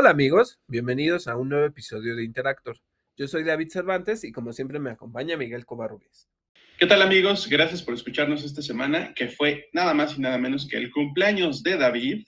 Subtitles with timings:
[0.00, 2.78] Hola amigos, bienvenidos a un nuevo episodio de Interactor.
[3.16, 6.28] Yo soy David Cervantes y como siempre me acompaña Miguel Covarrubias.
[6.78, 7.48] ¿Qué tal amigos?
[7.48, 11.64] Gracias por escucharnos esta semana, que fue nada más y nada menos que el cumpleaños
[11.64, 12.24] de David.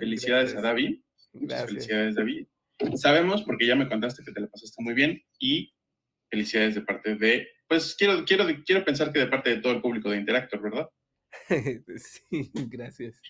[0.00, 0.98] felicidades a David.
[1.32, 2.48] Muchas felicidades David.
[2.96, 5.72] Sabemos, porque ya me contaste que te la pasaste muy bien y
[6.28, 9.80] felicidades de parte de, pues quiero, quiero, quiero pensar que de parte de todo el
[9.80, 10.90] público de Interactor, ¿verdad?
[11.98, 13.20] sí, gracias.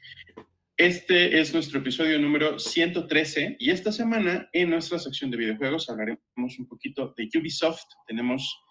[0.78, 6.58] Este es nuestro episodio número 113 y esta semana en nuestra sección de videojuegos hablaremos
[6.58, 7.86] un poquito de Ubisoft.
[8.06, 8.62] Tenemos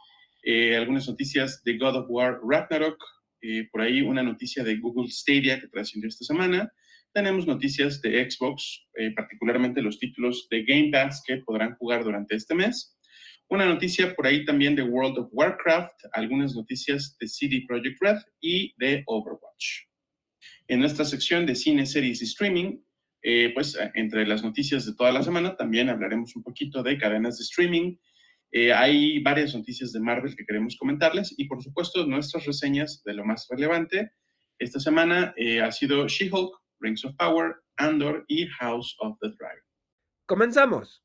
[0.43, 3.03] eh, algunas noticias de God of War Ragnarok,
[3.41, 6.71] eh, por ahí una noticia de Google Stadia que trascendió esta semana.
[7.11, 12.35] Tenemos noticias de Xbox, eh, particularmente los títulos de Game Pass que podrán jugar durante
[12.35, 12.99] este mes.
[13.49, 18.17] Una noticia por ahí también de World of Warcraft, algunas noticias de CD Projekt Red
[18.41, 19.94] y de Overwatch.
[20.67, 22.79] En nuestra sección de cine, series y streaming,
[23.21, 27.37] eh, pues entre las noticias de toda la semana también hablaremos un poquito de cadenas
[27.37, 27.97] de streaming.
[28.51, 33.13] Eh, hay varias noticias de Marvel que queremos comentarles y por supuesto nuestras reseñas de
[33.13, 34.11] lo más relevante.
[34.59, 39.63] Esta semana eh, ha sido She-Hulk, Rings of Power, Andor y House of the Dragon.
[40.27, 41.03] Comenzamos.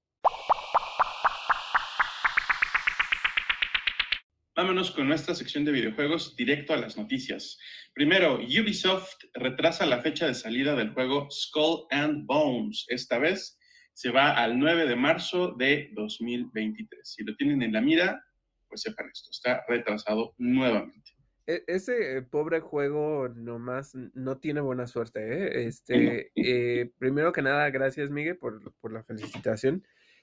[4.61, 7.59] Vámonos con nuestra sección de videojuegos directo a las noticias.
[7.95, 12.85] Primero, Ubisoft retrasa la fecha de salida del juego Skull and Bones.
[12.91, 13.59] Esta vez
[13.95, 17.01] se va al 9 de marzo de 2023.
[17.03, 18.23] Si lo tienen en la mira,
[18.69, 21.13] pues sepan esto, está retrasado nuevamente.
[21.47, 25.21] E, ese pobre juego nomás no tiene buena suerte.
[25.21, 25.67] ¿eh?
[25.69, 29.83] Este, eh, primero que nada, gracias Miguel por, por la felicitación.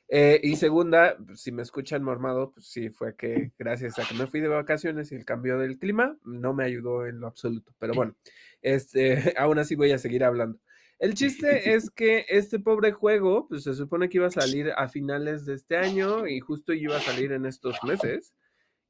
[0.10, 4.28] Eh, y segunda, si me escuchan mormado, pues sí, fue que gracias a que me
[4.28, 7.74] fui de vacaciones y el cambio del clima no me ayudó en lo absoluto.
[7.78, 8.16] Pero bueno,
[8.62, 10.60] este, aún así voy a seguir hablando.
[11.00, 14.88] El chiste es que este pobre juego, pues se supone que iba a salir a
[14.90, 18.34] finales de este año y justo iba a salir en estos meses.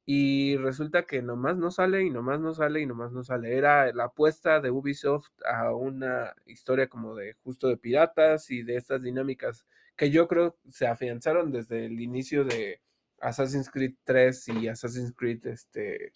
[0.05, 3.57] Y resulta que nomás no sale y nomás no sale y nomás no sale.
[3.57, 8.77] Era la apuesta de Ubisoft a una historia como de justo de piratas y de
[8.77, 9.65] estas dinámicas
[9.97, 12.81] que yo creo se afianzaron desde el inicio de
[13.19, 16.13] Assassin's Creed 3 y Assassin's Creed, este,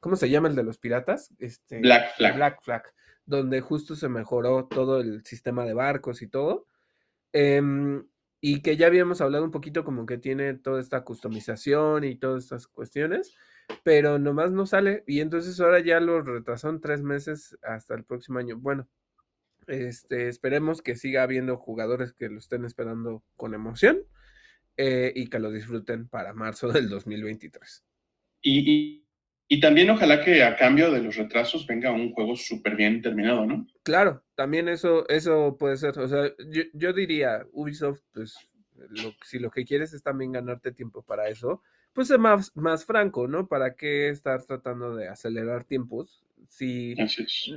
[0.00, 1.34] ¿cómo se llama el de los piratas?
[1.38, 2.36] Este, Black Flag.
[2.36, 2.82] Black Flag,
[3.26, 6.66] donde justo se mejoró todo el sistema de barcos y todo.
[7.32, 8.06] Em,
[8.40, 12.44] y que ya habíamos hablado un poquito como que tiene toda esta customización y todas
[12.44, 13.34] estas cuestiones,
[13.82, 15.02] pero nomás no sale.
[15.06, 18.58] Y entonces ahora ya lo retrasaron tres meses hasta el próximo año.
[18.58, 18.86] Bueno,
[19.66, 23.98] este, esperemos que siga habiendo jugadores que lo estén esperando con emoción
[24.76, 27.84] eh, y que lo disfruten para marzo del 2023.
[28.42, 29.04] Y,
[29.60, 33.66] también ojalá que a cambio de los retrasos venga un juego súper bien terminado, ¿no?
[33.84, 35.96] Claro, también eso, eso puede ser.
[36.00, 36.32] O sea,
[36.72, 38.36] yo, diría, Ubisoft, pues
[39.24, 43.28] si lo que quieres es también ganarte tiempo para eso, pues es más, más franco,
[43.28, 43.46] ¿no?
[43.46, 46.24] ¿Para qué estar tratando de acelerar tiempos?
[46.48, 46.96] Si,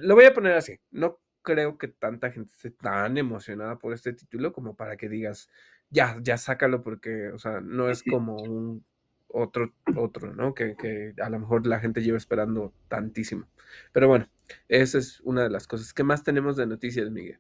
[0.02, 4.12] Lo voy a poner así, no creo que tanta gente esté tan emocionada por este
[4.12, 5.50] título como para que digas,
[5.90, 8.84] ya, ya sácalo porque, o sea, no es como un
[9.30, 10.54] otro, otro, ¿no?
[10.54, 13.48] Que, que, a lo mejor la gente lleva esperando tantísimo.
[13.94, 14.30] Pero bueno,
[14.68, 15.94] esa es una de las cosas.
[15.94, 17.40] ¿Qué más tenemos de noticias, Miguel?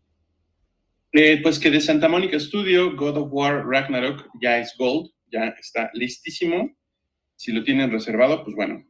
[1.12, 5.48] Eh, pues que de Santa Mónica Studio, God of War Ragnarok ya es Gold, ya
[5.60, 6.74] está listísimo.
[7.36, 8.88] Si lo tienen reservado, pues bueno.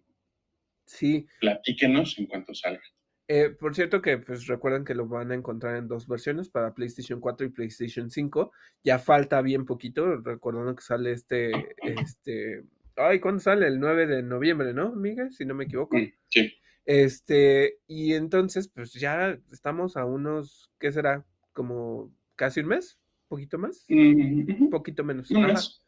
[0.86, 1.26] Sí.
[1.40, 2.84] Platíquenos en cuanto salga.
[3.30, 6.74] Eh, por cierto que pues recuerden que lo van a encontrar en dos versiones para
[6.74, 8.52] PlayStation 4 y PlayStation 5.
[8.84, 11.52] Ya falta bien poquito, recordando que sale este,
[11.84, 12.64] este,
[12.96, 13.68] ay, ¿cuándo sale?
[13.68, 15.34] El 9 de noviembre, ¿no, Miguel?
[15.34, 15.98] Si no me equivoco.
[16.30, 16.54] Sí.
[16.86, 21.26] Este, y entonces, pues ya estamos a unos, ¿qué será?
[21.52, 25.30] Como casi un mes, poquito más, un poquito menos.
[25.32, 25.82] Un mes.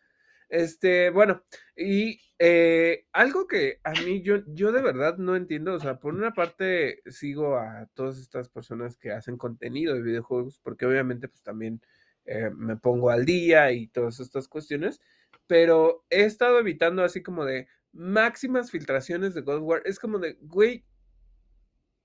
[0.50, 1.44] Este, bueno,
[1.76, 6.16] y eh, algo que a mí yo, yo de verdad no entiendo, o sea, por
[6.16, 11.44] una parte sigo a todas estas personas que hacen contenido de videojuegos, porque obviamente pues
[11.44, 11.82] también
[12.26, 15.00] eh, me pongo al día y todas estas cuestiones,
[15.46, 20.84] pero he estado evitando así como de máximas filtraciones de God es como de, güey,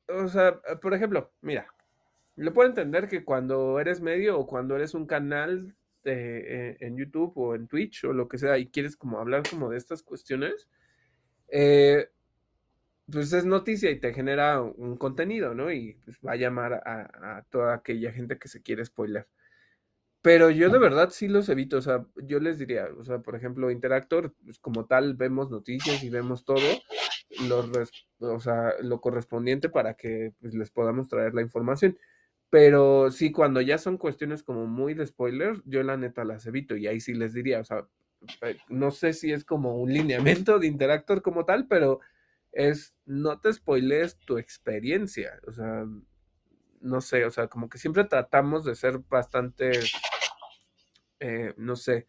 [0.09, 1.67] o sea, por ejemplo, mira,
[2.37, 5.77] lo puedo entender que cuando eres medio o cuando eres un canal
[6.13, 9.71] eh, en YouTube o en Twitch o lo que sea y quieres como hablar como
[9.71, 10.69] de estas cuestiones,
[11.49, 12.09] eh,
[13.11, 15.71] pues es noticia y te genera un contenido, ¿no?
[15.71, 19.29] Y pues va a llamar a, toda aquella gente que se quiere spoiler.
[20.23, 23.37] Pero yo de verdad sí los evito, o sea, yo les diría, o sea, por
[23.37, 26.63] ejemplo, Interactor, pues como tal, vemos noticias y vemos todo,
[27.47, 27.71] lo,
[28.21, 31.99] o sea, lo correspondiente para que pues, les podamos traer la información
[32.55, 36.77] Pero sí, cuando ya son cuestiones como muy de spoiler, yo la neta las evito
[36.77, 37.89] y ahí sí les diría, o sea,
[38.43, 41.99] eh, no sé si es como un lineamiento de Interactor como tal, pero
[42.53, 45.85] es no te spoilees tu experiencia, o sea,
[46.81, 49.73] no sé, o sea, como que siempre tratamos de ser bastante,
[51.19, 52.07] eh, no sé,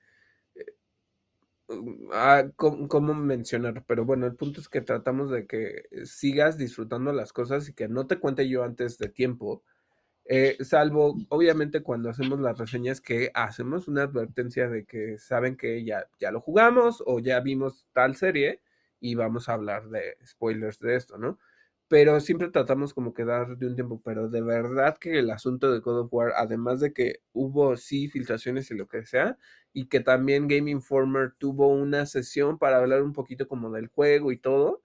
[1.70, 3.84] uh, ah, ¿cómo, mencionar?
[3.88, 7.88] Pero bueno, el punto es que tratamos de que sigas disfrutando las cosas y que
[7.88, 9.64] no te cuente yo antes de tiempo.
[10.27, 15.83] Eh, salvo, obviamente, cuando hacemos las reseñas que hacemos una advertencia de que saben que
[15.86, 18.62] ya, ya lo jugamos o ya vimos tal serie
[19.00, 21.38] y vamos a hablar de spoilers de esto, ¿no?
[21.88, 25.72] Pero siempre tratamos como que dar de un tiempo, pero de verdad que el asunto
[25.72, 29.38] de God of War, además de que hubo sí filtraciones y lo que sea,
[29.74, 34.31] y que también Game Informer tuvo una sesión para hablar un poquito como del juego
[34.31, 34.81] y todo,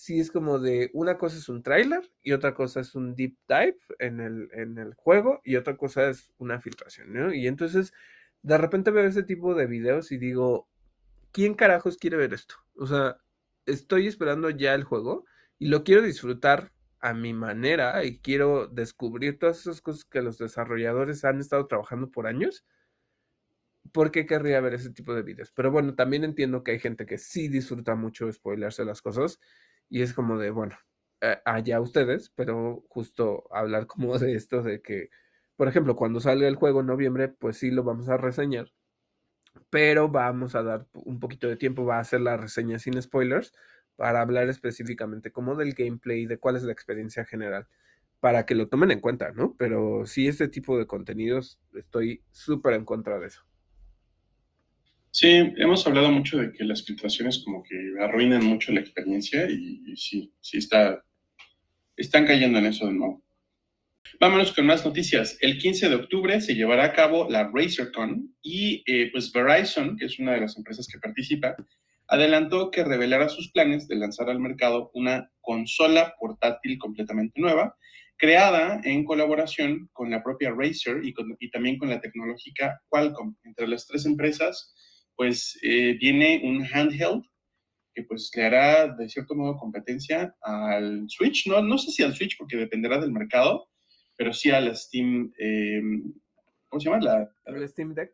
[0.00, 3.36] sí es como de una cosa es un tráiler y otra cosa es un deep
[3.46, 7.34] dive en el, en el juego y otra cosa es una filtración, ¿no?
[7.34, 7.92] Y entonces
[8.40, 10.70] de repente veo ese tipo de videos y digo,
[11.32, 12.54] ¿quién carajos quiere ver esto?
[12.76, 13.18] O sea,
[13.66, 15.26] estoy esperando ya el juego
[15.58, 20.38] y lo quiero disfrutar a mi manera y quiero descubrir todas esas cosas que los
[20.38, 22.64] desarrolladores han estado trabajando por años.
[23.92, 25.52] ¿Por qué querría ver ese tipo de videos?
[25.52, 29.38] Pero bueno, también entiendo que hay gente que sí disfruta mucho spoilerse las cosas
[29.90, 30.76] y es como de, bueno,
[31.20, 35.10] eh, allá ustedes, pero justo hablar como de esto de que,
[35.56, 38.68] por ejemplo, cuando salga el juego en noviembre, pues sí lo vamos a reseñar
[39.70, 43.52] pero vamos a dar un poquito de tiempo, va a hacer la reseña sin spoilers
[43.96, 47.68] para hablar específicamente como del gameplay, de cuál es la experiencia general,
[48.20, 49.54] para que lo tomen en cuenta, ¿no?
[49.58, 53.44] Pero sí, este tipo de contenidos, estoy súper en contra de eso.
[55.12, 59.96] Sí, hemos hablado mucho de que las filtraciones como que arruinan mucho la experiencia y,
[59.96, 61.04] sí, sí está,
[61.96, 63.22] están cayendo en eso de nuevo.
[64.20, 65.36] Vámonos con más noticias.
[65.40, 70.06] El 15 de octubre se llevará a cabo la RazerCon y eh, pues Verizon, que
[70.06, 71.56] es una de las empresas que participa,
[72.06, 77.76] adelantó que revelará sus planes de lanzar al mercado una consola portátil completamente nueva,
[78.16, 83.34] creada en colaboración con la propia Razer y, y también con la tecnológica Qualcomm.
[83.44, 84.74] Entre las tres empresas,
[85.20, 87.22] pues eh, viene un handheld
[87.94, 92.14] que pues le hará de cierto modo competencia al Switch, no, no sé si al
[92.14, 93.68] Switch porque dependerá del mercado,
[94.16, 95.82] pero sí a la Steam, eh,
[96.70, 97.02] ¿cómo se llama?
[97.02, 98.10] La, ¿El Steam Deck?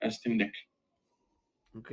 [0.00, 0.54] A Steam Deck.
[1.74, 1.90] Ok.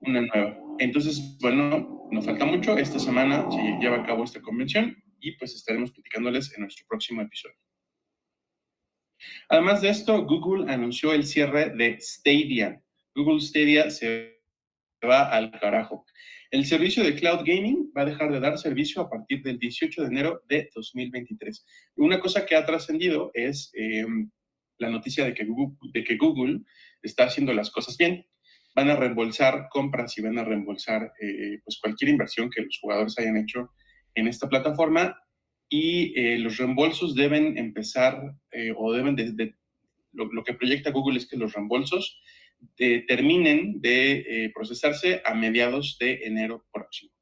[0.00, 0.58] Una nueva.
[0.78, 2.76] Entonces, bueno, nos falta mucho.
[2.76, 7.22] Esta semana se lleva a cabo esta convención y pues estaremos platicándoles en nuestro próximo
[7.22, 7.56] episodio.
[9.48, 12.84] Además de esto, Google anunció el cierre de Stadia.
[13.14, 14.40] Google Stadia se
[15.06, 16.04] va al carajo.
[16.50, 20.02] El servicio de cloud gaming va a dejar de dar servicio a partir del 18
[20.02, 21.64] de enero de 2023.
[21.96, 24.30] Una cosa que ha trascendido es em,
[24.78, 26.60] la noticia de que, Google, de que Google
[27.02, 28.26] está haciendo las cosas bien.
[28.74, 33.18] Van a reembolsar compras y van a reembolsar eh, pues cualquier inversión que los jugadores
[33.18, 33.70] hayan hecho
[34.14, 35.16] en esta plataforma
[35.68, 39.54] y eh, los reembolsos deben empezar eh, o deben de,
[40.12, 42.20] lo, que proyecta Google es que los reembolsos
[42.76, 47.12] terminen de eh, procesarse a mediados de enero próximo.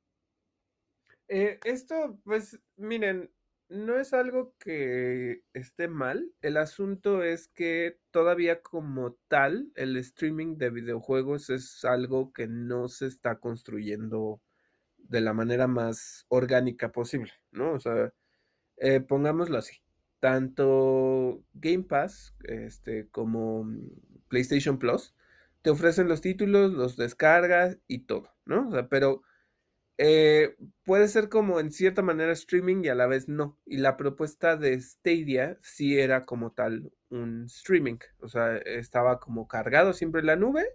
[1.28, 3.30] Eh, esto, pues, miren,
[3.68, 6.30] no es algo que esté mal.
[6.42, 12.88] El asunto es que todavía como tal, el streaming de videojuegos es algo que no
[12.88, 14.42] se está construyendo
[14.98, 17.72] de la manera más orgánica posible, ¿no?
[17.72, 18.12] O sea,
[18.76, 19.78] eh, pongámoslo así.
[20.20, 23.66] Tanto Game Pass este, como
[24.28, 25.14] PlayStation Plus
[25.62, 28.68] te ofrecen los títulos, los descargas y todo, ¿no?
[28.68, 29.22] O sea, pero
[29.98, 33.58] eh, puede ser como en cierta manera streaming y a la vez no.
[33.66, 39.46] Y la propuesta de Stadia sí era como tal un streaming, o sea, estaba como
[39.46, 40.66] cargado siempre en la nube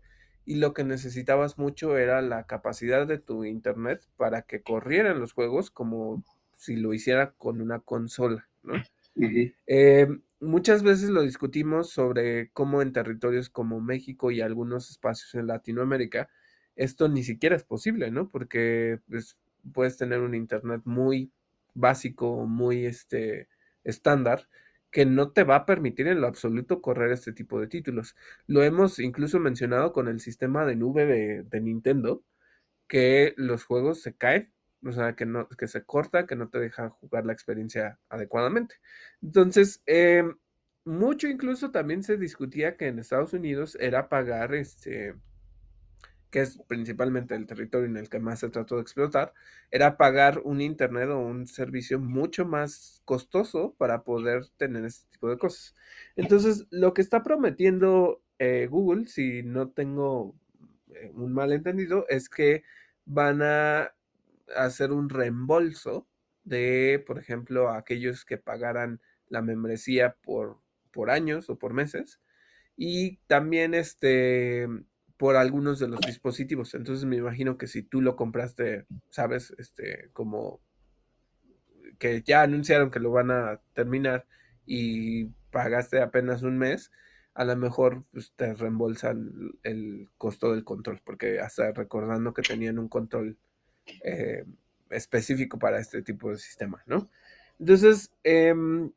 [0.46, 5.34] y lo que necesitabas mucho era la capacidad de tu internet para que corrieran los
[5.34, 6.24] juegos como
[6.56, 8.75] si lo hiciera con una consola, ¿no?
[10.39, 16.29] Muchas veces lo discutimos sobre cómo en territorios como México y algunos espacios en Latinoamérica
[16.77, 18.29] esto ni siquiera es posible, ¿no?
[18.29, 19.38] Porque pues,
[19.74, 21.32] puedes tener un internet muy
[21.74, 23.50] básico, muy este,
[23.84, 24.48] estándar,
[24.91, 28.15] que no te va a permitir en lo absoluto correr este tipo de títulos.
[28.48, 32.24] Lo hemos incluso mencionado con el sistema de nube de, de Nintendo,
[32.88, 34.51] que los juegos se caen
[34.86, 38.75] o sea, que, no, que se corta, que no te deja jugar la experiencia adecuadamente.
[39.22, 40.38] Entonces, em,
[40.86, 45.15] mucho incluso también se discutía que en Estados Unidos era pagar este
[46.29, 49.34] que es principalmente el territorio en el que más se trató de explotar,
[49.72, 55.29] era pagar un internet o un servicio mucho más costoso para poder tener este tipo
[55.29, 55.75] de cosas.
[56.15, 60.36] Entonces, lo que está prometiendo eh, Google, si no tengo
[60.93, 62.63] eh, un malentendido, es que
[63.05, 63.93] van a
[64.56, 66.08] hacer un reembolso
[66.44, 70.62] de, por ejemplo, aquellos que pagaran la membresía por,
[70.92, 72.22] por años o por meses
[72.77, 74.68] y también este
[75.18, 76.75] por algunos de los dispositivos.
[76.75, 80.62] Entonces me imagino que si tú lo compraste, sabes, este como
[81.98, 84.27] que ya anunciaron que lo van a terminar
[84.66, 86.92] y pagaste apenas un mes,
[87.34, 92.77] a lo mejor pues, te reembolsan el costo del control, porque hasta recordando que tenían
[92.77, 93.38] un control
[94.03, 94.46] eh,
[94.89, 97.10] específico para este tipo de sistema, ¿no?
[97.60, 98.91] Entonces, em,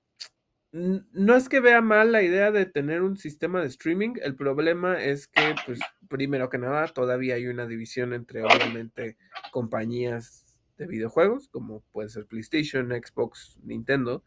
[0.72, 5.02] no es que vea mal la idea de tener un sistema de streaming, el problema
[5.02, 9.16] es que, pues, primero que nada, todavía hay una división entre, obviamente,
[9.50, 10.46] compañías
[10.78, 14.24] de videojuegos, como puede ser PlayStation, Xbox, Nintendo.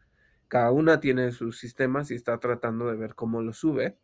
[0.48, 3.96] Cada una tiene sus sistemas y está tratando de ver cómo lo sube.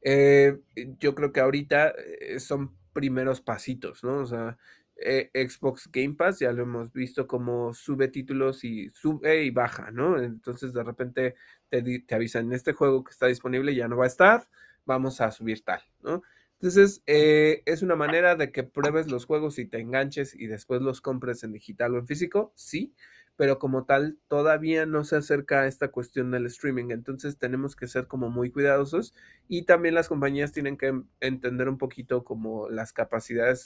[0.00, 0.58] Eh,
[0.98, 4.18] yo creo que ahorita eh, son primeros pasitos, ¿no?
[4.18, 4.56] O sea,
[5.04, 9.90] eh, Xbox Game Pass, ya lo hemos visto como sube títulos y sube y baja,
[9.90, 10.20] ¿no?
[10.20, 11.34] Entonces de repente
[11.68, 14.48] te, te avisan, este juego que está disponible ya no va a estar,
[14.84, 16.22] vamos a subir tal, ¿no?
[16.54, 20.80] Entonces eh, es una manera de que pruebes los juegos y te enganches y después
[20.80, 22.94] los compres en digital o en físico, sí,
[23.34, 27.88] pero como tal todavía no se acerca a esta cuestión del streaming, entonces tenemos que
[27.88, 29.14] ser como muy cuidadosos
[29.48, 33.64] y también las compañías tienen que entender un poquito como las capacidades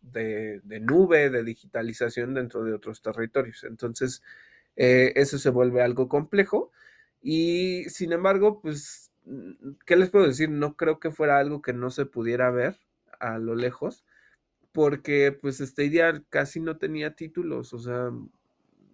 [0.00, 3.64] de, nube, de digitalización dentro de otros territorios.
[3.64, 4.22] Entonces,
[4.76, 6.72] eh, eso se vuelve algo complejo
[7.20, 9.12] y sin embargo, pues,
[9.86, 10.50] ¿qué les puedo decir?
[10.50, 12.76] No creo que fuera algo que no se pudiera ver
[13.20, 14.04] a lo lejos,
[14.72, 18.10] porque pues este idea casi no tenía títulos, o sea,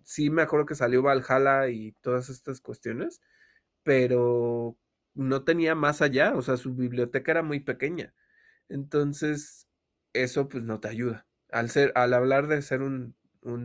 [0.04, 3.20] sí me acuerdo que salió Valhalla y todas estas cuestiones,
[3.84, 4.76] pero
[5.14, 8.14] no tenía más allá, o sea, su biblioteca era muy pequeña.
[8.68, 9.63] Entonces,
[10.14, 11.26] eso pues no te ayuda.
[11.50, 13.14] Al, ser, al hablar de ser un,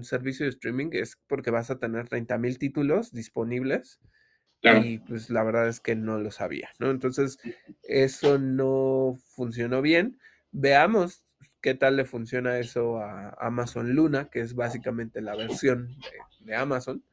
[0.04, 4.02] servicio de streaming es porque vas a tener 30 mil títulos disponibles
[4.62, 6.92] y pues la verdad es que no lo sabía, ¿no?
[6.92, 7.38] Entonces
[7.84, 10.20] eso no funcionó bien.
[10.52, 11.24] Veamos
[11.62, 15.96] qué tal le funciona eso a Amazon Luna, que es básicamente la versión
[16.42, 17.04] de, Amazon.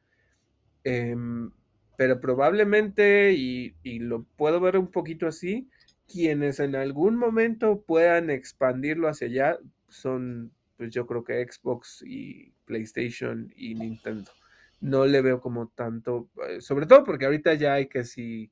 [0.83, 1.51] Em,
[1.97, 5.69] pero probablemente, y, y, lo puedo ver un poquito así,
[6.07, 9.59] quienes en algún momento puedan expandirlo hacia allá
[9.89, 14.31] son, pues yo creo que Xbox y PlayStation y Nintendo.
[14.79, 18.51] No le veo como tanto, eh, sobre todo porque ahorita ya hay que si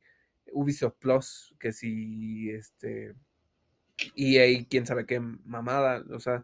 [0.51, 3.15] Ubisoft Plus, que si este
[4.15, 6.43] EA, quién sabe qué mamada, o sea,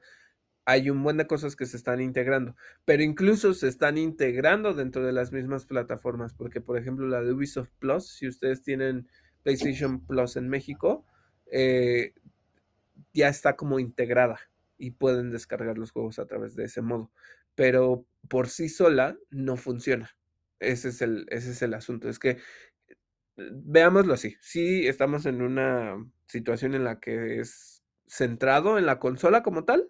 [0.65, 5.03] hay un buen de cosas que se están integrando, pero incluso se están integrando dentro
[5.06, 9.08] de las mismas plataformas, porque por ejemplo la de Ubisoft Plus, si ustedes tienen
[9.43, 11.05] PlayStation Plus en México,
[11.51, 12.13] eh,
[13.13, 14.39] ya está como integrada
[14.77, 17.12] y pueden descargar los juegos a través de ese modo.
[17.55, 20.15] Pero por sí sola no funciona.
[20.60, 22.10] Ese es el, ese es el asunto.
[22.10, 22.38] Es que,
[23.38, 29.43] veámoslo así, sí estamos en una situación en la que es centrado en la consola
[29.43, 29.89] como tal.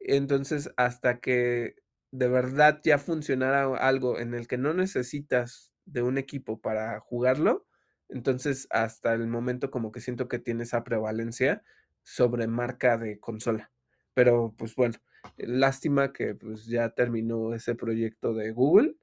[0.00, 1.76] Entonces, hasta que
[2.10, 7.66] de verdad ya funcionara algo en el que no necesitas de un equipo para jugarlo,
[8.12, 11.62] entonces, hasta el momento como que siento que tiene esa prevalencia
[12.02, 13.70] sobre marca de consola.
[14.14, 14.98] Pero pues bueno,
[15.36, 18.94] lástima que pues ya terminó ese proyecto de Google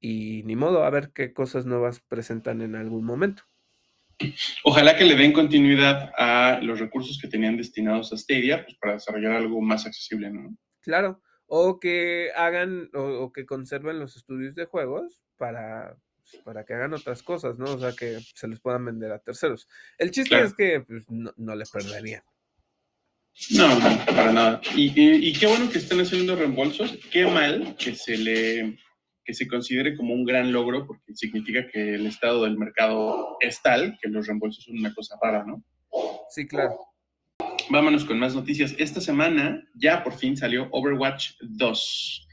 [0.00, 3.42] y ni modo, a ver qué cosas nuevas presentan en algún momento.
[4.64, 8.94] Ojalá que le den continuidad a los recursos que tenían destinados a Stadia pues, para
[8.94, 10.56] desarrollar algo más accesible, ¿no?
[10.80, 15.96] Claro, o que hagan o que conserven los estudios de juegos para
[16.44, 17.66] para que hagan otras cosas, ¿no?
[17.74, 19.68] O sea, que se les puedan vender a terceros.
[19.98, 22.22] El chiste es que pues, no, no le perderían.
[23.50, 24.60] No, no, para nada.
[24.74, 26.98] Y, qué bueno que estén haciendo reembolsos.
[27.10, 28.78] Qué mal que se le
[29.24, 33.62] que se considere como un gran logro, porque significa que el estado del mercado es
[33.62, 35.62] tal que los reembolsos son una cosa rara, ¿no?
[36.30, 36.76] Sí, claro.
[37.68, 38.74] Vámonos con más noticias.
[38.78, 42.28] Esta semana ya por fin salió Overwatch 2.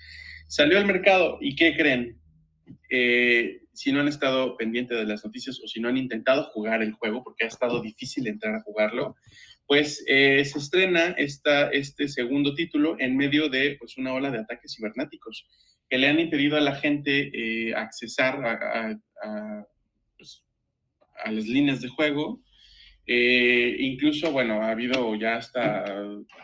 [0.48, 2.20] Salió al mercado y ¿qué creen?
[2.89, 6.81] Eh, si no han estado pendientes de las noticias o si no han intentado jugar
[6.81, 9.15] el juego, porque ha estado difícil entrar a jugarlo,
[9.67, 14.39] pues eh, se estrena esta, este segundo título en medio de pues, una ola de
[14.39, 15.48] ataques cibernéticos
[15.88, 19.00] que le han impedido a la gente eh, accesar a,
[20.17, 20.43] pues,
[21.24, 22.41] a, las líneas de juego.
[23.05, 25.86] Eh, incluso, bueno, ha habido ya hasta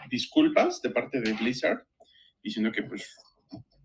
[0.08, 1.84] disculpas de parte de Blizzard
[2.44, 3.18] diciendo que, pues,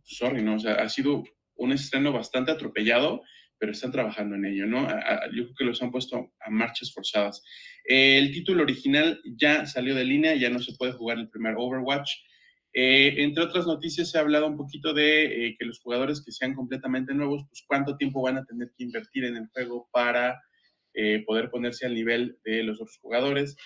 [0.04, 0.56] sorry, ¿no?
[0.56, 1.24] O sea, ha sido
[1.58, 3.22] un estreno bastante atropellado,
[3.58, 4.88] pero están trabajando en ello, ¿no?
[5.34, 7.42] yo creo que los han puesto a marchas forzadas.
[7.84, 12.10] el título original ya salió de línea, ya no se puede jugar el primer Overwatch.
[12.72, 16.32] Eh, entre otras noticias, se ha hablado un poquito de eh, que los jugadores que
[16.32, 20.40] sean completamente nuevos, pues cuánto tiempo van a tener que invertir en el juego para
[20.94, 23.56] eh, poder ponerse al nivel de los otros jugadores,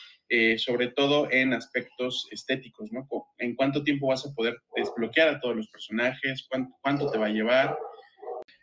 [0.56, 3.06] sobre todo en aspectos estéticos, ¿no?
[3.36, 7.26] En cuánto tiempo vas a poder desbloquear a todos los personajes, cuánto, cuánto te va
[7.26, 7.76] a llevar.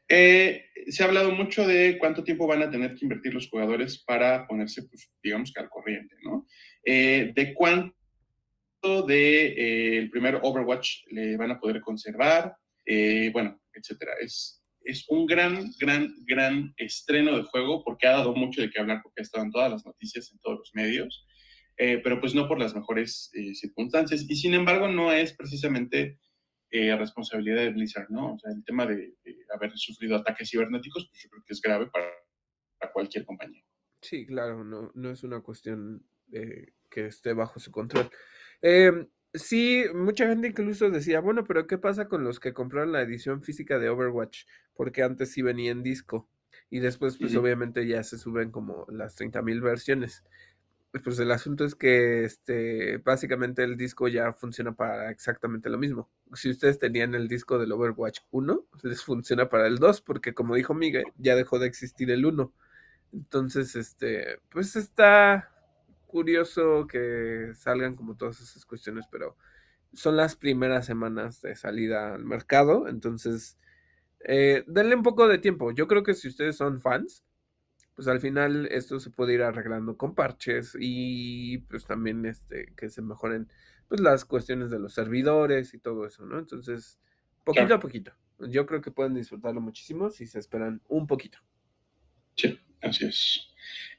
[0.10, 4.48] Se ha hablado mucho de cuánto tiempo van a tener que invertir los jugadores para
[4.48, 6.48] ponerse, pues, digamos que al corriente, ¿no?
[6.84, 7.94] de cuánto
[8.82, 14.14] de eh, primer Overwatch le van a poder conservar, eh, bueno, etcétera.
[14.22, 18.80] Es, es un gran, gran, gran estreno de juego porque ha dado mucho de qué
[18.80, 21.26] hablar, porque ha estado en todas las noticias, en todos los medios,
[21.78, 24.26] eh, pero pues no por las mejores circunstancias.
[24.28, 26.18] Y sin embargo, no es precisamente
[26.72, 28.34] responsabilidad de Blizzard, ¿no?
[28.36, 29.16] O sea, el tema de,
[29.54, 32.10] haber sufrido ataques cibernéticos, pues yo creo que es grave para,
[32.80, 33.64] para cualquier compañía.
[34.02, 36.06] Sí, claro, no, no es una cuestión
[36.90, 38.10] que esté bajo su control.
[38.62, 43.02] Em, sí, mucha gente incluso decía, bueno, pero ¿qué pasa con los que compraron la
[43.02, 44.46] edición física de Overwatch?
[44.74, 46.30] Porque antes sí venía en disco
[46.70, 50.24] y después pues obviamente ya se suben como las 30.000 versiones.
[51.04, 56.10] Pues el asunto es que este, básicamente el disco ya funciona para exactamente lo mismo.
[56.34, 60.56] Si ustedes tenían el disco del Overwatch 1, les funciona para el 2, porque como
[60.56, 62.52] dijo Miguel, ya dejó de existir el 1.
[63.14, 65.52] Entonces, este, pues está,
[66.10, 69.38] curioso que salgan como todas esas cuestiones, pero
[69.94, 73.58] son las primeras semanas de salida al mercado, entonces
[74.22, 75.72] eh, denle un poco de tiempo.
[75.72, 77.24] Yo creo que si ustedes son fans,
[78.00, 82.90] pues al final esto se puede ir arreglando con parches y pues también este que
[82.90, 83.50] se mejoren
[83.90, 86.40] pues las cuestiones de los servidores y todo eso, ¿no?
[86.40, 86.98] Entonces,
[87.44, 88.14] poquito a poquito.
[88.48, 91.40] Yo creo que pueden disfrutarlo muchísimo si se esperan un poquito.
[92.36, 93.50] Sí, así es.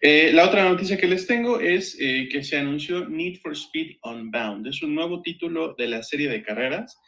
[0.00, 3.98] Eh, la otra noticia que les tengo es eh, que se anunció Need for Speed
[4.02, 4.66] Unbound.
[4.66, 6.98] Es un nuevo título de la serie de carreras.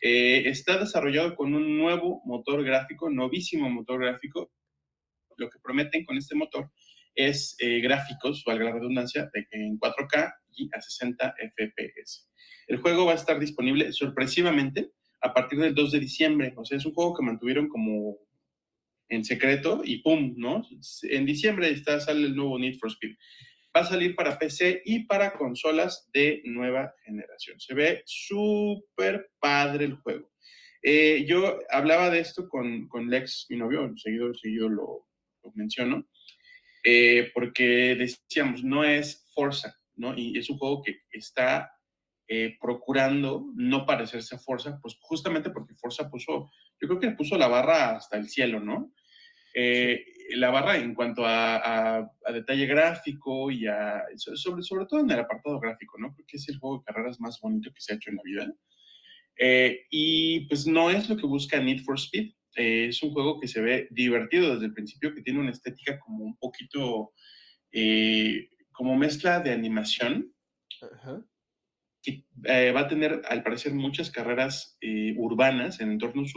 [0.00, 4.50] Eh, está desarrollado con un nuevo motor gráfico, novísimo motor gráfico.
[5.38, 6.70] Lo que prometen con este motor
[7.14, 12.28] es gráficos, valga la redundancia, en 4K y a 60 FPS.
[12.68, 16.52] El juego va a estar disponible sorpresivamente a partir del 2 de diciembre.
[16.56, 18.18] O sea, es un juego que mantuvieron como
[19.08, 20.34] en secreto y ¡pum!
[20.36, 20.62] ¿no?
[21.02, 23.16] En diciembre está, sale el nuevo Need for Speed.
[23.74, 27.58] Va a salir para PC y para consolas de nueva generación.
[27.60, 30.30] Se ve súper padre el juego.
[30.82, 35.07] Eh, yo hablaba de esto con, con, Lex, mi novio, seguido, seguido lo,
[35.48, 36.06] lo menciono,
[36.84, 40.16] eh, porque decíamos, no es Forza, ¿no?
[40.16, 41.70] Y es un juego que está
[42.28, 47.36] eh, procurando no parecerse a Forza, pues justamente porque Forza puso, yo creo que puso
[47.36, 48.92] la barra hasta el cielo, ¿no?
[49.54, 55.18] Eh, la barra en cuanto a, detalle gráfico y a, sobre, sobre todo en el
[55.18, 56.14] apartado gráfico, ¿no?
[56.14, 58.52] Porque es el juego de carreras más bonito que se ha hecho en la vida.
[59.90, 62.32] Y pues no es lo que busca Need for Speed.
[62.58, 65.98] Eh, es un juego que se ve divertido desde el principio, que tiene una estética
[66.00, 67.12] como un poquito,
[68.72, 70.34] como mezcla de animación.
[72.02, 72.24] Que
[72.72, 74.78] va a tener, al parecer, muchas carreras
[75.16, 76.32] urbanas en entornos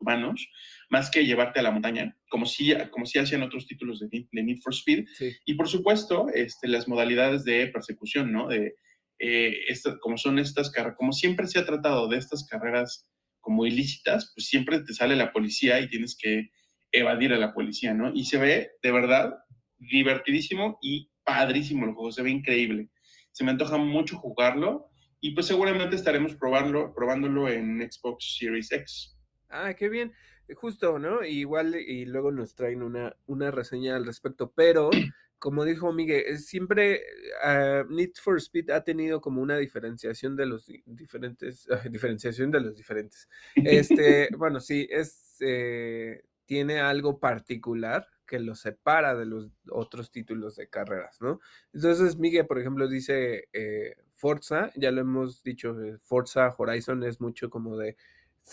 [0.00, 0.48] urbanos
[0.90, 4.58] más que llevarte a la montaña, como si, como si hacían otros títulos de, Need
[4.62, 5.06] for Speed.
[5.44, 8.48] Y por supuesto, este, las modalidades de persecución, ¿no?
[8.48, 8.76] De,
[9.18, 9.64] eh,
[10.00, 13.08] como son estas carreras, como siempre se ha tratado de estas carreras
[13.48, 16.50] como ilícitas, pues siempre te sale la policía y tienes que
[16.92, 18.12] evadir a la policía, ¿no?
[18.12, 19.38] Y se ve de verdad
[19.78, 22.90] divertidísimo y padrísimo el juego, se ve increíble.
[23.32, 24.90] Se me antoja mucho jugarlo
[25.22, 29.16] y pues seguramente estaremos probando, probándolo en Xbox Series X.
[29.48, 30.12] Ah, qué bien.
[30.54, 31.24] Justo, ¿no?
[31.24, 34.90] Igual y luego nos traen una, una reseña al respecto, pero
[35.38, 37.02] como dijo Miguel, siempre
[37.44, 42.76] uh, Need for Speed ha tenido como una diferenciación de los diferentes, diferenciación de los
[42.76, 43.28] diferentes.
[43.54, 50.56] Este, bueno, sí, es, eh, tiene algo particular que lo separa de los otros títulos
[50.56, 51.40] de carreras, ¿no?
[51.72, 57.48] Entonces, Miguel, por ejemplo, dice eh, Forza, ya lo hemos dicho, Forza Horizon es mucho
[57.48, 57.96] como de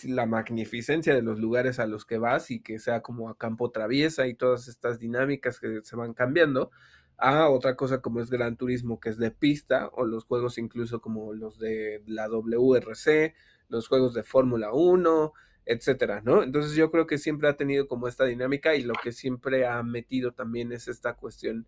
[0.03, 3.71] la magnificencia de los lugares a los que vas y que sea como a campo
[3.71, 6.71] traviesa y todas estas dinámicas que se van cambiando,
[7.17, 10.99] a otra cosa como es Gran Turismo, que es de pista, o los juegos incluso
[10.99, 13.33] como los de la WRC,
[13.69, 15.33] los juegos de Fórmula 1,
[15.65, 16.43] etcétera, ¿no?
[16.43, 19.81] Entonces yo creo que siempre ha tenido como esta dinámica y lo que siempre ha
[19.81, 21.67] metido también es esta cuestión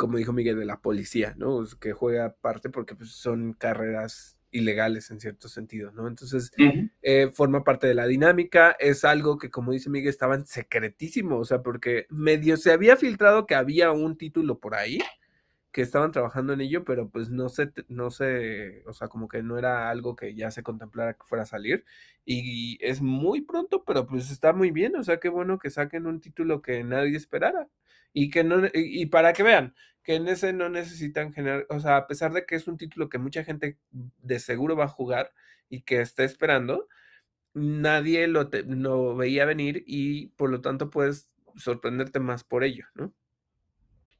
[0.00, 1.62] como dijo Miguel, de la policía, ¿no?
[1.78, 6.08] Que juega parte porque pues, son carreras ilegales en cierto sentido, ¿no?
[6.08, 6.52] Entonces,
[7.02, 11.38] eh, forma parte de la dinámica, es algo que, como dice Miguel, estaba en secretísimo,
[11.38, 15.00] o sea, porque medio se había filtrado que había un título por ahí,
[15.72, 19.42] que estaban trabajando en ello, pero pues no sé, no sé, o sea, como que
[19.42, 21.84] no era algo que ya se contemplara que fuera a salir.
[22.24, 26.06] Y es muy pronto, pero pues está muy bien, o sea, qué bueno que saquen
[26.06, 27.68] un título que nadie esperara.
[28.12, 31.96] Y que no, y, para que vean, que en ese no necesitan generar, o sea,
[31.96, 35.32] a pesar de que es un título que mucha gente de seguro va a jugar
[35.68, 36.88] y que está esperando,
[37.54, 43.14] nadie lo, lo veía venir y por lo tanto puedes sorprenderte más por ello, ¿no?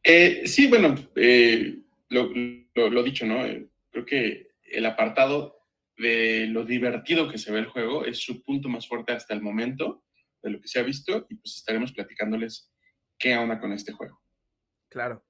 [0.03, 3.45] Eh, sí, bueno, eh, lo, dicho, ¿no?
[3.45, 5.59] Eh, creo que el apartado
[5.97, 9.43] de lo divertido que se ve el juego es su punto más fuerte hasta el
[9.43, 10.05] momento
[10.43, 12.70] de lo que se ha visto y pues estaremos platicándoles
[13.21, 14.21] qué onda con este juego.
[14.89, 15.25] Claro.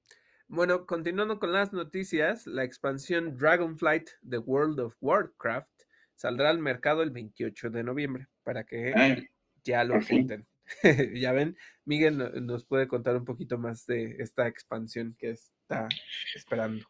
[0.48, 5.68] Bueno, continuando con las noticias, la expansión Dragonflight The World of Warcraft
[6.14, 9.28] saldrá al mercado el 28 de noviembre para que
[9.62, 10.46] ya lo apunten.
[11.14, 15.88] ya ven, Miguel nos puede contar un poquito más de esta expansión que está
[16.34, 16.86] esperando.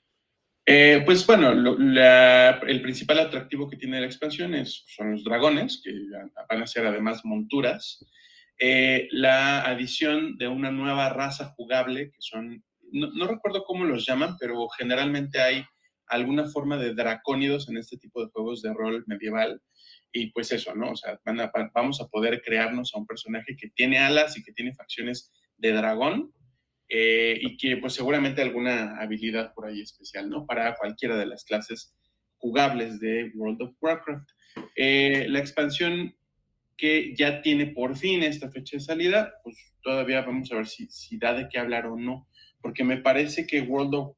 [0.66, 5.92] Eh, pues bueno, el principal atractivo que tiene la expansión es, son los dragones, que
[6.48, 8.04] van a ser además monturas.
[8.62, 14.36] Eh, la adición de una nueva raza jugable, que son, no, recuerdo cómo los llaman,
[14.38, 15.64] pero generalmente hay
[16.06, 19.62] alguna forma de dracónidos en este tipo de juegos de rol medieval,
[20.12, 20.90] y pues eso, ¿no?
[20.90, 21.18] O sea,
[21.74, 25.72] vamos a poder crearnos a un personaje que tiene alas y que tiene facciones de
[25.72, 26.34] dragón
[26.88, 30.44] eh, y que pues seguramente alguna habilidad por ahí especial, ¿no?
[30.44, 31.94] Para cualquiera de las clases
[32.36, 34.28] jugables de World of Warcraft.
[34.76, 36.14] Eh, la expansión
[36.80, 40.86] que ya tiene por fin esta fecha de salida, pues todavía vamos a ver si,
[40.86, 42.26] si da de qué hablar o no,
[42.62, 44.16] porque me parece que World of,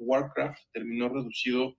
[0.00, 1.76] Warcraft terminó reducido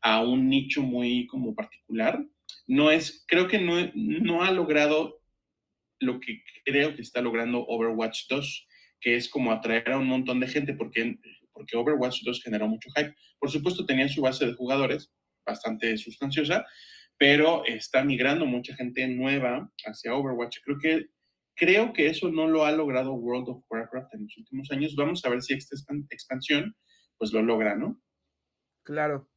[0.00, 2.24] a un nicho muy como particular
[2.66, 5.20] no es, creo que no, no ha logrado
[6.00, 8.68] lo que creo que está logrando Overwatch 2,
[9.00, 11.18] que es como atraer a un montón de gente, porque,
[11.52, 13.14] porque Overwatch 2 generó mucho hype.
[13.38, 15.10] Por supuesto, tenía su base de jugadores
[15.44, 16.66] bastante sustanciosa,
[17.18, 20.58] pero está migrando mucha gente nueva hacia Overwatch.
[20.64, 21.06] Creo que,
[21.56, 24.94] creo que eso no lo ha logrado World of Warcraft en los últimos años.
[24.96, 25.76] Vamos a ver si esta
[26.10, 26.74] expansión
[27.18, 28.00] pues lo logra, ¿no?
[28.84, 29.28] Claro.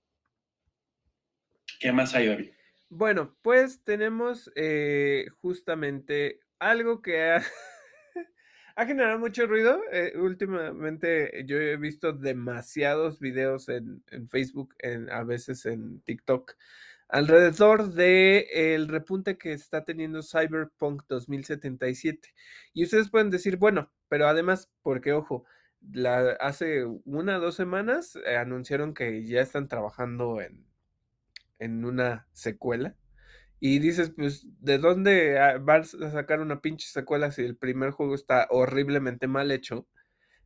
[1.80, 2.52] ¿Qué más hay, David?
[2.90, 7.42] Bueno, pues tenemos eh, justamente algo que ha,
[8.76, 9.82] ha generado mucho ruido.
[9.92, 16.54] Eh, últimamente yo he visto demasiados videos en, Facebook, en, a veces en TikTok,
[17.12, 22.34] alrededor de el repunte que está teniendo Cyberpunk 2077.
[22.74, 25.46] Y ustedes pueden decir, bueno, pero además, porque ojo,
[25.92, 30.72] la, hace una o dos semanas eh, anunciaron que ya están trabajando en
[31.62, 32.96] en una secuela.
[33.60, 38.16] Y dices, pues, ¿de dónde vas a sacar una pinche secuela si el primer juego
[38.16, 39.88] está horriblemente mal hecho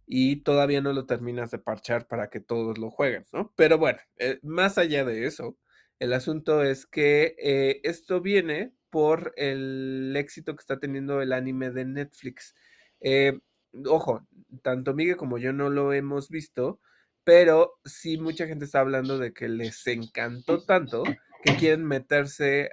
[0.06, 3.54] y todavía no lo terminas de parchar para que todos lo jueguen, ¿no?
[3.56, 5.58] Pero bueno, eh, más allá de eso,
[6.00, 11.72] el asunto es que eh, esto viene por el éxito que está teniendo el anime
[11.72, 12.56] de Netflix.
[13.02, 13.40] Eh,
[13.86, 14.26] ojo,
[14.62, 16.80] tanto Miguel como yo no lo hemos visto,
[17.24, 21.04] pero sí mucha gente está hablando de que les encantó tanto
[21.44, 22.70] que quieren meterse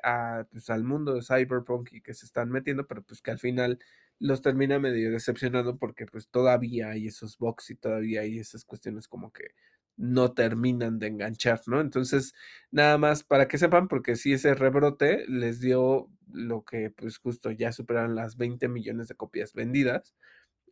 [0.50, 3.78] pues, al mundo de Cyberpunk y que se están metiendo, pero pues que al final
[4.18, 9.08] los termina medio decepcionando porque pues todavía hay esos box y todavía hay esas cuestiones
[9.08, 9.54] como que
[9.96, 11.80] no terminan de enganchar, ¿no?
[11.80, 12.34] Entonces,
[12.70, 17.50] nada más para que sepan, porque si ese rebrote les dio lo que pues justo
[17.50, 20.14] ya superan las 20 millones de copias vendidas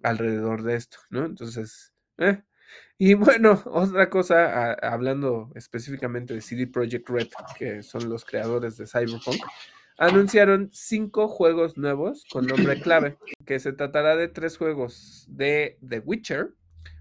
[0.03, 1.27] alrededor de esto, ¿no?
[1.27, 2.43] Entonces, eh,
[2.99, 7.29] y bueno, otra cosa, hablando específicamente de CD Projekt Red,
[7.59, 9.41] que son los creadores de Cyberpunk,
[9.99, 16.01] anunciaron cinco juegos nuevos con nombre clave, que se tratará de tres juegos de The
[16.01, 16.55] Witcher,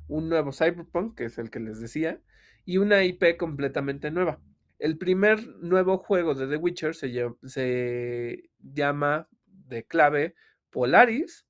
[0.09, 2.21] un nuevo Cyberpunk, que es el que les decía,
[2.65, 4.41] y una IP completamente nueva.
[4.77, 10.35] El primer nuevo juego de The Witcher se, llama de clave
[10.69, 11.45] Polaris,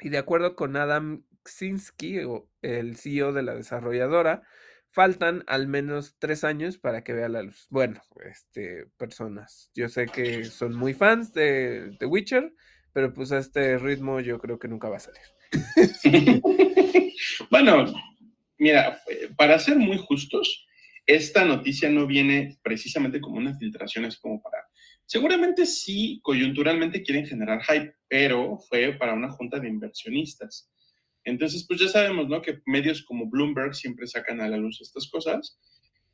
[0.00, 2.20] y de acuerdo con Adam Ksinski,
[2.62, 4.42] el CEO de la desarrolladora,
[4.90, 7.66] faltan al menos tres años para que vea la luz.
[7.70, 12.54] Bueno, este, personas, yo sé que son muy fans de The Witcher,
[12.92, 15.22] pero pues a este ritmo yo creo que nunca va a salir.
[17.50, 17.92] bueno,
[18.58, 19.00] mira,
[19.36, 20.66] para ser muy justos,
[21.06, 24.58] esta noticia no viene precisamente como una filtración, es como para...
[25.06, 30.70] Seguramente sí, coyunturalmente quieren generar hype, pero fue para una junta de inversionistas
[31.24, 32.40] Entonces, pues ya sabemos, ¿no?
[32.40, 35.58] Que medios como Bloomberg siempre sacan a la luz estas cosas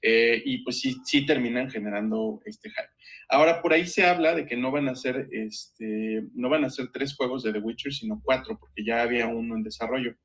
[0.02, 2.88] eh, y pues sí, sí terminan generando este hype.
[3.28, 6.70] Ahora, por ahí se habla de que no van a ser, este, no van a
[6.70, 10.16] ser tres juegos de The Witcher, sino cuatro, porque ya había uno en desarrollo.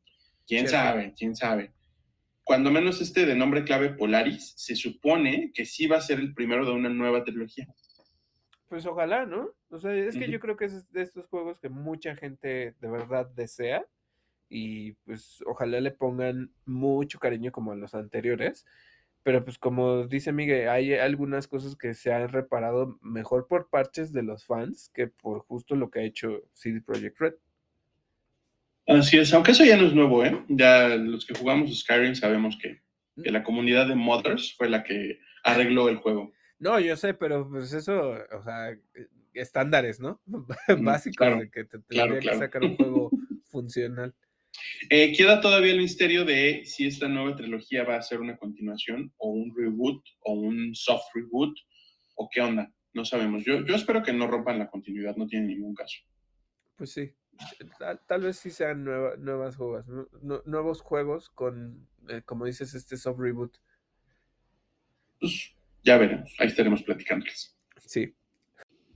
[0.47, 1.13] ¿Quién sabe?
[1.17, 1.73] ¿Quién sabe?
[2.43, 6.33] Cuando menos este de nombre clave Polaris, se supone que sí va a ser el
[6.33, 7.67] primero de una nueva trilogía.
[8.67, 9.49] Pues ojalá, ¿no?
[9.69, 12.89] O sea, es que yo creo que es de estos juegos que mucha gente de
[12.89, 13.85] verdad desea
[14.49, 18.65] y pues ojalá le pongan mucho cariño como a los anteriores.
[19.25, 24.13] Pero pues como dice Miguel, hay algunas cosas que se han reparado mejor por parches
[24.13, 27.33] de los fans que por justo lo que ha hecho CD Projekt Red.
[28.85, 30.45] Así es, aunque eso ya no es nuevo, ¿eh?
[30.47, 32.83] Ya los que jugamos Skyrim sabemos que,
[33.23, 36.31] que la comunidad de modders fue la que arregló el juego.
[36.59, 38.77] No, yo sé, pero pues eso, o sea,
[39.33, 40.21] estándares, ¿no?
[40.83, 43.09] Básicos de que te tendría que sacar un juego
[43.45, 44.13] funcional.
[44.89, 49.13] Eh, queda todavía el misterio de si esta nueva trilogía va a ser una continuación
[49.17, 51.57] o un reboot o un soft reboot
[52.15, 52.71] o qué onda.
[52.93, 53.43] No sabemos.
[53.43, 55.97] Yo, yo espero que no rompan la continuidad, no tiene ningún caso.
[56.77, 57.11] Pues sí,
[58.07, 59.85] tal, vez sí sean nuevas juegos,
[60.45, 63.57] nuevos juegos con, eh, como dices, este soft reboot.
[65.19, 67.57] Pues ya veremos, ahí estaremos platicándoles.
[67.85, 68.13] Sí.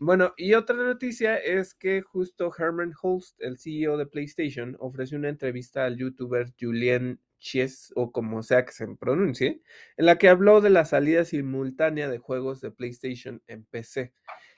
[0.02, 5.28] Bueno, y otra noticia es que justo Herman Holst, el CEO de PlayStation, ofreció una
[5.28, 9.62] entrevista al youtuber Julien Chies, o como sea que se pronuncie,
[9.98, 14.14] en la que habló de la salida simultánea de juegos de PlayStation en PC.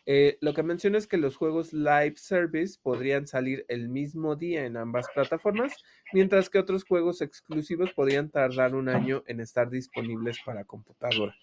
[0.05, 4.65] Eh, lo que menciona es que los juegos live service podrían salir el mismo día
[4.65, 5.73] en ambas plataformas,
[6.13, 11.35] mientras que otros juegos exclusivos podrían tardar un año en estar disponibles para computadora.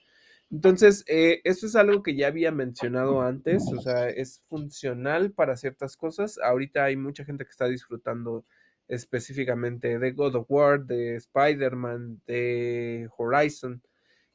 [0.51, 5.57] Entonces, eh, esto es algo que ya había mencionado antes, o sea, es funcional para
[5.57, 6.39] ciertas cosas.
[6.39, 8.47] Ahorita hay mucha gente que está disfrutando
[8.89, 13.83] específicamente de God of War, de Spider-Man, de Horizon,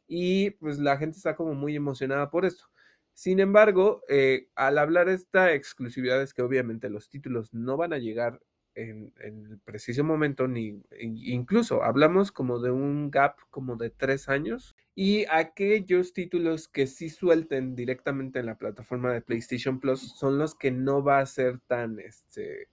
[0.07, 2.65] y pues la gente está como muy emocionada por esto.
[3.13, 7.97] Sin embargo, eh, al hablar esta exclusividad es que obviamente los títulos no van a
[7.99, 8.39] llegar
[8.75, 14.75] en, el preciso momento, ni incluso hablamos como de un gap como de tres años
[14.95, 20.53] y aquellos títulos que sí suelten directamente en la plataforma de PlayStation Plus son los
[20.53, 22.67] que no va a ser tan, este,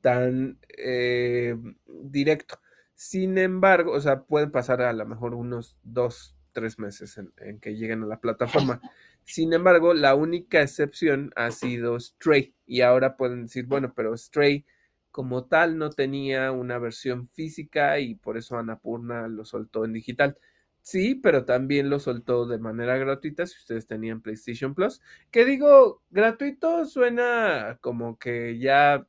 [0.00, 1.56] tan eh,
[1.86, 2.60] directo.
[2.94, 7.60] Sin embargo, o sea, pueden pasar a lo mejor unos dos, tres meses en, en
[7.60, 8.80] que lleguen a la plataforma.
[9.24, 12.54] Sin embargo, la única excepción ha sido Stray.
[12.66, 14.66] Y ahora pueden decir, bueno, pero Stray
[15.10, 20.36] como tal no tenía una versión física y por eso Anapurna lo soltó en digital.
[20.88, 25.02] Sí, pero también lo soltó de manera gratuita si ustedes tenían PlayStation Plus.
[25.30, 29.06] Que digo, gratuito suena como que ya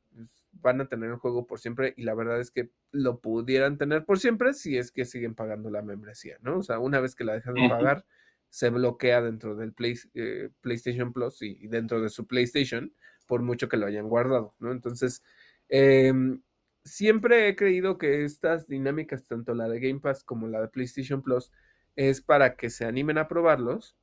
[0.52, 4.04] van a tener el juego por siempre y la verdad es que lo pudieran tener
[4.04, 6.58] por siempre si es que siguen pagando la membresía, ¿no?
[6.58, 8.04] O sea, una vez que la dejan de pagar,
[8.50, 9.72] se bloquea dentro del
[10.14, 12.92] eh, PlayStation Plus y, dentro de su PlayStation
[13.26, 14.70] por mucho que lo hayan guardado, ¿no?
[14.70, 15.22] Entonces,
[15.70, 16.42] Em,
[16.84, 21.22] siempre he creído que estas dinámicas, tanto la de Game Pass como la de PlayStation
[21.22, 21.52] Plus,
[21.96, 23.96] es para que se animen a probarlos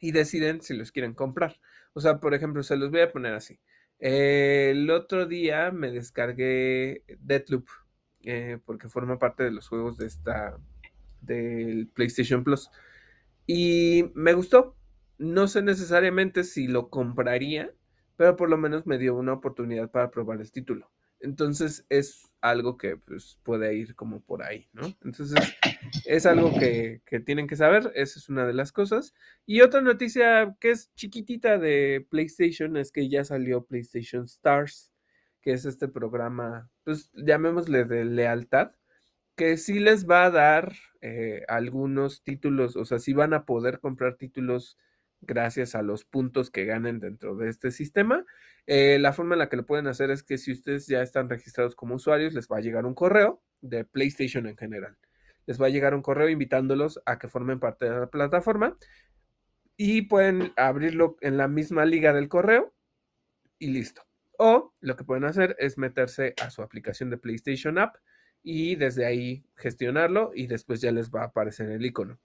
[0.00, 1.60] y deciden si los quieren comprar.
[1.92, 3.58] O sea, por ejemplo, se los voy a poner así.
[3.98, 7.66] el otro día me descargué Deadloop
[8.22, 10.58] eh, porque forma parte de los juegos de esta
[11.20, 12.70] del PlayStation Plus
[13.46, 14.76] y me gustó.
[15.18, 17.72] No sé necesariamente si lo compraría,
[18.16, 20.90] pero por lo menos me dio una oportunidad para probar el título.
[21.20, 24.86] Entonces es algo que pues, puede ir como por ahí, ¿no?
[25.04, 25.34] Entonces
[26.06, 29.14] es algo que, que, tienen que saber, esa es una de las cosas.
[29.44, 34.92] Y otra noticia que es chiquitita de PlayStation es que ya salió PlayStation Stars,
[35.40, 38.72] que es este programa, pues llamémosle de lealtad,
[39.36, 43.80] que sí les va a dar eh, algunos títulos, o sea, sí van a poder
[43.80, 44.76] comprar títulos
[45.20, 48.24] gracias a los puntos que ganen dentro de este sistema.
[48.66, 51.28] Eh, la forma en la que lo pueden hacer es que si ustedes ya están
[51.28, 54.96] registrados como usuarios, les va a llegar un correo de PlayStation en general.
[55.46, 58.76] Les va a llegar un correo invitándolos a que formen parte de la plataforma
[59.76, 62.74] y pueden abrirlo en la misma liga del correo
[63.58, 64.02] y listo.
[64.38, 67.96] O lo que pueden hacer es meterse a su aplicación de PlayStation App
[68.42, 72.18] y desde ahí gestionarlo y después ya les va a aparecer el icono.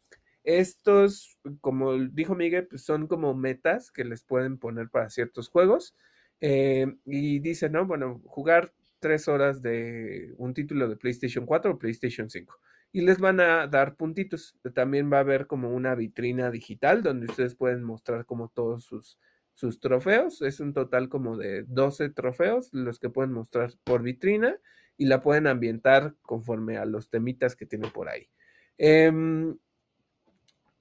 [0.43, 5.95] Estos, como dijo Miguel, pues son como metas que les pueden poner para ciertos juegos.
[6.41, 7.85] Eh, y dice, ¿no?
[7.85, 12.59] Bueno, jugar tres horas de un título de PlayStation 4 o PlayStation 5.
[12.91, 14.57] Y les van a dar puntitos.
[14.75, 19.17] También va a haber como una vitrina digital donde ustedes pueden mostrar como todos sus,
[19.53, 20.41] sus trofeos.
[20.41, 24.57] Es un total como de 12 trofeos los que pueden mostrar por vitrina.
[24.95, 28.29] y la pueden ambientar conforme a los temitas que tienen por ahí.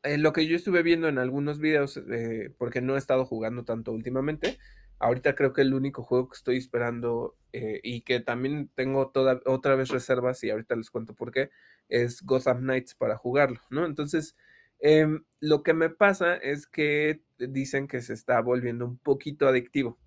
[0.02, 3.64] Em, lo que yo estuve viendo en algunos videos, eh, porque no he estado jugando
[3.64, 4.58] tanto últimamente,
[4.98, 9.40] ahorita creo que el único juego que estoy esperando eh, y que también tengo toda,
[9.46, 11.50] otra vez reservas y ahorita les cuento por qué,
[11.88, 13.86] es Gotham Knights para jugarlo, ¿no?
[13.86, 14.36] Entonces,
[14.80, 19.98] em, lo que me pasa es que dicen que se está volviendo un poquito adictivo,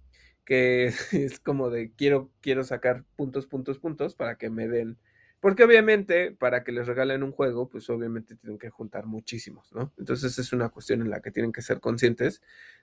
[0.45, 4.97] que es como de quiero, quiero sacar puntos, puntos, puntos para que me den
[5.45, 9.93] porque obviamente, para que les regalen un juego, pues obviamente tienen que juntar muchísimos, ¿no?
[9.99, 12.41] Entonces es una cuestión en la que tienen que ser conscientes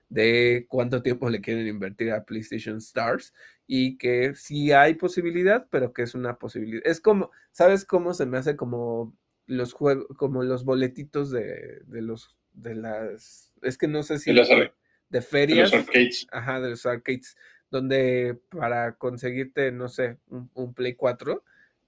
[0.09, 3.35] de cuánto tiempo le quieren invertir a PlayStation Stars
[3.67, 6.87] y que sí hay posibilidad, pero que es una posibilidad.
[6.87, 9.13] Es como, ¿sabes cómo se me hace como
[9.47, 14.33] los juegos, como los boletitos de, los, de las, es que no sé si...
[14.33, 14.73] De,
[15.09, 15.73] de ferias.
[15.73, 16.27] De los arcades.
[16.31, 17.37] Ajá, de los arcades,
[17.73, 21.43] donde para conseguirte, no sé, un, un Play 4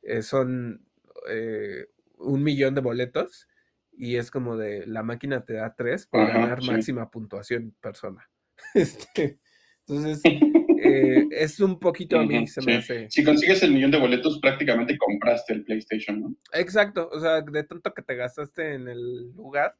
[0.04, 0.86] eh, son
[1.28, 1.86] eh,
[2.18, 3.48] un millón de boletos
[3.92, 8.28] y es como de la máquina te da tres para ganar máxima puntuación persona.
[8.74, 9.40] Este,
[9.86, 13.10] entonces, eh, es un poquito a mí, se me hace.
[13.10, 16.36] Si consigues el millón de boletos, prácticamente compraste el PlayStation, ¿no?
[16.52, 19.76] Exacto, o sea, de tanto que te gastaste en el lugar,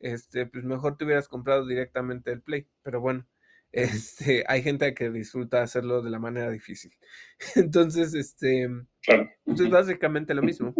[0.00, 3.26] este, pues mejor te hubieras comprado directamente el Play, pero bueno.
[3.72, 6.92] Este, hay gente que disfruta hacerlo de la manera difícil.
[7.56, 8.68] Entonces, este,
[9.02, 9.30] claro.
[9.44, 10.74] pues es básicamente lo mismo.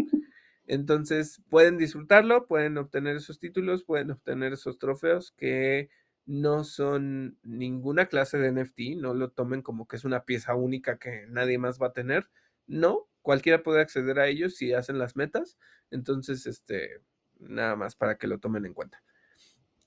[0.66, 5.90] Entonces, pueden disfrutarlo, pueden obtener esos títulos, pueden obtener esos trofeos que
[6.24, 10.98] no son ninguna clase de NFT, no lo tomen como que es una pieza única
[10.98, 12.28] que nadie más va a tener.
[12.66, 15.58] No, cualquiera puede acceder a ellos si hacen las metas.
[15.90, 17.00] Entonces, este,
[17.38, 19.02] nada más para que lo tomen en cuenta.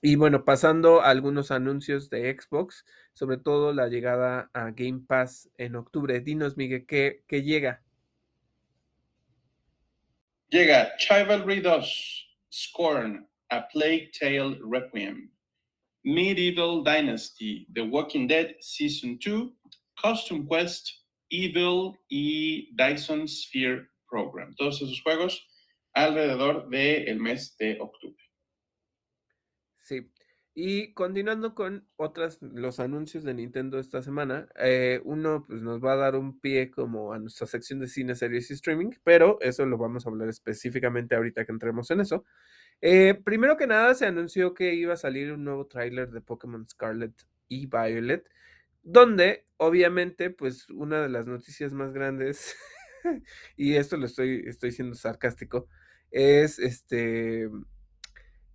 [0.06, 5.50] Y bueno, pasando a algunos anuncios de Xbox, sobre todo la llegada a Game Pass
[5.58, 6.20] en octubre.
[6.20, 7.82] Dinos, Miguel, ¿qué, llega?
[10.48, 15.28] Llega Chivalry 2, Scorn, A Plague Tale Requiem,
[16.04, 19.50] Medieval Dynasty, The Walking Dead Season 2,
[20.00, 20.88] Costume Quest,
[21.30, 24.54] Evil y Dyson Sphere Program.
[24.54, 25.44] Todos esos juegos
[25.94, 28.25] alrededor del mes de octubre.
[30.58, 35.92] Y continuando con otras, los anuncios de Nintendo esta semana, eh, uno pues nos va
[35.92, 39.66] a dar un pie como a nuestra sección de cine, series y streaming, pero eso
[39.66, 42.24] lo vamos a hablar específicamente ahorita que entremos en eso.
[42.80, 46.66] Eh, primero que nada se anunció que iba a salir un nuevo tráiler de Pokémon
[46.66, 47.12] Scarlet
[47.48, 48.26] y Violet,
[48.82, 52.56] donde obviamente pues una de las noticias más grandes,
[53.58, 55.68] y esto lo estoy, estoy siendo sarcástico,
[56.10, 57.50] es este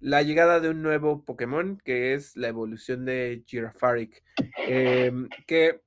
[0.02, 4.24] la llegada de un nuevo Pokémon que es la evolución de Girafarik,
[4.68, 5.82] em, que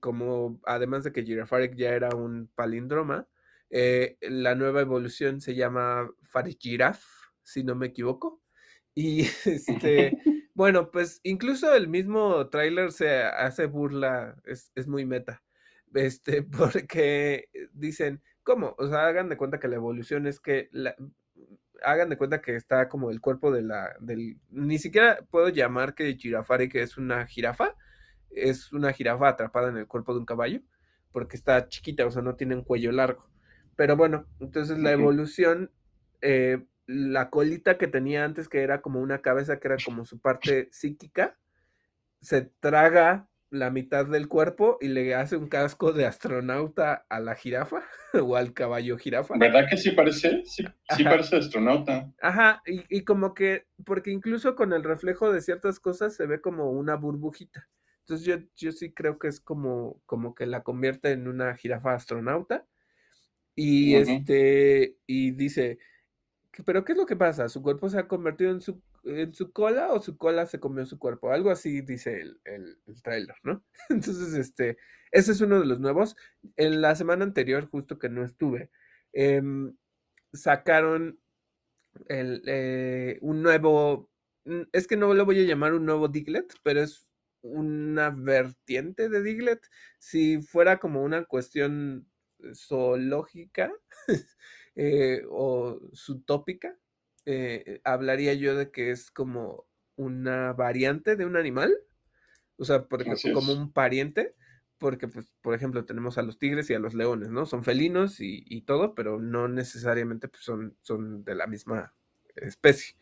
[0.00, 3.28] como además de que Girafarik ya era un palindroma,
[3.70, 7.02] eh, la nueva evolución se llama Farigiraf,
[7.42, 8.42] si no me equivoco.
[8.94, 10.18] Y este,
[10.54, 15.42] bueno, pues incluso el mismo tráiler se hace burla, es, es, muy meta,
[15.94, 16.42] este,
[16.74, 18.74] porque dicen, ¿cómo?
[18.78, 20.96] O sea, hagan de cuenta que la evolución es que la,
[21.82, 25.94] hagan de cuenta que está como el cuerpo de la, del, ni siquiera puedo llamar
[25.94, 27.74] que Girafari que es una jirafa,
[28.30, 30.60] es una jirafa atrapada en el cuerpo de un caballo,
[31.12, 33.28] porque está chiquita, o sea, no tiene un cuello largo.
[33.76, 35.70] Pero bueno, entonces la evolución,
[36.20, 40.20] eh, la colita que tenía antes, que era como una cabeza, que era como su
[40.20, 41.38] parte psíquica,
[42.20, 47.34] se traga la mitad del cuerpo y le hace un casco de astronauta a la
[47.34, 47.82] jirafa
[48.22, 49.34] o al caballo jirafa.
[49.36, 50.42] ¿Verdad que sí parece?
[50.44, 50.64] Sí,
[50.96, 52.12] sí parece astronauta.
[52.22, 56.70] Ajá, y, como que, porque incluso con el reflejo de ciertas cosas se ve como
[56.70, 57.68] una burbujita.
[58.00, 61.94] Entonces yo, yo sí creo que es como, como que la convierte en una jirafa
[61.94, 62.66] astronauta.
[63.56, 65.78] Y este, y dice,
[66.64, 67.48] pero ¿qué es lo que pasa?
[67.48, 70.86] ¿Su cuerpo se ha convertido en su en su cola o su cola se comió
[70.86, 71.30] su cuerpo.
[71.30, 73.64] Algo así dice el, el, trailer, ¿no?
[73.88, 74.78] Entonces, este,
[75.10, 76.16] ese es uno de los nuevos.
[76.56, 78.70] En la semana anterior, justo que no estuve,
[79.12, 79.76] em,
[80.32, 81.20] sacaron
[82.08, 84.10] el, eh, un nuevo,
[84.44, 87.10] mm, es que no lo voy a llamar un nuevo Diglett, pero es
[87.42, 89.66] una vertiente de Diglett.
[89.98, 92.06] Si fuera como una cuestión
[92.54, 93.72] zoológica
[94.76, 96.76] eh, o sutópica,
[97.26, 99.66] eh, hablaría yo de que es como
[99.96, 101.74] una variante de un animal,
[102.56, 102.86] o sea,
[103.34, 104.34] como un pariente,
[104.78, 107.44] porque, pues, por ejemplo, tenemos a los tigres y a los leones, ¿no?
[107.44, 111.94] Son felinos y, todo, pero no necesariamente pues, son, son de la misma
[112.36, 112.96] especie.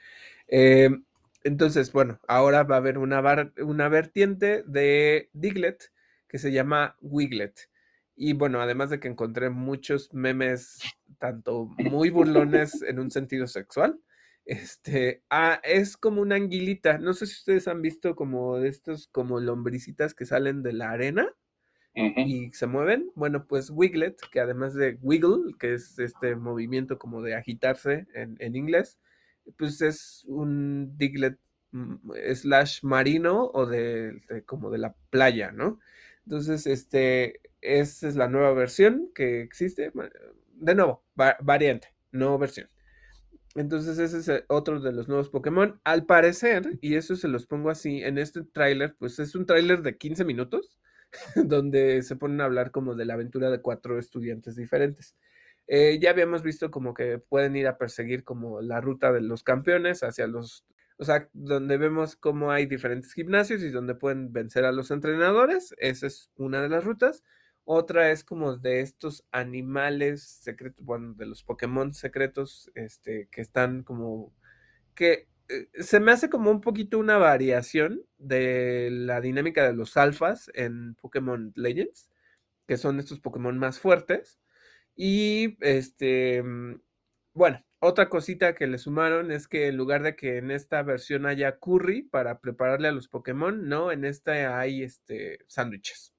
[0.48, 1.04] Em,
[1.44, 3.22] entonces, bueno, ahora va a haber una,
[3.58, 5.92] una vertiente de Diglett
[6.26, 7.70] que se llama Wiglet.
[8.16, 10.80] Y bueno, además de que encontré muchos memes,
[11.18, 14.00] tanto muy burlones en un sentido sexual,
[14.48, 16.96] este, ah, es como una anguilita.
[16.96, 20.90] No sé si ustedes han visto como de estos, como lombricitas que salen de la
[20.90, 21.28] arena
[21.94, 23.10] y se mueven.
[23.14, 28.56] Bueno, pues Wiglet, que además de wiggle, que es este movimiento como de agitarse en,
[28.56, 28.98] inglés,
[29.58, 31.38] pues es un diglet
[31.72, 35.78] mm, slash marino o de, como de la playa, ¿no?
[36.24, 39.92] Entonces, este, esa es la nueva versión que existe.
[40.54, 42.70] De nuevo, variante, no versión.
[43.58, 45.80] Entonces ese es otro de los nuevos Pokémon.
[45.82, 49.82] Al parecer, y eso se los pongo así, en este tráiler, pues es un tráiler
[49.82, 50.78] de 15 minutos,
[51.34, 55.16] donde se ponen a hablar como de la aventura de cuatro estudiantes diferentes.
[55.66, 59.42] Eh, ya habíamos visto como que pueden ir a perseguir como la ruta de los
[59.42, 60.64] campeones hacia los,
[60.96, 65.74] o sea, donde vemos cómo hay diferentes gimnasios y donde pueden vencer a los entrenadores.
[65.78, 67.24] Esa es una de las rutas.
[67.70, 73.82] Otra es como de estos animales secretos, bueno, de los Pokémon secretos, este, que están
[73.82, 74.34] como,
[74.94, 79.98] que eh, se me hace como un poquito una variación de la dinámica de los
[79.98, 82.10] alfas en Pokémon Legends,
[82.66, 84.40] que son estos Pokémon más fuertes.
[84.96, 86.80] Y este, mm,
[87.34, 91.26] bueno, otra cosita que le sumaron es que en lugar de que en esta versión
[91.26, 96.17] haya curry para prepararle a los Pokémon, no, en esta hay este sándwiches.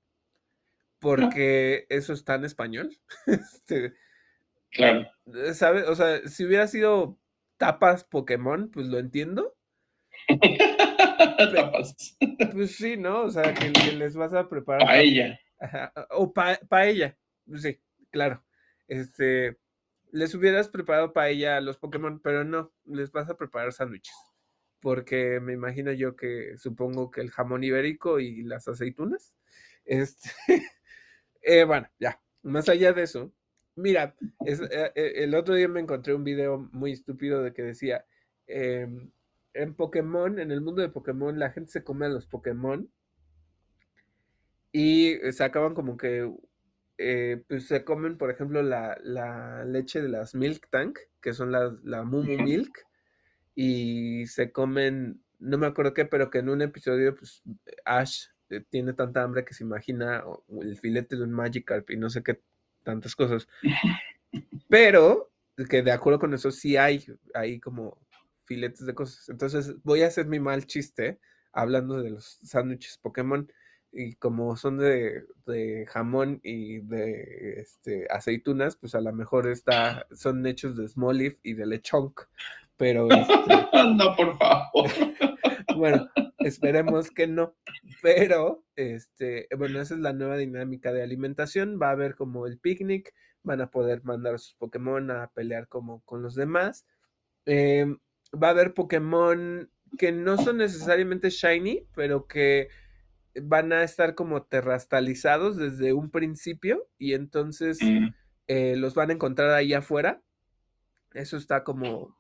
[0.99, 2.97] Porque eso está en español.
[3.27, 3.93] este,
[4.71, 5.09] claro.
[5.53, 5.87] ¿Sabes?
[5.87, 7.17] O sea, si hubiera sido
[7.57, 9.55] tapas Pokémon, pues lo entiendo.
[11.53, 12.17] tapas.
[12.51, 13.23] Pues sí, ¿no?
[13.23, 14.85] O sea, que, les vas a preparar.
[14.85, 15.39] Paella.
[16.11, 17.17] O paella.
[17.45, 17.79] Pues sí,
[18.11, 18.43] claro.
[18.87, 19.57] Este,
[20.11, 24.15] les hubieras preparado paella a los Pokémon, pero no, les vas a preparar sándwiches.
[24.79, 29.35] Porque me imagino yo que supongo que el jamón ibérico y las aceitunas.
[29.85, 30.29] Este,
[31.41, 32.19] eh, bueno, ya.
[32.41, 33.33] Más allá de eso,
[33.79, 34.13] Mira,
[34.45, 38.05] es, eh, eh, el otro día me encontré un video muy estúpido de que decía,
[38.45, 39.09] em,
[39.53, 42.89] en Pokémon, en el mundo de Pokémon, la gente se come a los Pokémon
[44.73, 46.29] y se acaban como que,
[46.97, 51.71] eh, pues se comen, por ejemplo, la, leche de las Milk Tank, que son las,
[51.83, 52.85] la Mumu Milk,
[53.55, 57.43] y se comen, no me acuerdo qué, pero que en un episodio, pues
[57.85, 58.25] Ash
[58.69, 60.23] tiene tanta hambre que se imagina
[60.61, 62.41] el filete de un Magikarp y no sé qué
[62.83, 63.47] tantas cosas.
[64.69, 65.31] Pero
[65.69, 67.97] que de acuerdo con eso sí hay, hay como
[68.45, 69.29] filetes de cosas.
[69.29, 71.19] Entonces voy a hacer mi mal chiste
[71.51, 73.51] hablando de los sándwiches Pokémon
[73.91, 75.25] y como son de,
[75.87, 81.37] jamón y de este, aceitunas, pues a lo mejor está, son hechos de small leaf
[81.43, 82.21] y de lechonk.
[82.77, 83.33] Pero este
[83.95, 84.89] no, por favor.
[85.75, 86.09] bueno,
[86.39, 87.55] esperemos que no.
[88.01, 91.79] Pero, este, bueno, esa es la nueva dinámica de alimentación.
[91.81, 93.13] Va a haber como el picnic,
[93.43, 96.85] van a poder mandar a sus Pokémon a pelear como con los demás.
[97.45, 97.97] Em,
[98.31, 102.69] va a haber Pokémon que no son necesariamente shiny, pero que
[103.41, 108.07] van a estar como terrastalizados desde un principio y entonces mm.
[108.47, 110.21] eh, los van a encontrar ahí afuera.
[111.13, 112.18] Eso está como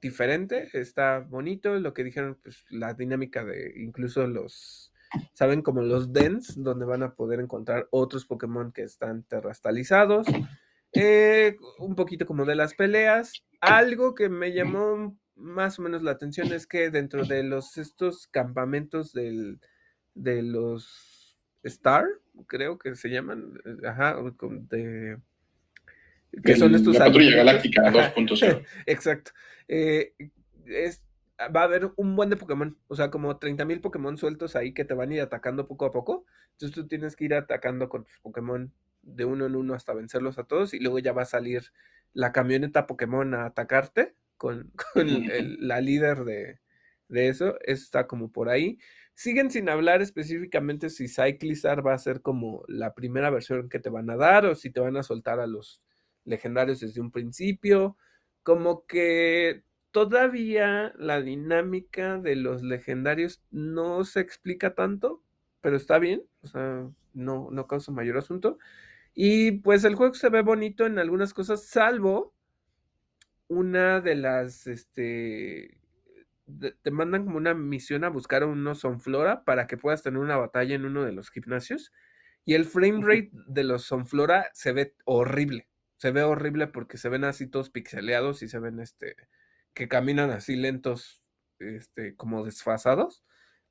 [0.00, 4.92] diferente, está bonito, lo que dijeron, pues la dinámica de incluso los,
[5.32, 10.26] saben, como los dens, donde van a poder encontrar otros Pokémon que están terrastalizados,
[10.92, 16.12] eh, un poquito como de las peleas, algo que me llamó más o menos la
[16.12, 19.60] atención es que dentro de los, estos campamentos del,
[20.14, 22.06] de los Star,
[22.46, 24.16] creo que se llaman, eh, ajá,
[24.68, 25.18] de
[26.44, 28.64] que son estos la patrulla galáctica 2.0.
[28.86, 29.32] Exacto.
[29.68, 30.12] Eh,
[31.54, 34.84] va a haber un buen de Pokémon, o sea, como 30.000 Pokémon sueltos ahí que
[34.84, 36.24] te van a ir atacando poco a poco.
[36.52, 38.72] Entonces tú tienes que ir atacando con tus Pokémon
[39.02, 41.72] de uno en uno hasta vencerlos a todos y luego ya va a salir
[42.12, 46.58] la camioneta Pokémon a atacarte con, la líder de,
[47.08, 47.58] de, eso.
[47.62, 48.78] Eso está como por ahí.
[49.14, 53.88] Siguen sin hablar específicamente si Cyclizar va a ser como la primera versión que te
[53.88, 55.82] van a dar o si te van a soltar a los
[56.26, 57.96] legendarios desde un principio,
[58.42, 65.22] como que todavía la dinámica de los legendarios no se explica tanto,
[65.62, 68.58] pero está bien, o sea, no, no causa mayor asunto.
[69.14, 72.34] Y pues el juego se ve bonito en algunas cosas, salvo
[73.48, 75.78] una de las, este,
[76.82, 80.36] te mandan como una misión a buscar a un Sonflora para que puedas tener una
[80.36, 81.92] batalla en uno de los gimnasios.
[82.44, 87.08] Y el frame rate de los Sonflora se ve horrible se ve horrible porque se
[87.08, 89.16] ven así todos pixeleados y se ven este
[89.76, 91.22] que caminan así lentos,
[91.58, 93.24] este, como desfasados.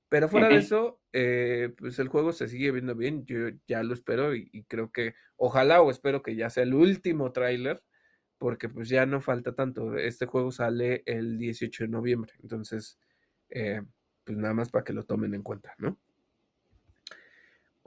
[0.07, 3.25] Pero fuera de eso, eh, pues el juego se sigue viendo bien.
[3.25, 7.31] Yo ya lo espero y, creo que, ojalá o espero que ya sea el último
[7.31, 7.83] tráiler,
[8.37, 9.97] porque pues ya no falta tanto.
[9.97, 12.99] Este juego sale el 18 de noviembre, entonces,
[13.49, 13.81] eh,
[14.23, 15.99] pues nada más para que lo tomen en cuenta, ¿no?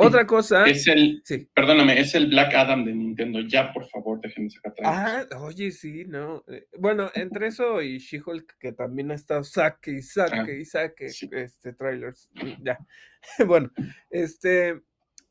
[0.00, 0.64] Otra cosa.
[0.64, 1.24] Es el.
[1.52, 3.40] Perdóname, es el Black Adam de Nintendo.
[3.40, 5.26] Ya, por favor, déjenme sacar atrás.
[5.32, 6.44] Ah, oye, sí, no.
[6.46, 10.64] Eh, bueno, entre eso y She-Hulk, que también ha estado saque y saque ah, y
[10.64, 12.30] saque este trailers.
[12.34, 12.78] Mm, ya.
[13.46, 13.72] bueno,
[14.08, 14.80] este.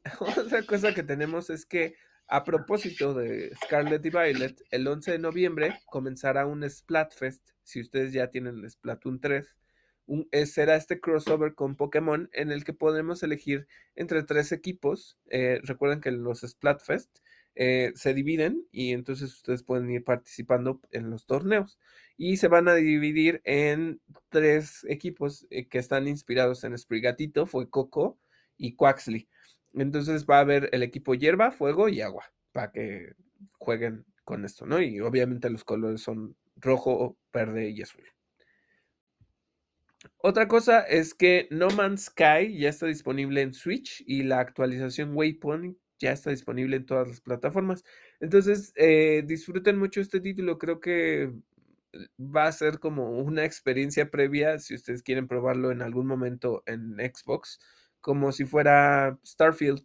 [0.20, 1.96] Otra cosa que tenemos es que,
[2.28, 7.52] a propósito de Scarlet y Violet, el 11 de noviembre comenzará un Splatfest.
[7.64, 9.58] Si ustedes ya tienen Splatoon 3
[10.32, 15.18] eh, será este crossover con Pokémon en el que podemos elegir entre tres equipos.
[15.30, 17.20] Eh, recuerden que los Splatfest
[17.56, 21.80] eh, se dividen y entonces ustedes pueden ir participando en los torneos.
[22.18, 28.18] Y se van a dividir en tres equipos que están inspirados en Sprigatito, fue Coco
[28.58, 29.28] y Quaxley.
[29.74, 33.14] Entonces va a haber el equipo hierba, fuego y agua para que
[33.60, 34.82] jueguen con esto, ¿no?
[34.82, 38.04] Y obviamente los colores son rojo, verde y azul.
[40.20, 45.16] Otra cosa es que No Man's Sky ya está disponible en Switch y la actualización
[45.16, 47.84] Waypoint ya está disponible en todas las plataformas.
[48.20, 50.58] Entonces, eh, disfruten mucho este título.
[50.58, 51.32] Creo que
[52.20, 56.96] va a ser como una experiencia previa si ustedes quieren probarlo en algún momento en
[56.98, 57.60] Xbox,
[58.02, 59.84] como si fuera Starfield,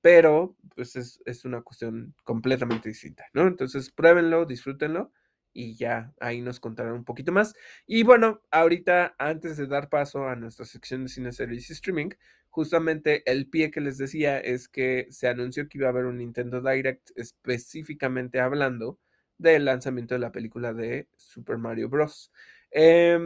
[0.00, 3.46] pero pues es, es una cuestión completamente distinta, ¿no?
[3.46, 5.12] Entonces, pruébenlo, disfrútenlo
[5.54, 7.54] y ya ahí nos contarán un poquito más.
[7.86, 12.10] Y bueno, ahorita antes de dar paso a nuestra sección de cine, series y streaming,
[12.50, 16.18] justamente el pie que les decía es que se anunció que iba a haber un
[16.18, 18.98] Nintendo Direct específicamente hablando
[19.38, 22.32] del lanzamiento de la película de Super Mario Bros.
[22.70, 23.18] Eh,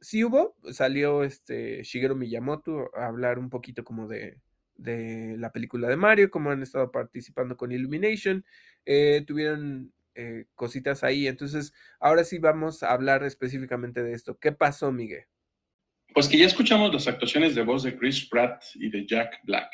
[0.00, 4.38] sí hubo, salió este Shigeru Miyamoto a hablar un poquito como de,
[4.76, 8.44] de la película de Mario, como han estado participando con Illumination.
[8.86, 11.28] Eh, tuvieron eh, cositas ahí.
[11.28, 14.36] Entonces, ahora sí vamos a hablar específicamente de esto.
[14.36, 15.26] ¿Qué pasó, Miguel?
[16.12, 19.70] Pues que ya escuchamos las actuaciones de voz de Chris Pratt y de Jack Black.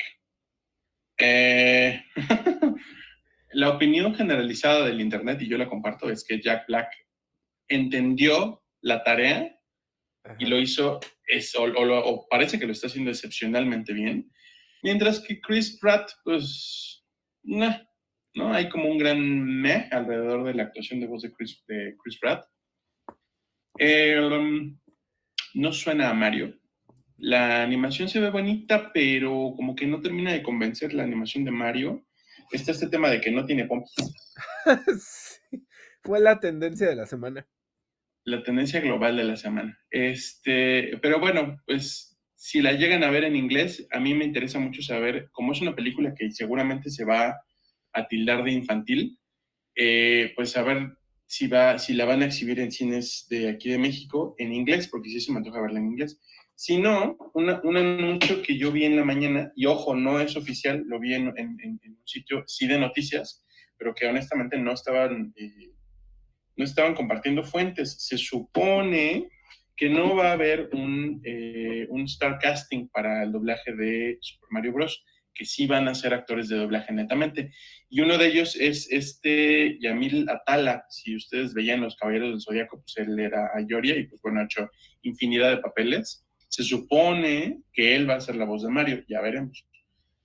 [1.17, 1.99] Eh,
[3.53, 6.91] la opinión generalizada del Internet, y yo la comparto, es que Jack Black
[7.67, 9.59] entendió la tarea
[10.37, 10.99] y lo hizo,
[11.75, 14.31] o, parece que lo está haciendo excepcionalmente bien,
[14.83, 17.03] mientras que Chris Pratt, pues,
[17.41, 17.77] nah,
[18.35, 18.53] ¿no?
[18.53, 19.19] Hay como un gran
[19.61, 22.45] meh alrededor de la actuación de voz de Chris, de Chris Pratt.
[23.79, 24.77] Um,
[25.53, 26.53] no suena a Mario.
[27.17, 31.51] La animación se ve bonita, pero como que no termina de convencer la animación de
[31.51, 32.05] Mario.
[32.51, 33.93] Está este tema de que no tiene pompis.
[36.03, 37.47] Fue la tendencia de la semana.
[38.25, 39.79] La tendencia global de la semana.
[39.89, 44.59] Este, pero bueno, pues si la llegan a ver en inglés, a mí me interesa
[44.59, 47.39] mucho saber, cómo es una película que seguramente se va
[47.95, 49.17] a tildar de infantil,
[49.75, 53.69] eh, pues a ver si, va, si la van a exhibir en cines de aquí
[53.69, 56.19] de México en inglés, porque sí se me antoja verla en inglés.
[56.53, 60.83] Si no, un anuncio que yo vi en la mañana, y ojo, no es oficial,
[60.87, 63.45] lo vi en, un sitio sí de noticias,
[63.77, 65.73] pero que honestamente no estaban, eh,
[66.55, 67.97] no estaban compartiendo fuentes.
[67.99, 69.27] Se supone
[69.75, 74.47] que no va a haber un, eh, un star casting para el doblaje de Super
[74.51, 75.03] Mario Bros
[75.35, 77.51] que sí van a ser actores de doblaje netamente.
[77.89, 80.85] Y uno de ellos es este Yamil Atala.
[80.89, 84.45] Si ustedes veían Los Caballeros del Zodíaco, pues él era Ayoria y pues bueno, ha
[84.45, 84.69] hecho
[85.03, 86.25] infinidad de papeles.
[86.47, 89.67] Se supone que él va a ser la voz de Mario, ya veremos.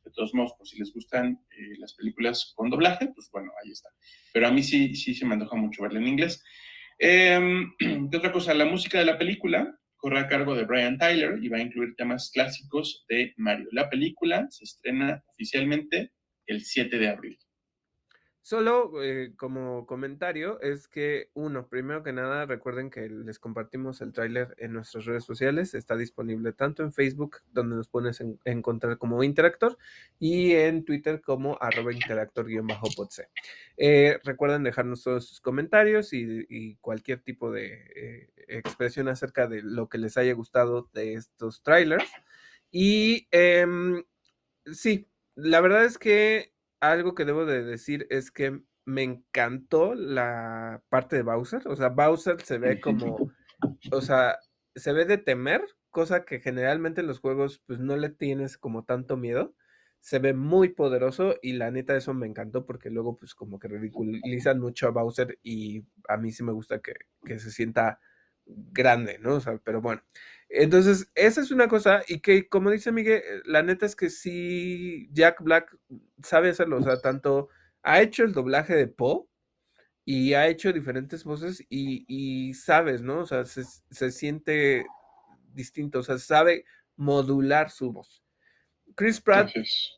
[0.04, 3.72] De todos modos, pues si les gustan eh, las películas con doblaje, pues bueno, ahí
[3.72, 3.90] está.
[4.32, 6.42] Pero a mí sí, sí se me antoja mucho verla en inglés.
[6.98, 8.54] Eh, ¿Qué otra cosa?
[8.54, 11.94] La música de la película corre a cargo de Brian Tyler y va a incluir
[11.96, 13.68] temas clásicos de Mario.
[13.72, 16.12] La película se estrena oficialmente
[16.46, 17.38] el 7 de abril.
[18.42, 24.12] Solo eh, como comentario es que, uno, primero que nada, recuerden que les compartimos el
[24.12, 25.74] tráiler en nuestras redes sociales.
[25.74, 29.76] Está disponible tanto en Facebook, donde nos pones en, encontrar como Interactor,
[30.18, 33.28] y en Twitter como arroba interactor-podc.
[33.76, 39.88] Eh, recuerden dejarnos todos sus comentarios y, cualquier tipo de eh, expresión acerca de lo
[39.88, 42.10] que les haya gustado de estos trailers.
[42.70, 44.02] Y em,
[44.72, 50.82] sí, la verdad es que algo que debo de decir es que me encantó la
[50.88, 51.66] parte de Bowser.
[51.68, 53.32] O sea, Bowser se ve como,
[53.92, 54.38] o sea,
[54.74, 58.84] se ve de temer, cosa que generalmente en los juegos pues no le tienes como
[58.84, 59.54] tanto miedo.
[60.00, 63.68] Se ve muy poderoso y la neta eso me encantó porque luego pues como que
[63.68, 68.00] ridiculizan mucho a Bowser y a mí sí me gusta que, que se sienta
[68.46, 69.34] grande, ¿no?
[69.34, 70.02] O sea, pero bueno.
[70.52, 75.08] Entonces, esa es una cosa, y que como dice Miguel, la neta es que sí,
[75.12, 75.76] Jack Black
[76.24, 77.48] sabe hacerlo, o sea, tanto
[77.82, 79.26] ha hecho el doblaje de Poe
[80.04, 83.20] y ha hecho diferentes voces y, y sabes, ¿no?
[83.20, 84.84] O sea, se, se, siente
[85.52, 86.64] distinto, o sea, sabe
[86.96, 88.24] modular su voz.
[88.96, 89.50] Chris Pratt,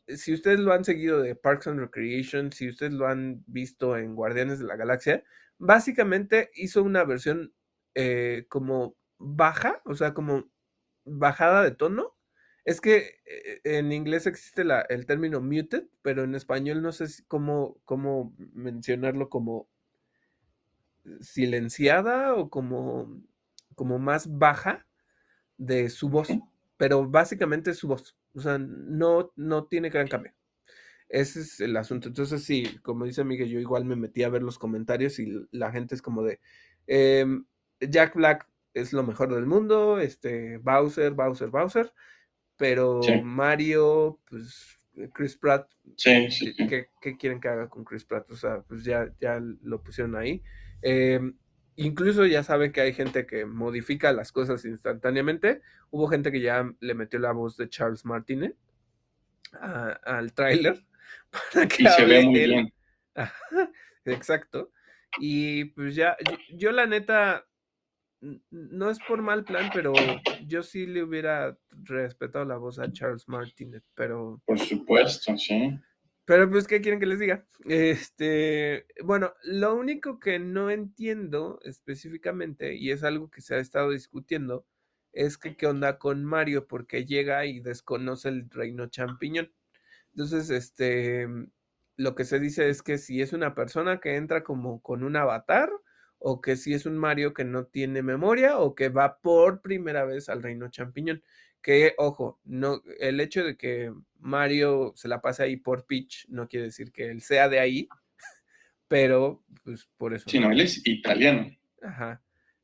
[0.07, 4.13] si ustedes lo han seguido de Parks and Recreation, si ustedes lo han visto en
[4.15, 5.23] Guardianes de la Galaxia,
[5.57, 7.53] básicamente hizo una versión
[7.95, 10.45] eh, como baja, o sea, como
[11.05, 12.15] bajada de tono.
[12.65, 17.05] Es que eh, en inglés existe la, el término muted, pero en español no sé
[17.27, 19.67] cómo, cómo mencionarlo como
[21.19, 23.21] silenciada o como,
[23.75, 24.85] como más baja
[25.57, 26.29] de su voz,
[26.77, 28.15] pero básicamente es su voz.
[28.33, 30.33] O sea, no, no tiene gran cambio.
[31.09, 32.07] Ese es el asunto.
[32.07, 35.71] Entonces, sí, como dice Miguel, yo igual me metí a ver los comentarios y la
[35.71, 36.39] gente es como de
[36.87, 37.45] em,
[37.79, 41.93] Jack Black es lo mejor del mundo, este Bowser, Bowser, Bowser,
[42.57, 44.77] pero Mario, pues
[45.13, 48.29] Chris Pratt, sí, sí, ¿qué, quieren que haga con Chris Pratt?
[48.31, 50.43] O sea, pues ya, ya lo pusieron ahí.
[50.81, 51.35] Em,
[51.75, 55.61] incluso ya saben que hay gente que modifica las cosas instantáneamente.
[55.89, 58.55] Hubo gente que ya le metió la voz de Charles Martinet
[59.59, 60.83] al tráiler
[61.53, 62.73] para que y se ve muy bien.
[64.05, 64.71] exacto.
[65.19, 66.17] Y pues ya,
[66.49, 67.45] yo, la neta,
[68.51, 69.93] no es por mal plan, pero
[70.45, 74.41] yo sí le hubiera respetado la voz a Charles Martinet, pero...
[74.45, 75.77] Por supuesto, sí.
[76.25, 77.45] Pero pues, ¿qué quieren que les diga?
[77.65, 83.91] Este, bueno, lo único que no entiendo específicamente, y es algo que se ha estado
[83.91, 84.65] discutiendo,
[85.11, 89.51] es que qué onda con Mario, porque llega y desconoce el reino champiñón.
[90.13, 91.27] Entonces, este,
[91.97, 95.17] lo que se dice es que si es una persona que entra como con un
[95.17, 95.69] avatar,
[96.25, 100.05] o que si es un Mario que no tiene memoria, o que va por primera
[100.05, 101.21] vez al reino champiñón.
[101.61, 106.47] Que, ojo, no, el hecho de que Mario se la pase ahí por Peach no
[106.47, 107.89] quiere decir que él sea de ahí,
[108.87, 110.29] pero pues por eso.
[110.29, 111.53] Sí, no, él es italiano.
[111.81, 112.21] Ajá.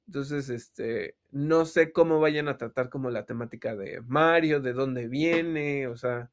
[0.07, 5.09] Entonces, este, no sé cómo vayan a tratar como la temática de Mario, de dónde
[5.09, 6.31] viene, o sea,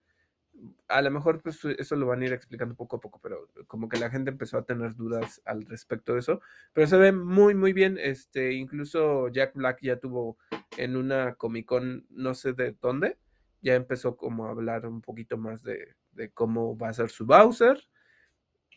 [0.89, 3.89] a lo mejor pues eso lo van a ir explicando poco a poco, pero como
[3.89, 6.41] que la gente empezó a tener dudas al respecto de eso,
[6.73, 10.39] pero se ve muy muy bien, este, incluso Jack Black ya tuvo
[10.77, 13.19] en una Comic Con, no sé de dónde,
[13.63, 17.27] ya empezó como a hablar un poquito más de, de cómo va a ser su
[17.27, 17.83] Bowser,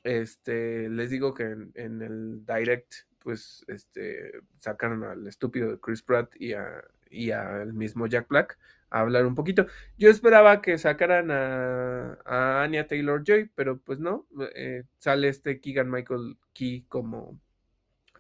[0.04, 6.02] este, les digo que en, en el Direct pues este sacaron al estúpido de Chris
[6.02, 8.58] Pratt y a y al mismo Jack Black
[8.90, 9.68] a hablar un poquito.
[9.98, 15.60] Yo esperaba que sacaran a, a Anya Taylor Joy, pero pues no, eh, sale este
[15.60, 17.40] Keegan Michael Key como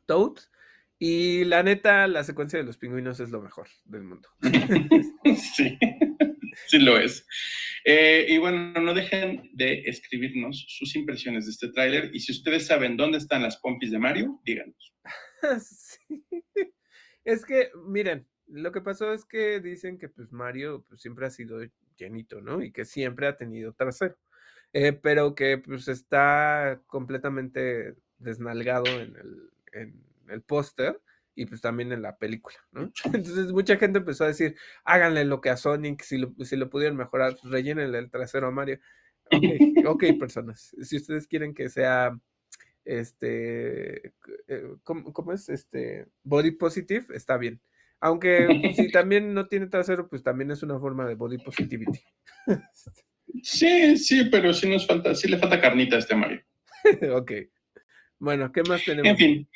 [0.06, 0.38] Toad.
[1.02, 4.28] Y la neta, la secuencia de los pingüinos es lo mejor del mundo.
[5.56, 5.78] sí,
[6.68, 7.26] sí lo es.
[7.86, 12.12] Eh, y bueno, no dejen de escribirnos sus impresiones de este tráiler.
[12.14, 14.94] Y si ustedes saben dónde están las pompis de Mario, díganos.
[15.62, 16.22] sí.
[17.24, 21.30] Es que, miren, lo que pasó es que dicen que pues Mario pues, siempre ha
[21.30, 21.60] sido
[21.98, 22.62] llenito, ¿no?
[22.62, 24.18] Y que siempre ha tenido trasero.
[24.74, 31.02] Eh, pero que pues está completamente desnalgado en el, en el póster
[31.34, 32.92] y pues también en la película, ¿no?
[33.06, 36.70] Entonces mucha gente empezó a decir, háganle lo que a Sonic, si lo, si lo
[36.70, 38.80] pudieran mejorar, rellénenle el trasero a Mario.
[39.32, 42.20] Ok, ok, personas, si ustedes quieren que sea
[42.86, 44.08] este,
[44.48, 45.50] eh, ¿cómo, ¿cómo, es?
[45.50, 47.62] Este, body positive, está bien.
[48.02, 52.00] Aunque si también no tiene trasero, pues también es una forma de body positivity.
[53.44, 56.42] Sí, sí, pero sí nos falta, sí le falta carnita a este Mario.
[57.14, 57.32] ok.
[58.18, 59.08] Bueno, ¿qué más tenemos?
[59.08, 59.50] En fin.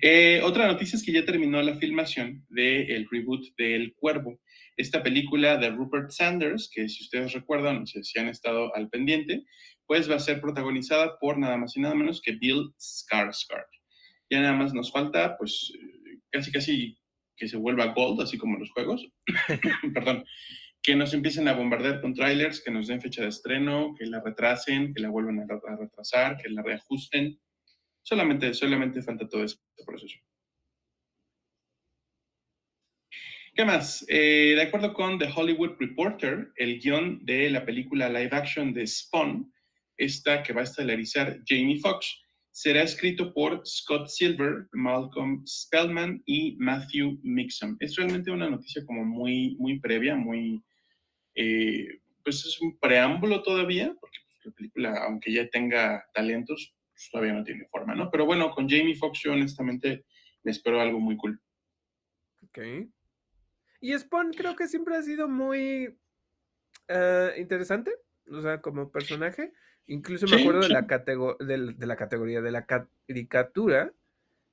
[0.00, 4.40] Eh, otra noticia es que ya terminó la filmación del reboot de El Cuervo,
[4.76, 9.44] esta película de Rupert Sanders, que si ustedes recuerdan, si han estado al pendiente,
[9.86, 13.66] pues va a ser protagonizada por nada más y nada menos que Bill Skarsgård.
[14.30, 15.72] Ya nada más nos falta, pues,
[16.30, 16.98] casi casi
[17.42, 19.04] que se vuelva gold, así como los juegos,
[19.94, 20.24] perdón,
[20.80, 24.22] que nos empiecen a bombardear con trailers, que nos den fecha de estreno, que la
[24.22, 27.36] retrasen, que la vuelvan a, retrasar, que la reajusten.
[28.00, 30.20] Solamente, solamente falta todo ese proceso.
[33.52, 34.04] ¿Qué más?
[34.06, 38.86] Eh, de acuerdo con The Hollywood Reporter, el guion de la película live action de
[38.86, 39.52] Spawn,
[39.96, 42.22] esta que va a estelarizar Jamie Foxx,
[42.52, 47.76] será escrito por Scott Silver, Malcolm Spellman y Matthew Mixon.
[47.80, 50.62] Es realmente una noticia como muy, muy previa, muy,
[51.34, 57.08] eh, pues es un preámbulo todavía, porque pues, la película, aunque ya tenga talentos, pues,
[57.10, 58.10] todavía no tiene forma, ¿no?
[58.10, 60.04] Pero bueno, con Jamie Foxx yo honestamente
[60.42, 61.40] me espero algo muy cool.
[62.44, 62.58] Ok.
[63.80, 65.98] Y Spawn creo que siempre ha sido muy
[66.88, 67.92] eh, interesante,
[68.30, 69.52] o sea, como personaje.
[69.86, 73.92] Incluso me acuerdo de, la de, la categoría, de la caricatura.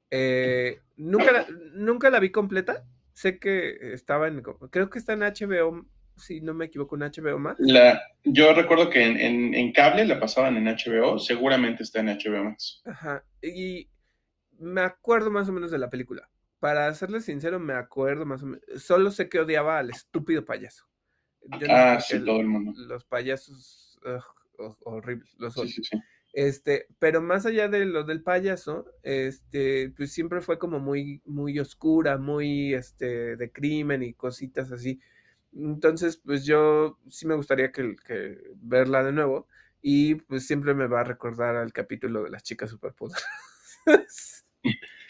[0.10, 2.84] Eh, nunca, la, nunca la vi completa.
[3.14, 5.86] Sé que estaba en, creo que está en HBO,
[6.18, 7.58] si no me equivoco, en HBO más.
[7.60, 12.44] La, yo recuerdo que en, en, cable la pasaban en HBO, seguramente está en HBO
[12.46, 12.82] más.
[12.86, 13.90] Ajá, y
[14.58, 16.30] me acuerdo más o menos de la película.
[16.60, 18.64] Para serle sincero, me acuerdo más o menos.
[18.78, 20.86] Solo sé que odiaba al estúpido payaso.
[21.70, 22.74] ah, sí, todo el mundo.
[22.76, 24.00] Los payasos
[24.84, 25.56] horribles, los
[26.34, 31.60] Este, pero más allá de lo del payaso, este, pues siempre fue como muy, muy
[31.60, 35.00] oscura, muy, este, de crimen y cositas así.
[35.56, 39.48] Entonces, pues yo sí me gustaría que, que verla de nuevo
[39.82, 43.26] y pues siempre me va a recordar al capítulo de las chicas superpoderosas.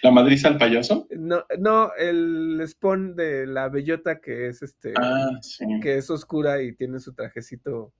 [0.02, 1.08] ¿La madriza al payaso?
[1.10, 5.30] No, no, el spawn de la bellota que es este, ah,
[5.82, 7.92] que es oscura y tiene su trajecito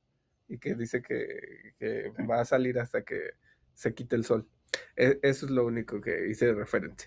[0.50, 3.32] y que dice que, va a salir hasta que
[3.74, 4.48] se quite el sol.
[4.96, 7.06] E, eso es lo único que hice de referente.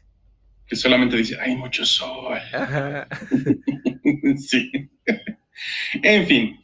[0.66, 2.38] Que solamente dice, hay mucho sol.
[4.38, 4.70] sí.
[6.02, 6.58] en fin.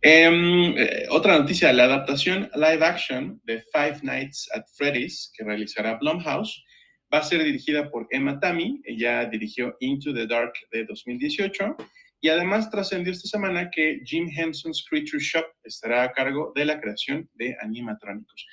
[0.00, 5.96] Em, eh, otra noticia, la adaptación live action de Five Nights at Freddy's que realizará
[5.98, 6.64] Blumhouse
[7.12, 11.76] Va a ser dirigida por Emma Tammy, ella dirigió Into the Dark de 2018
[12.22, 16.80] y además trascendió esta semana que Jim Henson's Creature Shop estará a cargo de la
[16.80, 18.46] creación de animatrónicos.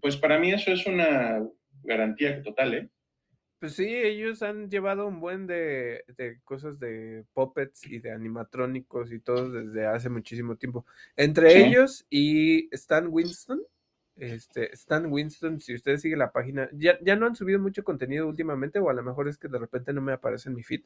[0.00, 1.46] Pues para mí eso es una
[1.82, 2.90] garantía total, ¿eh?
[3.58, 6.04] Pues sí, ellos han llevado un buen de,
[6.42, 10.86] cosas de puppets y de animatrónicos y todo desde hace muchísimo tiempo.
[11.14, 13.60] Entre ellos y Stan Winston,
[14.16, 18.26] este, Stan Winston, si ustedes siguen la página, ya, ya no han subido mucho contenido
[18.26, 20.82] últimamente, o a lo mejor es que de repente no me aparece en mi feed,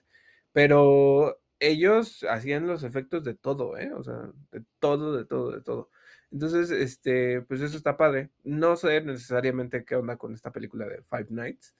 [0.52, 3.92] pero ellos hacían los efectos de todo, ¿eh?
[3.92, 5.90] O sea, de todo, de todo, de todo.
[6.30, 8.30] Entonces, este, pues eso está padre.
[8.44, 11.74] No sé necesariamente qué onda con esta película de Five Nights.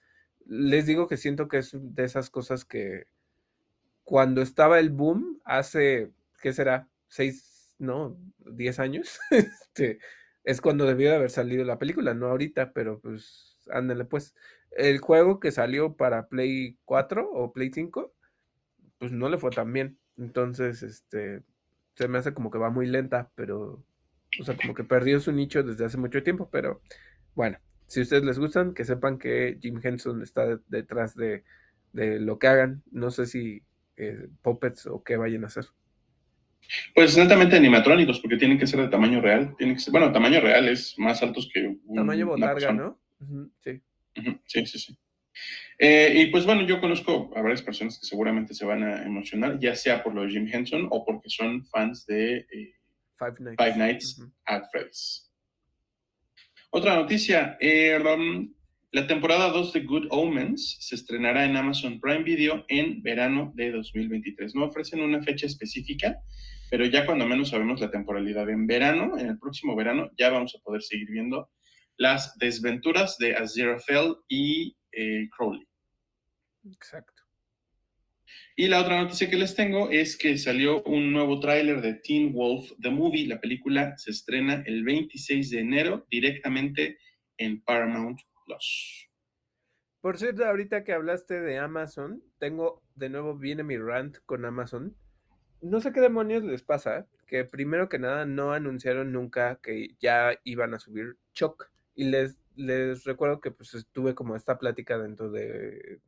[0.45, 3.07] Les digo que siento que es de esas cosas que
[4.03, 6.11] cuando estaba el boom, hace,
[6.41, 6.87] ¿qué será?
[7.07, 8.17] ¿Seis, no?
[8.39, 9.19] ¿Diez años?
[9.31, 9.99] este,
[10.43, 14.33] es cuando debió de haber salido la película, no ahorita, pero pues ándale pues.
[14.71, 18.13] El juego que salió para Play 4 o Play 5,
[18.99, 19.97] pues no le fue tan bien.
[20.17, 21.41] Entonces, este,
[21.95, 23.83] se me hace como que va muy lenta, pero,
[24.39, 26.81] o sea, como que perdió su nicho desde hace mucho tiempo, pero
[27.35, 31.43] bueno, si a ustedes les gustan, que sepan que Jim Henson está detrás de,
[31.93, 32.83] lo que hagan.
[32.91, 33.63] No sé si
[33.95, 35.65] eh, puppets o qué vayan a hacer.
[36.93, 39.55] Pues netamente animatrónicos, porque tienen que ser de tamaño real.
[39.57, 42.99] Tienen que ser, bueno, tamaño real es más altos que un, Tamaño botarga, ¿no?
[43.63, 43.81] sí.
[44.45, 44.97] sí, sí, sí.
[45.79, 49.59] Eh, y pues bueno, yo conozco a varias personas que seguramente se van a emocionar,
[49.59, 52.73] ya sea por lo de Jim Henson o porque son fans de eh,
[53.17, 55.31] Five Nights, at Freddy's.
[56.71, 58.53] Otra noticia, eh, um,
[58.91, 63.71] la temporada 2 de Good Omens se estrenará en Amazon Prime Video en verano de
[63.71, 64.55] 2023.
[64.55, 66.17] No ofrecen una fecha específica,
[66.69, 70.55] pero ya cuando menos sabemos la temporalidad en verano, en el próximo verano, ya vamos
[70.55, 71.49] a poder seguir viendo
[71.97, 75.67] las desventuras de Aziraphale y eh, Crowley.
[76.65, 77.23] Exacto.
[78.55, 82.33] Y la otra noticia que les tengo es que salió un nuevo tráiler de Teen
[82.33, 83.27] Wolf The Movie.
[83.27, 86.97] La película se estrena el 26 de enero directamente
[87.37, 89.09] en Paramount Plus.
[90.01, 94.95] Por cierto, ahorita que hablaste de Amazon, tengo de nuevo viene mi rant con Amazon
[95.61, 100.39] no sé qué demonios les pasa, que primero que nada no anunciaron nunca que ya
[100.43, 101.69] iban a subir Choc.
[101.95, 106.01] Y les, les recuerdo que pues estuve como esta plática dentro de,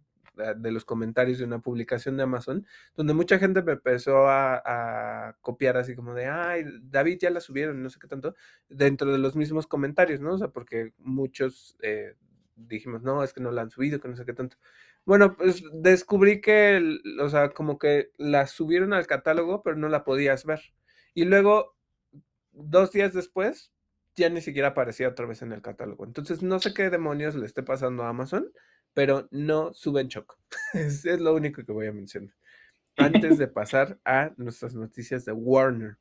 [0.56, 5.78] de los comentarios de una publicación de Amazon, donde mucha gente me empezó a, copiar
[5.78, 8.36] así como de, ay, David ya la subieron, no sé qué tanto,
[8.68, 10.34] dentro de los mismos comentarios, ¿no?
[10.34, 12.16] O sea, porque muchos eh,
[12.56, 14.58] dijimos, no, es que no la han subido, que no sé qué tanto.
[15.06, 20.04] Bueno, pues descubrí que, o sea, como que la subieron al catálogo, pero no la
[20.04, 20.62] podías ver.
[21.14, 21.76] Y luego,
[22.52, 23.74] dos días después,
[24.20, 26.06] ya ni siquiera aparecía otra vez en el catálogo.
[26.06, 28.52] Entonces, no sé qué demonios le esté pasando a Amazon,
[28.94, 30.38] pero no suben Choc.
[30.74, 32.34] es, es lo único que voy a mencionar.
[32.98, 35.98] Antes de pasar a nuestras noticias de Warner.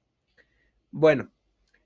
[0.91, 1.33] Bueno,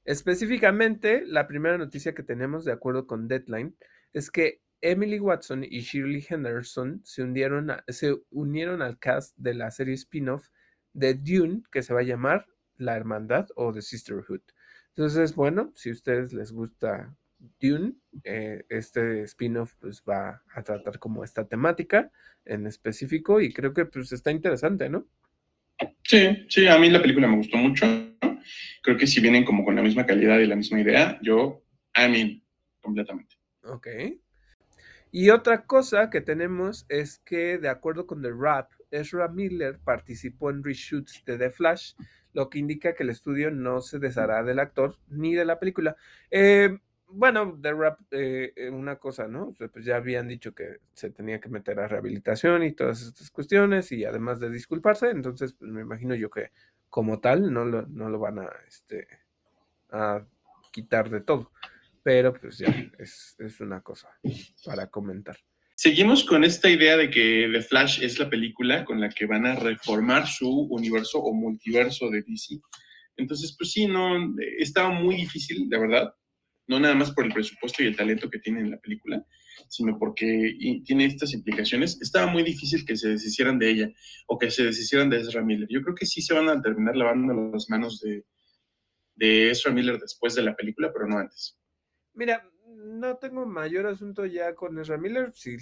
[0.05, 3.77] específicamente, la primera noticia que tenemos, de acuerdo con Deadline,
[4.13, 7.23] es que Emily Watson y Shirley Henderson se,
[7.89, 10.49] se unieron al cast de la serie spin-off
[10.93, 14.43] de Dune, que se va a llamar La Hermandad o The Sisterhood.
[14.95, 17.17] Entonces, bueno, si a ustedes les gusta
[17.61, 22.11] Dune, eh, este spin-off pues va a tratar como esta temática
[22.45, 25.07] en específico y creo que pues está interesante, ¿no?
[26.05, 27.87] Sí, sí, a mí la película me gustó mucho.
[28.83, 31.65] Creo que si vienen como con la misma calidad y la misma idea, yo,
[31.95, 32.45] a mí,
[32.81, 33.37] completamente.
[33.65, 33.89] Ok.
[35.11, 40.51] Y otra cosa que tenemos es que, de acuerdo con The Rap, Ezra Miller participó
[40.51, 41.95] en reshoots de The Flash,
[42.33, 45.97] lo que indica que el estudio no se deshará del actor ni de la película.
[46.31, 46.79] Eh,
[47.09, 49.55] bueno, The Rap, eh, eh, una cosa, ¿no?
[49.73, 53.93] Pues ya habían dicho que se tenía que meter a rehabilitación y todas estas cuestiones,
[53.93, 56.53] y además de disculparse, entonces pues, me imagino yo que
[56.89, 59.09] como tal no lo, no lo van a, este,
[59.91, 60.25] a
[60.71, 61.53] quitar de todo.
[62.03, 64.09] Pero pues ya, es, es una cosa
[64.65, 65.37] para comentar.
[65.75, 69.47] Seguimos con esta idea de que The Flash es la película con la que van
[69.47, 72.61] a reformar su universo o multiverso de DC.
[73.17, 76.15] Entonces, pues sí, no, estaba muy difícil, de verdad,
[76.67, 79.25] no nada más por el presupuesto y el talento que tiene en la película,
[79.69, 82.01] sino porque tiene estas implicaciones.
[82.01, 83.93] Estaba muy difícil que se deshicieran de ella
[84.27, 85.69] o que se deshicieran de Ezra Miller.
[85.71, 88.25] Yo creo que sí se van a terminar lavando las manos de,
[89.17, 91.59] de Ezra Miller después de la película, pero no antes.
[92.15, 92.49] Mira,
[93.03, 95.33] no tengo mayor asunto ya con Ezra Miller.
[95.35, 95.57] Si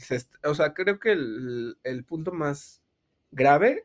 [0.44, 2.82] o sea, creo que el, el, punto más
[3.30, 3.84] grave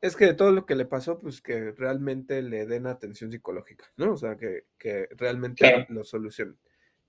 [0.00, 3.84] es que de todo lo que le pasó, pues que realmente le den atención psicológica,
[3.96, 4.14] ¿no?
[4.14, 6.56] O sea, que, que realmente lo solucionen.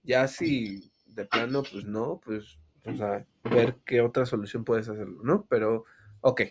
[0.04, 5.22] Ya si de plano, pues no, pues, o sea, ver qué otra solución puedes hacerlo,
[5.24, 5.46] ¿no?
[5.50, 5.86] Pero,
[6.20, 6.42] ok.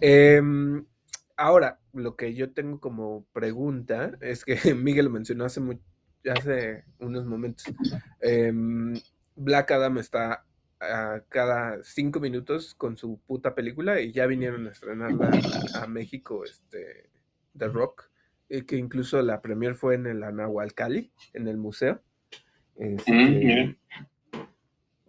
[0.00, 0.84] Em,
[1.36, 5.89] ahora, lo que yo tengo como pregunta es que Miguel mencionó hace mucho
[6.28, 7.64] hace unos momentos.
[8.20, 8.94] Em,
[9.36, 10.44] Black Adam está
[10.80, 15.30] a cada cinco minutos con su puta película y ya vinieron a estrenarla
[15.74, 17.10] a, México, este,
[17.56, 18.10] The Rock,
[18.66, 22.02] que incluso la premier fue en el Anahualcali, en el museo.
[22.76, 23.78] Este,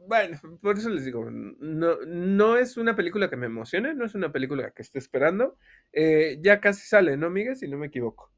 [0.08, 4.14] bueno, por eso les digo, no, no es una película que me emocione, no es
[4.14, 5.58] una película que esté esperando.
[5.94, 7.56] Eh, ya casi sale, ¿no, Miguel?
[7.56, 8.30] Si no me equivoco.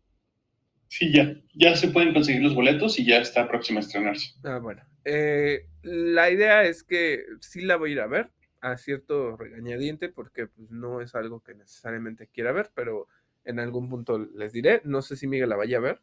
[0.93, 4.35] Sí, ya, ya se pueden conseguir los boletos y ya está próxima a estrenarse.
[4.43, 4.83] Ah, bueno.
[5.03, 8.29] Eh, la idea es que sí la voy a ir a ver,
[8.61, 13.07] a cierto regañadiente, porque pues, no es algo que necesariamente quiera ver, pero
[13.43, 14.81] en algún punto les diré.
[14.83, 15.99] No sé si Miguel la vaya a ver.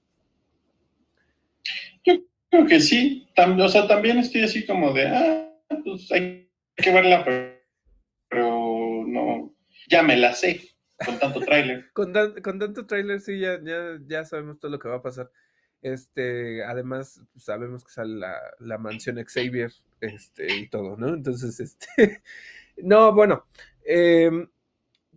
[2.02, 2.14] Yo
[2.50, 3.28] creo que sí.
[3.36, 5.52] o sea, también estoy así como de, ah,
[5.84, 7.24] pues hay que verla,
[8.28, 9.54] pero no,
[9.88, 10.69] ya me la sé
[11.04, 11.90] con tanto tráiler.
[11.92, 13.60] con, tanto tráiler, sí, ya,
[14.06, 15.30] ya, sabemos todo lo que va a pasar.
[15.82, 18.20] Este, además, sabemos que sale
[18.58, 21.14] la, mansión Xavier, este, y todo, ¿no?
[21.14, 22.22] Entonces, este,
[22.76, 23.46] no, bueno,
[23.84, 24.48] em,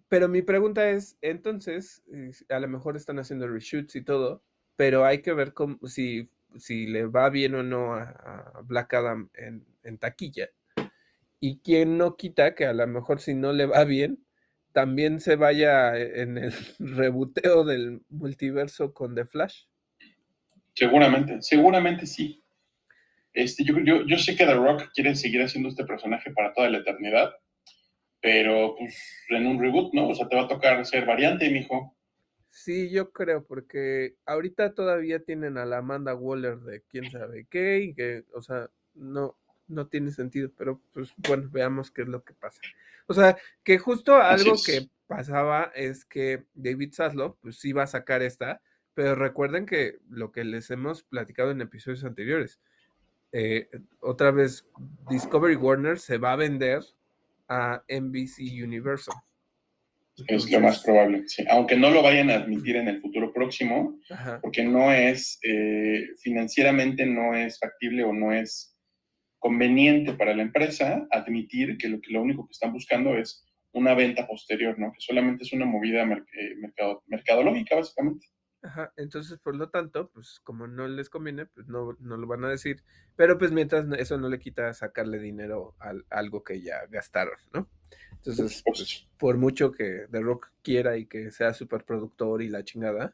[0.08, 2.04] pero mi pregunta es, entonces,
[2.50, 4.42] a lo mejor están haciendo reshoots y todo,
[4.76, 9.30] pero hay que ver cómo, si, si le va bien o no a, Black Adam
[9.34, 10.50] en, en taquilla.
[11.42, 14.24] Y quién no quita que a lo mejor si no le va bien,
[14.74, 19.66] también se vaya en el rebuteo del multiverso con The Flash.
[20.74, 22.44] Seguramente, seguramente sí.
[23.32, 26.80] Este, yo, yo, sé que The Rock quiere seguir haciendo este personaje para toda la
[26.80, 27.34] eternidad,
[28.22, 28.96] pero pues
[29.30, 30.10] en un reboot, ¿no?
[30.10, 31.96] O sea, te va a tocar ser variante, mijo.
[32.50, 37.82] Sí, yo creo, porque ahorita todavía tienen a la Amanda Waller de quién sabe qué,
[37.82, 39.36] y que, o sea, no,
[39.68, 42.62] no tiene sentido, pero pues bueno, veamos qué es lo que pasa.
[43.08, 48.22] O sea, que justo algo que pasaba es que David Saslow, pues iba a sacar
[48.22, 48.62] esta,
[48.94, 52.60] pero recuerden que lo que les hemos platicado en episodios anteriores,
[53.32, 53.68] eh,
[54.00, 54.66] otra vez
[55.10, 56.84] Discovery Warner se va a vender
[57.50, 59.16] a NBC Universal.
[60.28, 61.44] es lo más probable, sí.
[61.50, 64.00] Aunque no lo vayan a admitir en el futuro próximo,
[64.42, 68.73] porque no es, eh, financieramente no es factible o no es
[69.44, 73.94] conveniente para la empresa admitir que lo, que lo único que están buscando es una
[73.94, 74.94] venta posterior, ¿no?
[74.94, 78.26] Que solamente es una movida eh, mercado, mercadológica, básicamente.
[78.62, 82.46] Ajá, entonces, por lo tanto, pues como no les conviene, pues no, no lo van
[82.46, 82.86] a decir,
[83.18, 87.68] pero pues mientras eso no le quita sacarle dinero a, algo que ya gastaron, ¿no?
[88.14, 92.64] Entonces, pues, por mucho que The Rock quiera y que sea súper productor y la
[92.64, 93.14] chingada,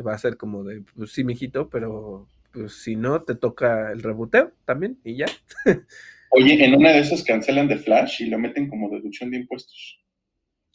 [0.00, 2.26] va a ser como de, pues sí, mijito, pero
[2.56, 5.26] pues si no, te toca el reboteo también y ya.
[6.30, 10.02] Oye, en una de esas cancelan de Flash y lo meten como deducción de impuestos.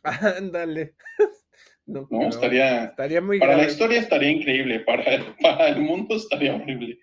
[0.03, 0.93] Ándale.
[1.87, 6.99] no, estaría, estaría muy Para la historia estaría increíble, para, para el mundo estaría horrible.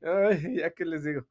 [0.00, 1.26] Ay, ya que les digo.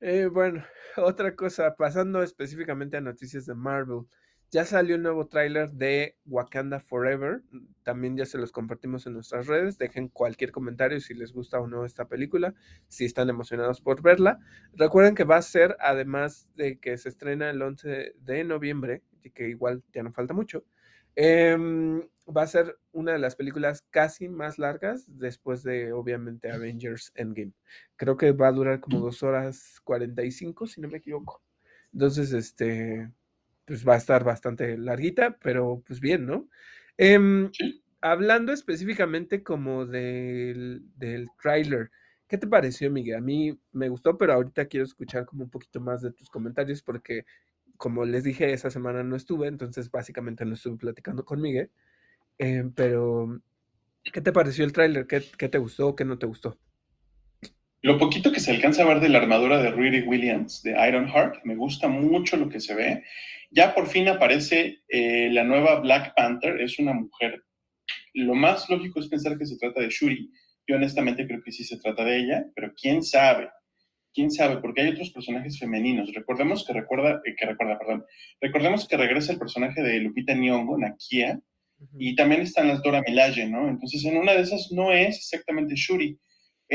[0.00, 0.64] Eh, bueno,
[0.96, 4.02] otra cosa, pasando específicamente a noticias de Marvel.
[4.50, 7.42] Ya salió un nuevo tráiler de Wakanda Forever.
[7.82, 9.78] También ya se los compartimos en nuestras redes.
[9.78, 12.54] Dejen cualquier comentario si les gusta o no esta película,
[12.88, 14.38] si están emocionados por verla.
[14.74, 19.30] Recuerden que va a ser, además de que se estrena el 11 de noviembre, y
[19.30, 20.64] que igual ya no falta mucho,
[21.16, 27.12] Em, va a ser una de las películas casi más largas después de, obviamente, Avengers
[27.14, 27.52] Endgame.
[27.96, 31.42] Creo que va a durar como dos horas 45, si no me equivoco.
[31.92, 33.12] Entonces, este,
[33.64, 36.48] pues va a estar bastante larguita, pero pues bien, ¿no?
[36.96, 37.50] Em,
[38.00, 41.90] hablando específicamente como del, del tráiler,
[42.28, 43.16] ¿qué te pareció, Miguel?
[43.16, 46.82] A mí me gustó, pero ahorita quiero escuchar como un poquito más de tus comentarios
[46.82, 47.24] porque,
[47.76, 51.70] como les dije, esa semana no estuve, entonces básicamente no estuve platicando con Miguel.
[52.38, 53.40] Em, pero,
[54.12, 55.06] ¿qué te pareció el tráiler?
[55.06, 55.96] ¿Qué, ¿Qué, te gustó?
[55.96, 56.58] ¿Qué no te gustó?
[57.84, 61.44] Lo poquito que se alcanza a ver de la armadura de Riri Williams, de Ironheart,
[61.44, 63.04] me gusta mucho lo que se ve.
[63.50, 67.44] Ya por fin aparece eh, la nueva Black Panther, es una mujer.
[68.14, 70.30] Lo más lógico es pensar que se trata de Shuri.
[70.66, 73.50] Yo honestamente creo que sí se trata de ella, pero quién sabe.
[74.14, 76.10] Quién sabe, porque hay otros personajes femeninos.
[76.14, 78.06] Recordemos que recuerda, eh, que recuerda, perdón.
[78.40, 81.38] Recordemos que regresa el personaje de Lupita Nyong'o, Nakia,
[81.98, 83.68] y también están las Dora Milaje, ¿no?
[83.68, 86.18] Entonces, en una de esas no es exactamente Shuri.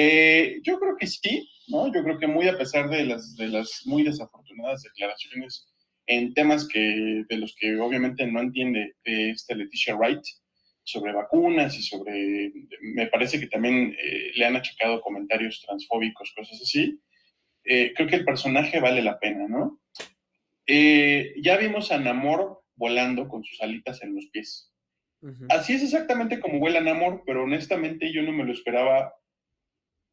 [0.02, 1.94] Eh, yo creo que sí, ¿no?
[1.94, 5.68] Yo creo que muy a pesar de las, de las muy desafortunadas declaraciones
[6.08, 10.22] en temas que, de los que obviamente no entiende esta Leticia Wright,
[10.86, 12.50] sobre vacunas y sobre,
[12.82, 16.98] me parece que también eh, le han achacado comentarios transfóbicos, cosas así,
[17.66, 19.82] eh, creo que el personaje vale la pena, ¿no?
[20.66, 24.72] ya vimos a Namor volando con sus alitas en los pies.
[25.50, 29.14] Así es exactamente como vuela Namor, pero honestamente yo no me lo esperaba.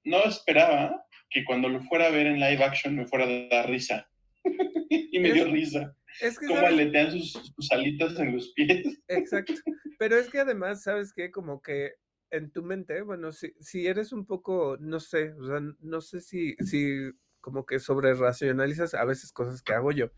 [0.06, 3.68] No esperaba que cuando lo fuera a ver en live action me fuera a dar
[3.70, 4.08] risa.
[4.90, 5.94] y me dio risa.
[6.20, 9.02] Es que, Cómo aletean sus, sus, alitas en los pies.
[9.08, 9.52] Exacto.
[9.98, 11.30] Pero es que además, ¿sabes qué?
[11.30, 11.92] Como que
[12.30, 16.20] en tu mente, bueno, si, si eres un poco, no sé, o sea, no sé
[16.20, 20.10] si, si como que sobre racionalizas a veces cosas que hago yo.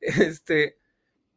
[0.00, 0.76] Este,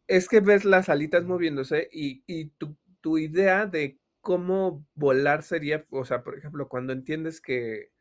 [0.07, 5.85] es que ves las alitas moviéndose y, y tu tu idea de cómo volar sería,
[5.89, 7.91] o sea, por ejemplo, cuando entiendes que,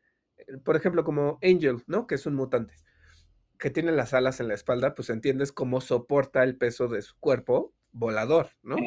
[0.63, 2.07] por ejemplo, como Angel, ¿no?
[2.07, 2.75] Que es un mutante,
[3.57, 7.17] que tiene las alas en la espalda, pues entiendes cómo soporta el peso de su
[7.19, 8.77] cuerpo volador, ¿no?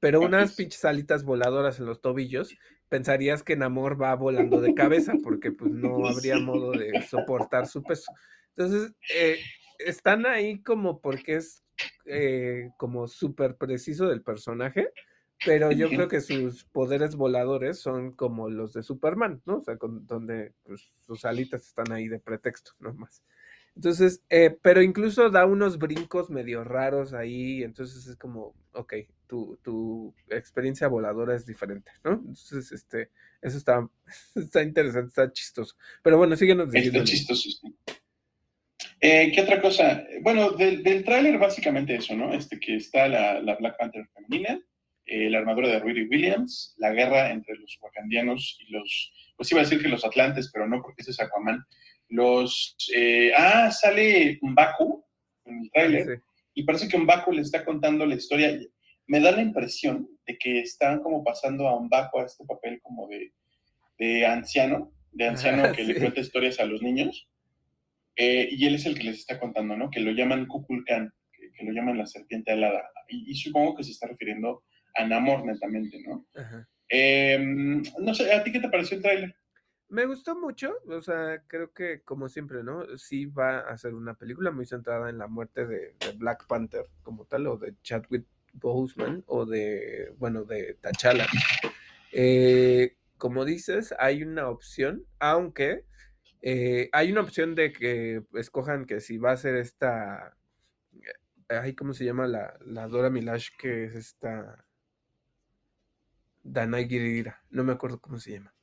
[0.00, 2.54] Pero unas pinches alitas voladoras en los tobillos,
[2.88, 7.82] pensarías que Namor va volando de cabeza, porque pues no habría modo de soportar su
[7.82, 8.12] peso.
[8.56, 9.38] Entonces, eh,
[9.78, 11.64] están ahí como porque es
[12.06, 14.90] eh, como súper preciso del personaje,
[15.44, 19.58] pero yo creo que sus poderes voladores son como los de Superman, ¿no?
[19.58, 23.22] O sea, donde pues, sus alitas están ahí de pretexto, no más.
[23.76, 28.94] Entonces, eh, pero incluso da unos brincos medio raros ahí, entonces es como, ok,
[29.26, 32.12] tu, tu experiencia voladora es diferente, ¿no?
[32.12, 33.10] Entonces, este,
[33.42, 33.88] eso está,
[34.36, 35.76] está interesante, está chistoso.
[36.02, 37.00] Pero bueno, síguenos diciendo.
[37.00, 37.76] Está chistoso, sí.
[39.00, 40.04] Eh, ¿Qué otra cosa?
[40.22, 42.32] Bueno, del, del tráiler básicamente eso, ¿no?
[42.32, 44.60] Este, que está la, la Black Panther femenina,
[45.06, 49.60] eh, la armadura de Rudy Williams, la guerra entre los wakandianos y los, pues iba
[49.60, 51.62] a decir que los atlantes, pero no porque ese es Aquaman.
[52.08, 55.04] Los, eh, ah, sale Mbaku
[55.44, 56.22] en el tráiler,
[56.54, 58.58] y parece que Mbaku le está contando la historia.
[59.06, 63.06] Me da la impresión de que están como pasando a Mbaku a este papel como
[63.08, 63.32] de,
[63.98, 67.28] de anciano, de anciano que le cuenta historias a los niños.
[68.16, 69.90] Eh, y él es el que les está contando, ¿no?
[69.90, 72.90] Que lo llaman Kukulkan, que, lo llaman la serpiente alada.
[73.08, 74.62] y, supongo que se está refiriendo
[74.94, 76.24] a Namor netamente, ¿no?
[76.88, 79.36] Em, no sé, ¿a ti qué te pareció el tráiler?
[79.88, 82.98] Me gustó mucho, o sea, creo que como siempre, ¿no?
[82.98, 87.26] Sí va a ser una película muy centrada en la muerte de, Black Panther como
[87.26, 91.26] tal, o de Chadwick Boseman, o de, bueno, de T'Challa.
[92.12, 95.84] Eh, como dices, hay una opción, aunque
[96.42, 100.36] eh, hay una opción de que escojan que si va a ser esta,
[101.48, 104.64] ay, ¿cómo se llama la, la Dora Milash, que es esta
[106.44, 108.54] Danai Girira, no me acuerdo cómo se llama.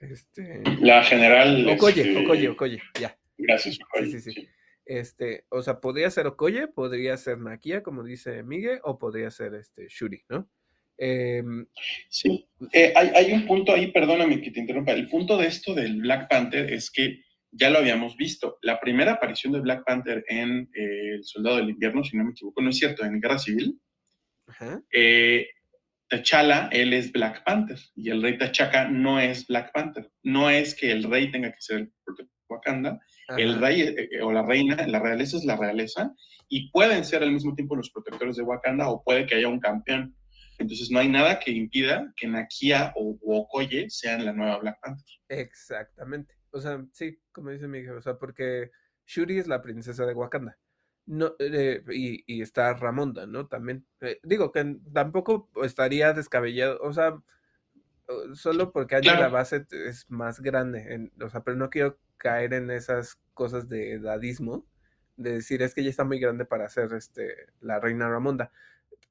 [0.00, 0.62] Este...
[0.80, 1.68] La general.
[1.68, 2.24] Okoye, este...
[2.24, 3.16] Okoye, Okoye, ya.
[3.36, 4.10] Gracias, Okoye.
[4.10, 4.48] Sí, sí, sí.
[4.86, 9.54] Este, o sea, podría ser Okoye, podría ser Nakia, como dice Miguel, o podría ser
[9.54, 10.48] este Shuri, ¿no?
[10.96, 11.42] Eh,
[12.08, 14.92] sí, eh, hay, hay, un punto ahí, perdóname que te interrumpa.
[14.92, 17.22] El punto de esto del Black Panther es que
[17.52, 18.58] ya lo habíamos visto.
[18.62, 22.30] La primera aparición de Black Panther en eh, El Soldado del Invierno, si no me
[22.30, 23.78] equivoco, no es cierto, en Guerra Civil.
[24.46, 24.82] Ajá.
[26.08, 30.10] T'Challa, él es Black Panther y el rey T'Chaka no es Black Panther.
[30.22, 33.00] No es que el rey tenga que ser el protector de Wakanda.
[33.36, 36.14] El rey eh, eh, o la reina, la realeza es la realeza
[36.48, 39.60] y pueden ser al mismo tiempo los protectores de Wakanda o puede que haya un
[39.60, 40.16] campeón.
[40.58, 45.06] Entonces no hay nada que impida que Nakia o Okoye sean la nueva Black Panther.
[45.28, 46.34] Exactamente.
[46.50, 48.70] O sea, sí, como dice Miguel, o sea, porque
[49.06, 50.58] Shuri es la princesa de Wakanda.
[51.08, 53.46] No, eh, y, está Ramonda, ¿no?
[53.46, 53.86] También.
[54.02, 57.18] Eh, digo que tampoco estaría descabellado, o sea,
[58.34, 63.18] solo porque Angela Bassett es más grande, o sea, pero no quiero caer en esas
[63.32, 64.66] cosas de edadismo,
[65.16, 68.52] de decir es que ella está muy grande para ser este, la reina Ramonda.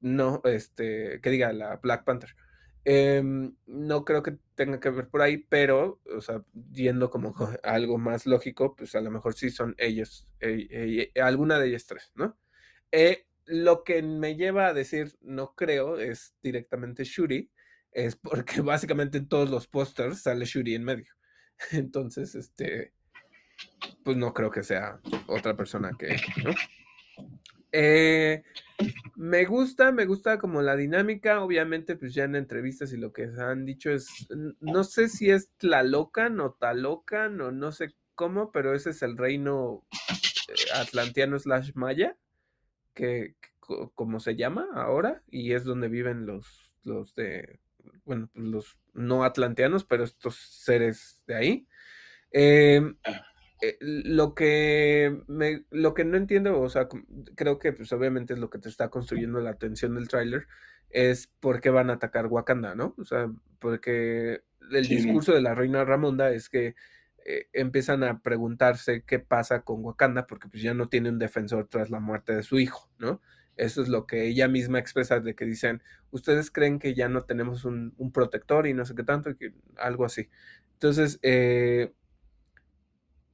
[0.00, 2.36] No, este, que diga la Black Panther.
[2.84, 7.98] Em, no creo que tenga que ver por ahí, pero, o sea, yendo como algo
[7.98, 12.12] más lógico, pues a lo mejor sí son ellos, eh, eh, alguna de ellas tres,
[12.14, 12.38] ¿no?
[12.92, 17.50] Eh, lo que me lleva a decir no creo es directamente Shuri,
[17.92, 21.12] es porque básicamente en todos los pósters sale Shuri en medio.
[21.72, 22.92] Entonces, este,
[24.04, 26.52] pues no creo que sea otra persona que, ¿no?
[27.72, 28.42] Eh,
[29.16, 33.28] me gusta, me gusta como la dinámica, obviamente pues ya en entrevistas y lo que
[33.38, 34.08] han dicho es,
[34.60, 39.16] no sé si es Tlalocan o Talocan o no sé cómo, pero ese es el
[39.16, 39.84] reino
[40.48, 42.16] eh, atlantiano slash maya,
[42.94, 43.34] que,
[43.94, 47.60] como se llama ahora, y es donde viven los, los de,
[48.04, 51.68] bueno, pues los no atlanteanos, pero estos seres de ahí.
[52.32, 52.80] Eh,
[53.60, 56.88] eh, lo que me, lo que no entiendo, o sea,
[57.34, 60.46] creo que pues obviamente es lo que te está construyendo la atención del tráiler,
[60.90, 62.94] es por qué van a atacar Wakanda, ¿no?
[62.98, 66.76] O sea, porque el discurso de la reina Ramonda es que
[67.24, 71.66] eh, empiezan a preguntarse qué pasa con Wakanda, porque pues ya no tiene un defensor
[71.68, 73.20] tras la muerte de su hijo, ¿no?
[73.56, 75.82] Eso es lo que ella misma expresa de que dicen,
[76.12, 79.36] ustedes creen que ya no tenemos un, un protector y no sé qué tanto, y
[79.36, 80.28] que, algo así.
[80.74, 81.92] Entonces, eh,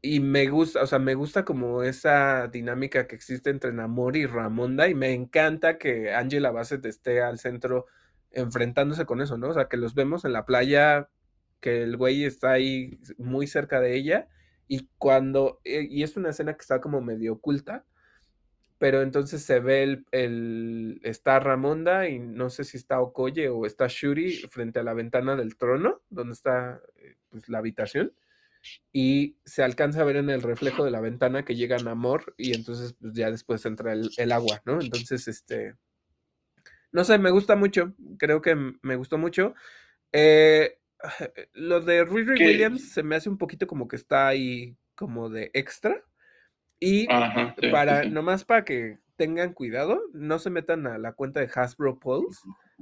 [0.05, 4.27] y me gusta, o sea, me gusta como esa dinámica que existe entre Namor y
[4.27, 7.87] Ramonda y me encanta que Angela Bassett esté al centro
[8.31, 9.49] enfrentándose con eso, ¿no?
[9.49, 11.09] O sea, que los vemos en la playa,
[11.61, 14.29] que el güey está ahí muy cerca de ella
[14.69, 17.87] y cuando, eh, y es una escena que está como medio oculta,
[18.77, 23.65] pero entonces se ve el, el, está Ramonda y no sé si está Okoye o
[23.65, 28.13] está Shuri frente a la ventana del trono, donde está eh, pues, la habitación
[28.93, 32.55] y se alcanza a ver en el reflejo de la ventana que llega Namor y
[32.55, 34.81] entonces pues, ya después entra el, agua, ¿no?
[34.81, 35.75] Entonces, este,
[36.93, 39.55] no sé, me gusta mucho, creo que me gustó mucho.
[40.13, 40.79] Eh,
[41.55, 45.51] lo de Riri Williams se me hace un poquito como que está ahí como de
[45.55, 46.03] extra.
[46.81, 47.07] Y
[47.71, 52.41] para, nomás para que tengan cuidado, no se metan a la cuenta de Hasbro Pulse,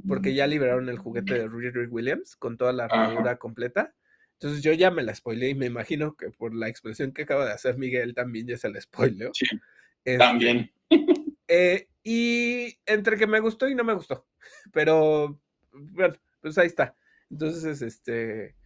[0.09, 3.95] porque ya liberaron el juguete de Riri Williams con toda la armadura completa.
[4.43, 7.47] Entonces yo ya me la spoileé y me imagino que por la expresión que acaba
[7.47, 9.31] de hacer Miguel también ya se la spoileó.
[9.33, 9.47] Sí,
[10.05, 10.73] este, también.
[11.47, 14.27] Eh, y entre que me gustó y no me gustó.
[14.73, 15.39] Pero
[15.71, 16.97] bueno, pues ahí está.
[17.31, 18.57] Entonces, este,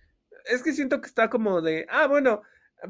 [0.46, 2.40] es que siento que está como de, ah, bueno,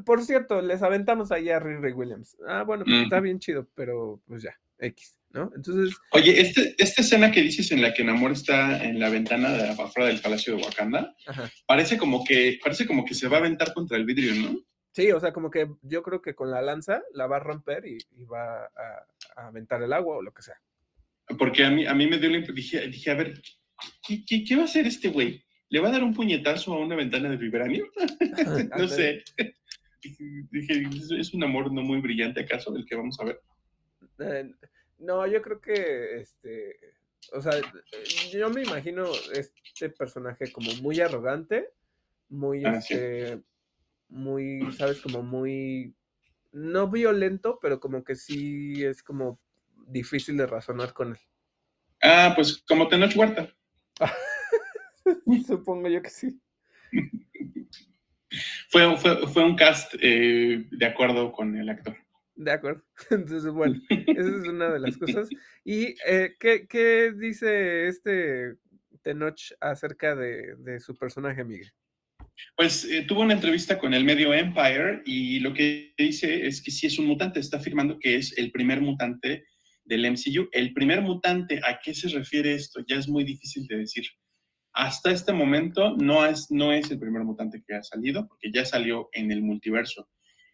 [0.05, 2.37] por cierto, les aventamos ahí a Riri Williams.
[2.47, 5.16] Ah, bueno, pues está bien chido, pero pues ya, X.
[5.31, 5.51] ¿no?
[5.55, 5.95] Entonces.
[6.11, 9.69] Oye, este, esta escena que dices en la que Namor está en la ventana de
[9.69, 11.15] afuera del Palacio de Wakanda,
[11.65, 14.59] parece como que, parece como que se va a aventar contra el vidrio, ¿no?
[14.97, 17.85] Sí, o sea, como que yo creo que con la lanza la va a romper
[17.85, 20.59] y, va a, aventar el agua o lo que sea.
[21.37, 23.39] Porque a mí, a mí me dio la impresión, dije, a ver,
[24.01, 25.43] ¿qué, va a hacer este güey?
[25.69, 27.85] ¿Le va a dar un puñetazo a una ventana de vibranio?
[28.77, 29.23] no sé.
[30.01, 30.83] Dije,
[31.19, 33.41] ¿es un amor no muy brillante acaso el que vamos a ver?
[34.19, 34.49] Eh,
[34.99, 36.79] no, yo creo que, este,
[37.33, 37.53] o sea,
[38.31, 41.69] yo me imagino este personaje como muy arrogante,
[42.29, 43.41] muy, ah, este,
[44.09, 45.93] muy, sabes, como muy,
[46.51, 49.39] no violento, pero como que sí es como
[49.87, 51.19] difícil de razonar con él.
[52.01, 53.53] Ah, pues como Tenoch Huerta.
[55.47, 56.39] Supongo yo que sí.
[58.69, 61.97] fue, fue, fue, un cast eh, de acuerdo con el actor.
[62.37, 62.83] De acuerdo.
[63.09, 65.27] Entonces, bueno, esa es una de las cosas.
[65.65, 68.55] ¿Y eh, ¿qué, dice este
[69.01, 71.71] Tenoch acerca de, su personaje, Miguel?
[72.55, 76.69] Pues eh, tuvo una entrevista con el medio Empire y lo que dice es que
[76.69, 79.45] si es un mutante, está afirmando que es el primer mutante
[79.83, 80.47] del MCU.
[80.51, 82.83] El primer mutante, ¿a qué se refiere esto?
[82.87, 84.05] Ya es muy difícil de decir.
[84.73, 88.63] Hasta este momento no es, no es el primer mutante que ha salido, porque ya
[88.63, 90.07] salió en el multiverso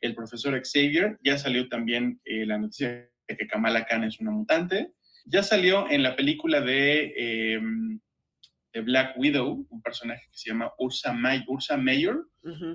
[0.04, 4.32] el profesor Xavier, ya salió también eh, la noticia de que Kamala Khan es una
[4.32, 4.92] mutante,
[5.26, 8.00] ya salió en la película de, em,
[8.86, 12.28] Black Widow, un personaje que se llama Ursa, May, Ursa Mayor,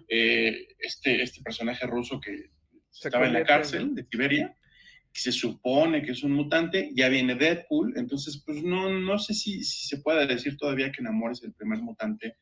[0.08, 2.50] eh, este, este personaje ruso que
[2.90, 4.56] estaba en la cárcel de Siberia,
[5.12, 9.34] que se supone que es un mutante, ya viene Deadpool, entonces pues no, no sé
[9.34, 12.36] si, si se puede decir todavía que Namor es el primer mutante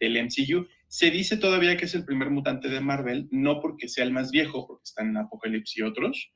[0.00, 0.66] del MCU.
[0.92, 4.30] Se dice todavía que es el primer mutante de Marvel, no porque sea el más
[4.30, 6.34] viejo, porque están en Apocalypse y otros,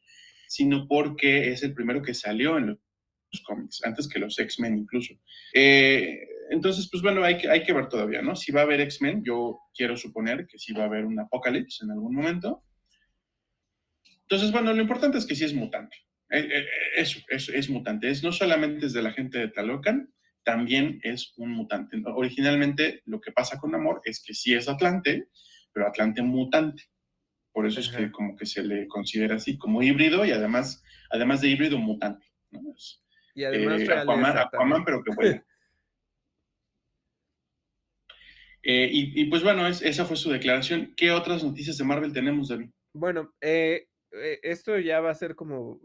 [0.48, 2.80] sino porque es el primero que salió en los
[3.44, 5.12] cómics, antes que los X-Men incluso.
[5.52, 8.34] Eh, entonces, pues bueno, hay que, hay que ver todavía, ¿no?
[8.34, 11.84] Si va a haber X-Men, yo quiero suponer que sí va a haber un Apocalypse
[11.84, 12.64] en algún momento.
[14.22, 15.98] Entonces, bueno, lo importante es que sí es mutante.
[16.30, 16.66] Eh, eh,
[16.96, 18.08] eso, es, es mutante.
[18.08, 20.14] Es no solamente es de la gente de Talocan,
[20.46, 22.00] también es un mutante.
[22.06, 25.28] Originalmente lo que pasa con Amor es que sí es Atlante,
[25.72, 26.84] pero Atlante mutante.
[27.52, 31.40] Por eso es que como que se le considera así como híbrido y además, además
[31.40, 32.24] de híbrido, mutante.
[33.34, 35.44] y además eh, Aquaman, pero que puede.
[38.68, 40.92] Eh, y, pues bueno, esa fue su declaración.
[40.96, 42.68] ¿Qué otras noticias de Marvel tenemos, David?
[42.92, 43.86] Bueno, eh,
[44.42, 45.80] esto ya va a ser como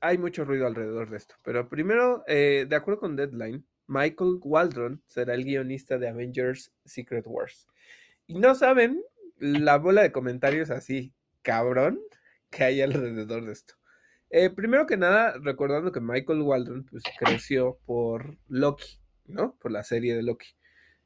[0.00, 1.34] hay mucho ruido alrededor de esto.
[1.42, 7.24] Pero primero, eh, de acuerdo con Deadline, Michael Waldron será el guionista de Avengers Secret
[7.26, 7.66] Wars.
[8.26, 9.02] Y no saben
[9.38, 12.00] la bola de comentarios así, cabrón,
[12.50, 13.74] que hay alrededor de esto.
[14.30, 19.56] Eh, primero que nada, recordando que Michael Waldron pues, creció por Loki, ¿no?
[19.60, 20.48] Por la serie de Loki.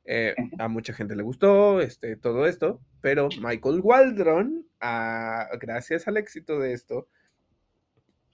[0.04, 6.16] Eh, a mucha gente le gustó este, todo esto, pero Michael Waldron, ah, gracias al
[6.16, 7.08] éxito de esto,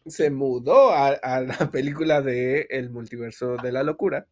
[0.06, 4.26] se mudó a, la película de El multiverso de la locura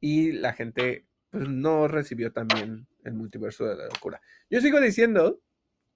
[0.00, 4.20] y la gente pues, no recibió también el multiverso de la locura.
[4.50, 5.40] Yo sigo diciendo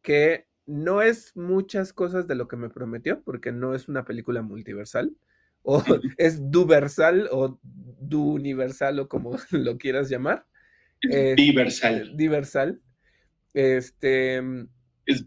[0.03, 4.43] que no es muchas cosas de lo que me prometió, porque no es una película
[4.43, 5.17] multiversal,
[5.63, 5.83] o
[6.19, 10.47] es duversal o du universal o como lo quieras llamar.
[11.37, 12.17] diversal.
[12.17, 12.81] Diversal.
[13.53, 14.43] Este.
[15.07, 15.25] Es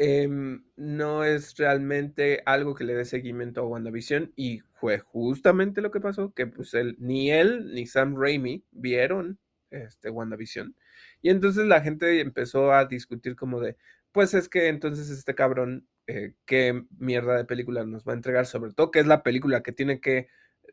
[0.00, 5.90] Em, no es realmente algo que le dé seguimiento a WandaVision y fue justamente lo
[5.90, 10.76] que pasó, que pues él, ni él ni Sam Raimi vieron este WandaVision
[11.20, 13.76] y entonces la gente empezó a discutir como de,
[14.12, 18.46] pues es que entonces este cabrón, eh, qué mierda de película nos va a entregar,
[18.46, 20.28] sobre todo que es la película que tiene que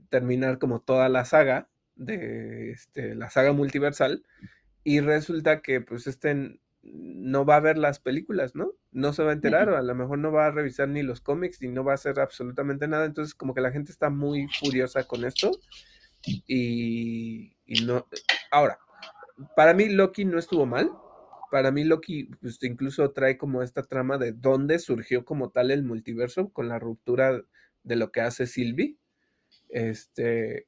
[0.10, 4.24] terminar como toda la saga de este, la saga multiversal
[4.84, 6.60] y resulta que pues este
[6.94, 8.74] no va a ver las películas, ¿no?
[8.92, 11.20] No se va a enterar, o a lo mejor no va a revisar ni los
[11.22, 13.06] cómics, ni no va a hacer absolutamente nada.
[13.06, 15.52] Entonces, como que la gente está muy furiosa con esto.
[16.48, 17.56] Y,
[17.86, 18.08] no.
[18.52, 18.80] Ahora,
[19.56, 20.92] para mí Loki no estuvo mal.
[21.52, 25.84] Para mí Loki pues, incluso trae como esta trama de dónde surgió como tal el
[25.84, 27.44] multiverso con la ruptura
[27.84, 28.98] de lo que hace Sylvie.
[29.70, 30.68] Este.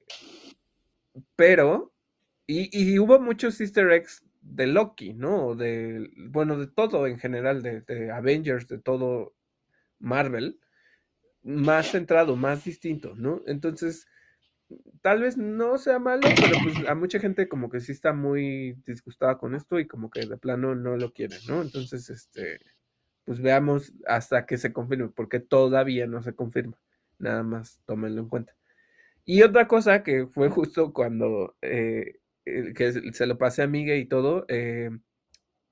[1.36, 1.94] Pero.
[2.50, 5.56] Y, y hubo muchos easter eggs de Loki, ¿no?
[5.56, 9.36] De, bueno, de todo en general, de, Avengers, de todo
[10.00, 10.60] Marvel,
[11.44, 13.42] más centrado, más distinto, ¿no?
[13.46, 14.08] Entonces,
[15.02, 18.74] tal vez no sea malo, pero pues a mucha gente como que sí está muy
[18.86, 21.62] disgustada con esto y como que de plano no lo quiere, ¿no?
[21.62, 22.60] Entonces, este,
[23.26, 26.78] pues veamos hasta que se confirme, porque todavía no se confirma,
[27.20, 28.56] nada más tómenlo en cuenta.
[29.26, 32.20] Y otra cosa que fue justo cuando eh,
[32.76, 34.90] que se lo pasé a Miguel y todo, eh,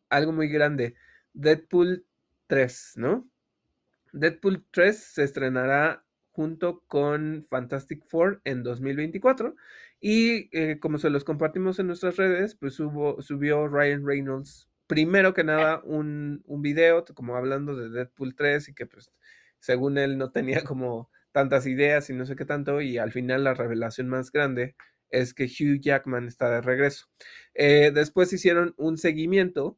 [0.09, 0.95] algo muy grande.
[1.33, 2.05] Deadpool
[2.47, 3.29] 3, ¿no?
[4.13, 9.55] Deadpool 3 se estrenará junto con Fantastic Four en 2024.
[9.99, 15.43] Y eh, como se los compartimos en nuestras redes, pues subió Ryan Reynolds primero que
[15.43, 19.11] nada un, un, video como hablando de Deadpool 3 y que pues
[19.59, 23.43] según él no tenía como tantas ideas y no sé qué tanto y al final
[23.43, 24.75] la revelación más grande
[25.09, 27.07] es que Hugh Jackman está de regreso.
[27.53, 29.77] Eh, después hicieron un seguimiento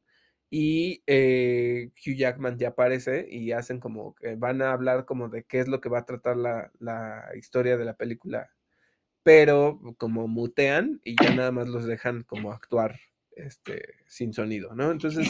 [0.49, 5.59] y eh, Hugh Jackman ya aparece y hacen como van a hablar como de qué
[5.59, 8.49] es lo que va a tratar la, historia de la película,
[9.23, 12.99] pero como mutean y ya nada más los dejan como actuar
[13.31, 14.91] este, sin sonido, ¿no?
[14.91, 15.27] Entonces,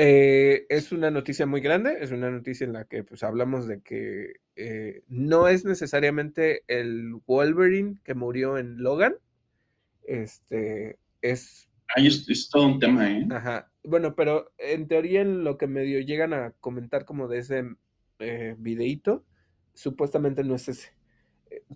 [0.00, 3.80] eh, es una noticia muy grande, es una noticia en la que pues hablamos de
[3.82, 9.16] que eh, no es necesariamente el Wolverine que murió en Logan,
[10.04, 11.68] este, es...
[11.96, 13.26] Ahí es, todo un tema, ¿eh?
[13.28, 17.64] Ajá, bueno, pero en teoría en lo que medio llegan a comentar como de ese
[18.20, 19.24] eh, videíto,
[19.74, 20.92] supuestamente no es ese,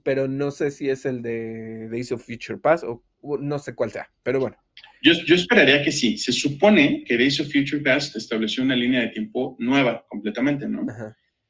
[0.03, 3.05] pero no sé si es el de Days of Future Past o
[3.41, 4.57] no sé cuál sea, pero bueno.
[5.03, 6.17] Yo, yo, esperaría que sí.
[6.17, 10.87] Se supone que Days of Future Past estableció una línea de tiempo nueva completamente, ¿no?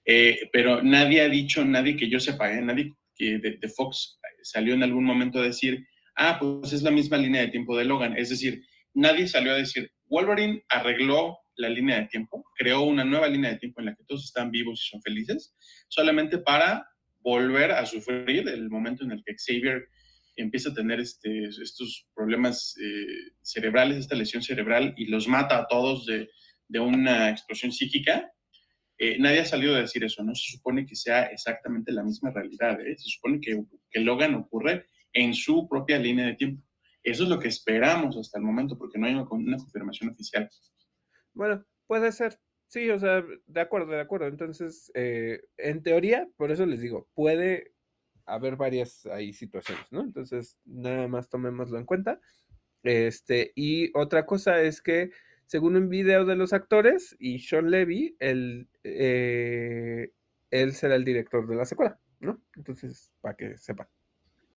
[0.04, 2.60] Eh, pero nadie ha dicho, nadie que yo sepa, ¿eh?
[2.60, 5.86] nadie que de, Fox salió en algún momento a decir,
[6.16, 8.16] ah, pues es la misma línea de tiempo de Logan.
[8.16, 8.64] Es decir,
[8.94, 13.58] nadie salió a decir, Wolverine arregló la línea de tiempo, creó una nueva línea de
[13.58, 15.54] tiempo en la que todos están vivos y son felices,
[15.88, 16.86] solamente para
[17.22, 19.88] volver a sufrir el momento en el que Xavier
[20.36, 25.66] empieza a tener este, estos problemas eh, cerebrales, esta lesión cerebral, y los mata a
[25.66, 26.28] todos de,
[26.74, 28.32] una explosión psíquica,
[28.96, 32.30] eh, nadie ha salido a decir eso, no se supone que sea exactamente la misma
[32.30, 32.96] realidad, ¿eh?
[32.96, 36.64] se supone que, que Logan ocurre en su propia línea de tiempo.
[37.02, 40.48] Eso es lo que esperamos hasta el momento, porque no hay una, una confirmación oficial.
[41.34, 42.38] Bueno, puede ser.
[42.72, 44.28] Sí, o sea, de acuerdo, de acuerdo.
[44.28, 47.74] Entonces, eh, en teoría, por eso les digo, puede
[48.24, 50.00] haber varias ahí situaciones, ¿no?
[50.00, 52.18] Entonces, nada más tomémoslo en cuenta.
[52.82, 55.10] Este, y otra cosa es que,
[55.44, 60.10] según un video de los actores y Sean Levy, él, eh,
[60.50, 62.42] él será el director de la secuela, ¿no?
[62.56, 63.86] Entonces, para que sepan.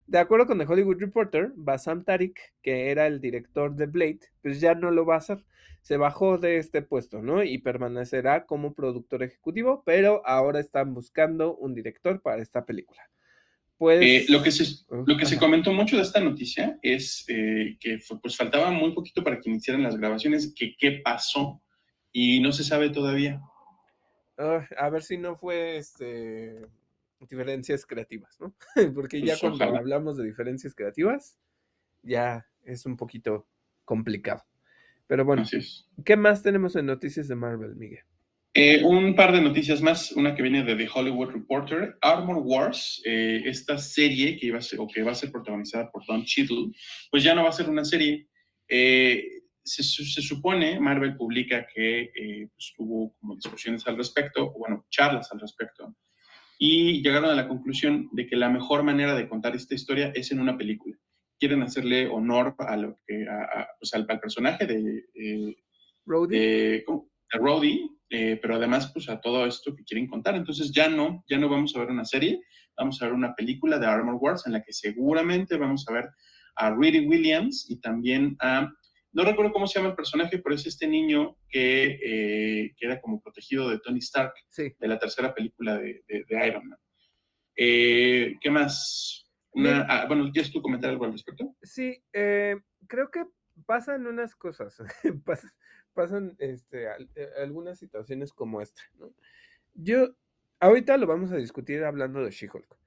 [0.05, 4.59] De acuerdo con The Hollywood Reporter, Basam Tariq, que era el director de Blade, pues
[4.59, 5.43] ya no lo va a hacer.
[5.81, 7.43] Se bajó de este puesto, ¿no?
[7.43, 13.01] Y permanecerá como productor ejecutivo, pero ahora están buscando un director para esta película.
[13.77, 17.75] Pues, eh, lo, que se, lo que se comentó mucho de esta noticia es eh,
[17.79, 21.61] que pues faltaba muy poquito para que iniciaran las grabaciones, que qué pasó
[22.11, 23.41] y no se sabe todavía.
[24.37, 26.65] a ver si no fue este
[27.29, 28.55] diferencias creativas, ¿no?
[28.95, 31.37] Porque ya pues, cuando hablamos de diferencias creativas,
[32.01, 33.47] ya es un poquito
[33.85, 34.43] complicado.
[35.07, 35.43] Pero bueno,
[36.05, 38.03] ¿qué más tenemos en noticias de Marvel, Miguel?
[38.55, 43.01] Eh, un par de noticias más, una que viene de The Hollywood Reporter, Armor Wars,
[43.03, 46.23] eh, esta serie que iba a ser, o que va a ser protagonizada por Don
[46.23, 46.71] Cheadle,
[47.09, 48.27] pues ya no va a ser una serie.
[48.67, 52.11] Eh, se, supone, Marvel publica que
[52.53, 55.95] pues, hubo como discusiones al respecto, o bueno, charlas al respecto,
[56.57, 60.31] y llegaron a la conclusión de que la mejor manera de contar esta historia es
[60.31, 60.97] en una película.
[61.39, 63.25] Quieren hacerle honor a lo que,
[63.79, 65.55] pues, al, personaje de, eh,
[66.29, 66.85] de,
[68.15, 70.35] eh, pero además pues a todo esto que quieren contar.
[70.35, 72.39] Entonces ya no, ya no vamos a ver una serie,
[72.77, 76.09] vamos a ver una película de Armor Wars en la que seguramente vamos a ver
[76.55, 78.71] a Reedy Williams y también a
[79.13, 82.99] no recuerdo cómo se llama el personaje, pero es este niño que, eh, que era
[82.99, 86.79] como protegido de Tony Stark, de la tercera película de, Iron Man.
[87.55, 89.29] Eh, ¿Qué más?
[89.55, 91.55] Ah, bueno, ¿quieres tú comentar algo al respecto?
[91.61, 92.55] Sí, eh,
[92.87, 93.25] creo que
[93.67, 94.75] pasan unas cosas,
[95.93, 96.87] pasan, este,
[97.39, 98.81] algunas situaciones como esta.
[99.75, 100.15] Yo,
[100.59, 102.77] ahorita lo vamos a discutir hablando de She-Hulk,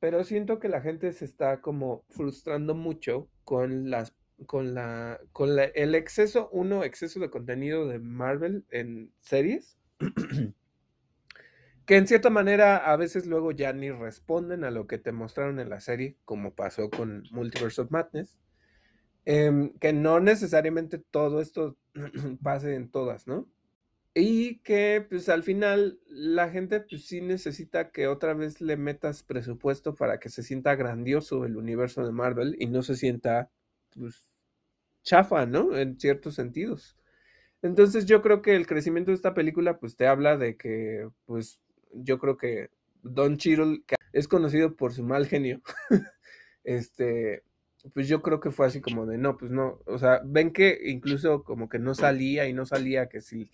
[0.00, 4.16] pero siento que la gente se está como frustrando mucho con las
[4.46, 9.78] con la con la, el exceso, uno, exceso de contenido de Marvel en series,
[11.86, 15.58] que en cierta manera a veces luego ya ni responden a lo que te mostraron
[15.60, 18.38] en la serie, como pasó con Multiverse of Madness,
[19.24, 21.76] em, que no necesariamente todo esto
[22.42, 23.48] pase en todas, ¿no?
[24.14, 29.22] Y que pues al final la gente pues sí necesita que otra vez le metas
[29.22, 33.50] presupuesto para que se sienta grandioso el universo de Marvel y no se sienta
[33.94, 34.27] pues
[35.08, 35.74] chafa, ¿no?
[35.74, 36.96] En ciertos sentidos.
[37.62, 41.60] Entonces yo creo que el crecimiento de esta película pues te habla de que pues
[41.94, 42.70] yo creo que
[43.02, 45.62] Don Cheadle que es conocido por su mal genio.
[46.64, 47.42] este
[47.94, 50.78] pues yo creo que fue así como de no, pues no, o sea, ven que
[50.84, 53.50] incluso como que no salía y no salía que si,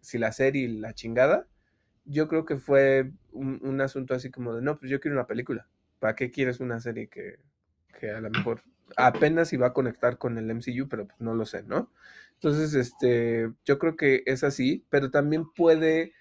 [0.00, 1.46] si la serie y la chingada,
[2.06, 5.26] yo creo que fue un, un, asunto así como de no, pues yo quiero una
[5.26, 7.38] película, ¿para qué quieres una serie que,
[7.98, 8.62] que a lo mejor
[8.96, 11.90] apenas iba a conectar con el MCU, pero pues no lo sé, ¿no?
[12.34, 16.12] Entonces, este, yo creo que es así, pero también puede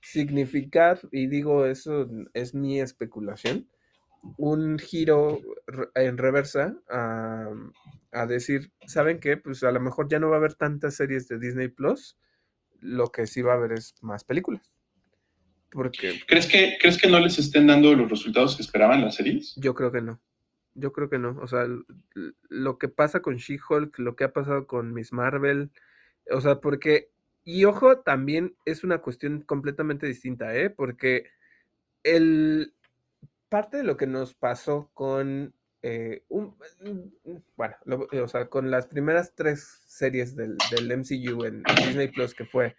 [0.00, 3.68] significar, y digo, eso es mi especulación,
[4.38, 5.40] un giro
[5.94, 7.50] en reversa a,
[8.12, 9.36] a, decir, ¿saben qué?
[9.36, 12.16] Pues a lo mejor ya no va a haber tantas series de Disney Plus,
[12.80, 14.72] lo que sí va a haber es más películas.
[15.70, 16.20] Porque...
[16.26, 19.54] ¿Crees que, ¿Crees que no les estén dando los resultados que esperaban las series?
[19.56, 20.20] Yo creo que no.
[20.78, 21.38] Yo creo que no.
[21.40, 21.66] O sea,
[22.48, 25.70] lo que pasa con She-Hulk, lo que ha pasado con Miss Marvel,
[26.30, 27.10] o sea, porque,
[27.44, 30.70] y ojo, también es una cuestión completamente distinta, ¿eh?
[30.70, 31.26] Porque
[32.02, 32.74] el,
[33.48, 36.56] parte de lo que nos pasó con, eh, un,
[37.56, 37.76] bueno,
[38.22, 42.76] o sea, con las primeras tres series del, del MCU en Disney Plus, que fue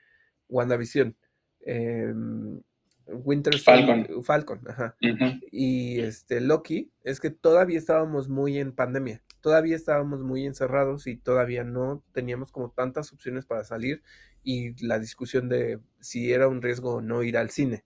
[0.49, 1.15] WandaVision,
[1.61, 2.13] eh,
[3.09, 4.95] Winter Falcon, Falcon ajá.
[5.51, 11.17] y este Loki, es que todavía estábamos muy en pandemia, todavía estábamos muy encerrados y
[11.17, 14.03] todavía no teníamos como tantas opciones para salir
[14.43, 17.85] y la discusión de si era un riesgo o no ir al cine.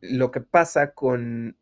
[0.00, 1.56] Lo que pasa con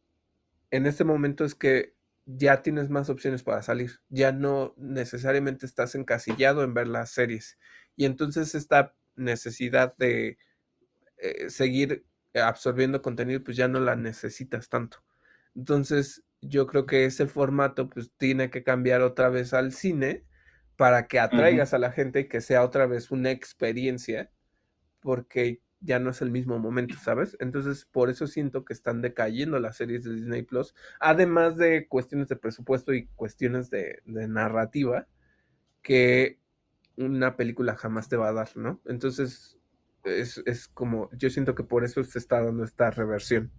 [0.70, 1.94] en este momento es que
[2.26, 7.58] ya tienes más opciones para salir, ya no necesariamente estás encasillado en ver las series
[7.96, 10.38] y entonces esta necesidad de
[11.16, 12.04] eh, seguir
[12.34, 14.98] absorbiendo contenido, pues ya no la necesitas tanto.
[15.54, 20.24] Entonces, yo creo que ese formato, pues tiene que cambiar otra vez al cine
[20.76, 24.30] para que atraigas a la gente y que sea otra vez una experiencia,
[25.00, 27.36] porque ya no es el mismo momento, ¿sabes?
[27.40, 32.28] Entonces, por eso siento que están decayendo las series de Disney Plus, además de cuestiones
[32.28, 35.06] de presupuesto y cuestiones de, narrativa
[35.82, 36.38] que
[36.96, 38.80] una película jamás te va a dar, ¿no?
[38.86, 39.57] Entonces,
[40.08, 43.50] es, es como, yo siento que por eso se está dando esta reversión.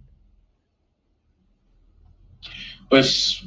[2.90, 3.44] Pues,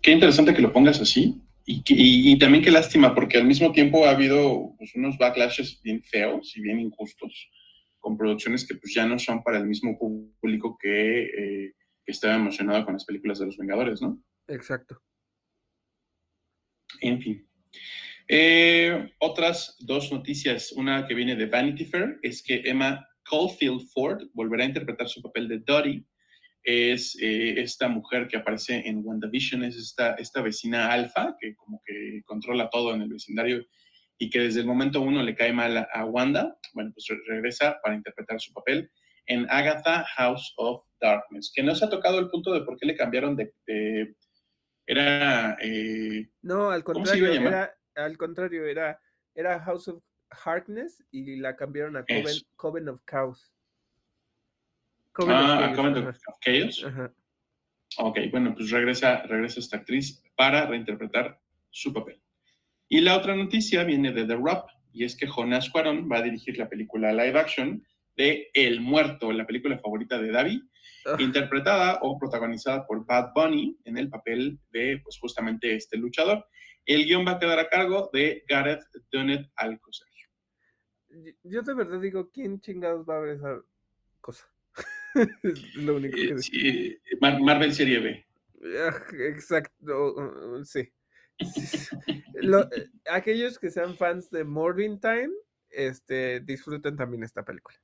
[0.00, 1.40] qué interesante que lo pongas así.
[1.70, 6.56] Y, también qué lástima, porque al mismo tiempo ha habido pues, unos backlashes bien feos
[6.56, 7.50] y bien injustos
[7.98, 11.74] con producciones que pues ya no son para el mismo público que, eh,
[12.06, 14.18] estaba emocionado con las películas de los Vengadores, ¿no?
[14.46, 14.98] Exacto.
[17.02, 17.46] En fin.
[18.28, 20.72] Eh, otras dos noticias.
[20.72, 25.22] Una que viene de Vanity Fair es que Emma Caulfield Ford volverá a interpretar su
[25.22, 26.04] papel de Dottie
[26.62, 31.80] es eh, esta mujer que aparece en WandaVision, es esta, esta vecina alfa que como
[31.82, 33.64] que controla todo en el vecindario
[34.18, 37.94] y que desde el momento uno le cae mal a, Wanda, bueno, pues regresa para
[37.94, 38.90] interpretar su papel
[39.24, 42.86] en Agatha House of Darkness, que no se ha tocado el punto de por qué
[42.86, 44.14] le cambiaron de...
[44.86, 45.56] era...
[45.62, 49.00] Eh, no, al contrario, era, al contrario, era,
[49.34, 50.02] era House of
[50.44, 52.04] Darkness y la cambiaron a
[52.56, 53.52] Coven, of Chaos
[55.26, 56.86] ah, Coven of Chaos.
[57.98, 62.20] Ok, bueno, pues regresa, regresa esta actriz para reinterpretar su papel.
[62.88, 66.22] Y la otra noticia viene de The Rap, y es que Jonas Cuarón va a
[66.22, 67.84] dirigir la película live action
[68.16, 70.62] de El Muerto, la película favorita de David,
[71.06, 71.16] ah.
[71.18, 76.46] interpretada o protagonizada por Bad Bunny en el papel de, pues justamente este luchador.
[76.88, 78.82] El guion va a quedar a cargo de Gareth
[79.12, 80.08] Dunnett Alcocer.
[81.42, 83.60] Yo de verdad digo, ¿quién chingados va a ver esa
[84.22, 84.46] cosa?
[85.74, 88.26] lo único que eh, Marvel Serie B.
[88.80, 90.90] Ah, exacto, sí.
[91.40, 95.30] Eh, aquellos que sean fans de Morbin Time,
[95.70, 97.76] este, disfruten también esta película.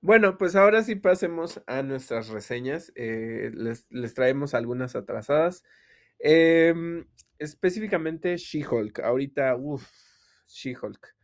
[0.00, 2.92] Bueno, pues ahora sí pasemos a nuestras reseñas.
[2.94, 5.62] Eh, les, traemos algunas atrasadas.
[6.18, 7.06] Em,
[7.40, 9.00] específicamente She-Hulk.
[9.00, 9.90] Ahorita, uff,
[10.46, 11.16] She-Hulk.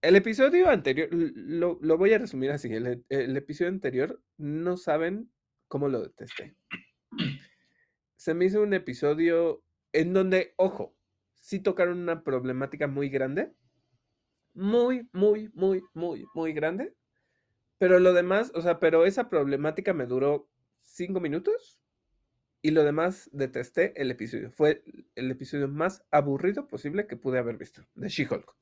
[0.00, 5.32] El episodio anterior, lo, voy a resumir así, el, episodio anterior no saben
[5.66, 6.56] cómo lo detesté.
[8.16, 10.94] Se me hizo un episodio en donde, ojo,
[11.40, 13.54] sí tocaron una problemática muy grande,
[14.52, 16.94] muy, muy, muy, muy, muy grande,
[17.78, 20.50] pero lo demás, o sea, pero esa problemática me duró
[20.80, 21.80] cinco minutos
[22.64, 24.50] y lo demás detesté el episodio.
[24.50, 24.82] Fue
[25.14, 28.56] el episodio más aburrido posible que pude haber visto de She-Hulk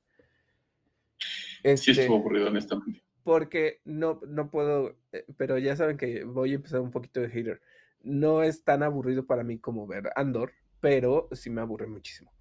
[1.62, 3.02] sí estuvo este, aburrido, honestamente.
[3.22, 7.28] Porque no, no puedo, eh, pero ya saben que voy a empezar un poquito de
[7.28, 7.60] hater.
[8.02, 12.32] No es tan aburrido para mí como ver Andor, pero sí me aburre muchísimo.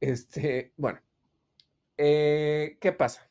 [0.00, 1.00] Este, bueno,
[1.96, 3.29] eh, ¿qué pasa?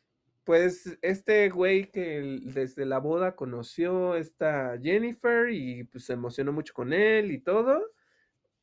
[0.49, 6.73] Pues este güey que desde la boda conoció esta Jennifer y pues se emocionó mucho
[6.73, 7.79] con él y todo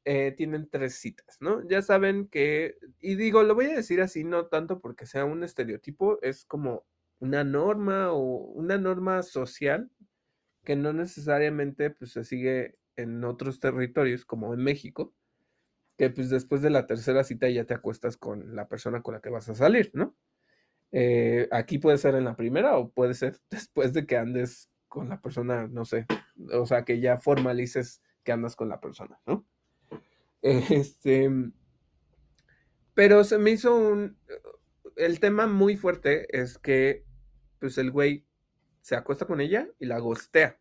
[0.05, 1.65] eh, tienen tres citas, ¿no?
[1.69, 5.45] Ya saben que, y digo, lo voy a decir así, no tanto porque sea un
[5.45, 6.85] estereotipo, es como
[7.21, 9.89] una norma o una norma social
[10.65, 15.15] que no necesariamente pues, se sigue en otros territorios como en México,
[15.97, 19.21] que pues después de la tercera cita ya te acuestas con la persona con la
[19.21, 20.17] que vas a salir, ¿no?
[20.93, 25.09] Eh, aquí puede ser en la primera o puede ser después de que andes con
[25.09, 26.07] la persona, no sé,
[26.53, 29.47] o sea, que ya formalices que andas con la persona, ¿no?
[30.43, 31.29] Este,
[32.95, 34.17] pero se me hizo un...
[34.97, 37.05] El tema muy fuerte es que,
[37.59, 38.25] pues el güey
[38.81, 40.59] se acuesta con ella y la gostea.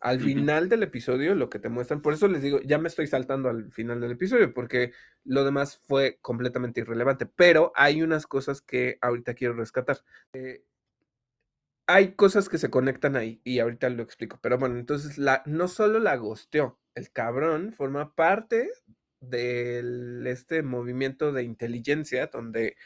[0.00, 3.08] Al final del episodio, lo que te muestran, por eso les digo, ya me estoy
[3.08, 4.92] saltando al final del episodio, porque
[5.24, 9.98] lo demás fue completamente irrelevante, pero hay unas cosas que ahorita quiero rescatar.
[10.32, 10.62] Eh,
[11.88, 15.68] hay cosas que se conectan ahí y ahorita lo explico, pero bueno, entonces la, no
[15.68, 18.70] solo la gosteó, el cabrón forma parte
[19.20, 22.76] del este movimiento de inteligencia donde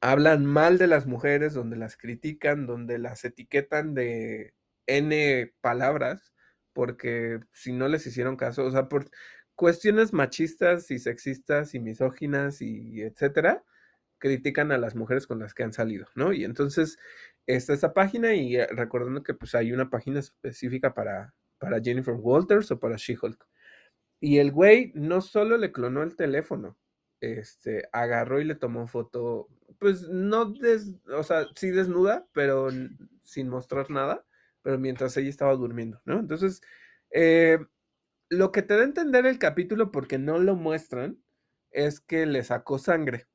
[0.00, 4.54] hablan mal de las mujeres, donde las critican, donde las etiquetan de
[4.86, 6.32] N palabras,
[6.78, 9.10] porque si no les hicieron caso, o sea, por
[9.56, 13.64] cuestiones machistas y sexistas y misóginas y etcétera,
[14.18, 16.32] critican a las mujeres con las que han salido, ¿no?
[16.32, 16.96] Y entonces
[17.46, 22.14] está esa página y eh, recordando que pues hay una página específica para, para Jennifer
[22.14, 23.44] Walters o para She-Hulk.
[24.20, 26.78] Y el güey no solo le clonó el teléfono,
[27.20, 29.48] este, agarró y le tomó foto,
[29.80, 32.68] pues no, des, o sea, sí desnuda, pero
[33.24, 34.24] sin mostrar nada,
[34.68, 36.20] pero mientras ella estaba durmiendo, ¿no?
[36.20, 36.60] Entonces,
[37.10, 37.58] eh,
[38.28, 41.16] lo que te da a entender el capítulo, porque no lo muestran,
[41.70, 43.28] es que le sacó sangre,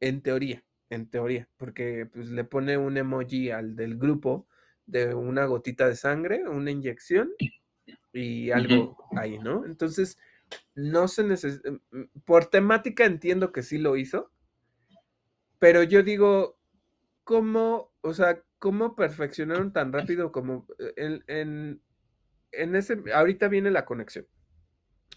[0.00, 4.46] en teoría, en teoría, porque pues le pone un emoji al del grupo
[4.84, 7.32] de una gotita de sangre, una inyección
[8.12, 9.64] y algo ahí, ¿no?
[9.64, 10.18] Entonces,
[10.74, 11.80] no se necesita, mm,
[12.26, 14.30] por temática entiendo que sí lo hizo,
[15.58, 16.58] pero yo digo,
[17.22, 21.82] ¿cómo, o sea, cómo perfeccionaron tan rápido como eh, en,
[22.50, 24.26] en, ese, ahorita viene la conexión.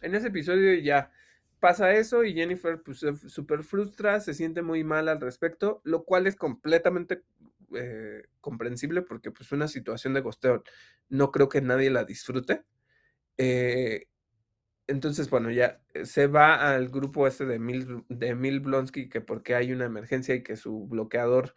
[0.02, 1.14] En ese episodio ya
[1.62, 6.28] pasa eso y Jennifer pues súper frustra, se siente muy mal al respecto, lo cual
[6.28, 7.24] es completamente
[7.74, 10.62] eh, comprensible porque pues una situación de gosteo
[11.08, 12.66] no creo que nadie la disfrute.
[13.38, 14.08] Eh,
[14.88, 19.56] entonces, bueno, ya se va al grupo este de Mil, de Mil Blonsky que porque
[19.56, 21.54] hay una emergencia y que su bloqueador,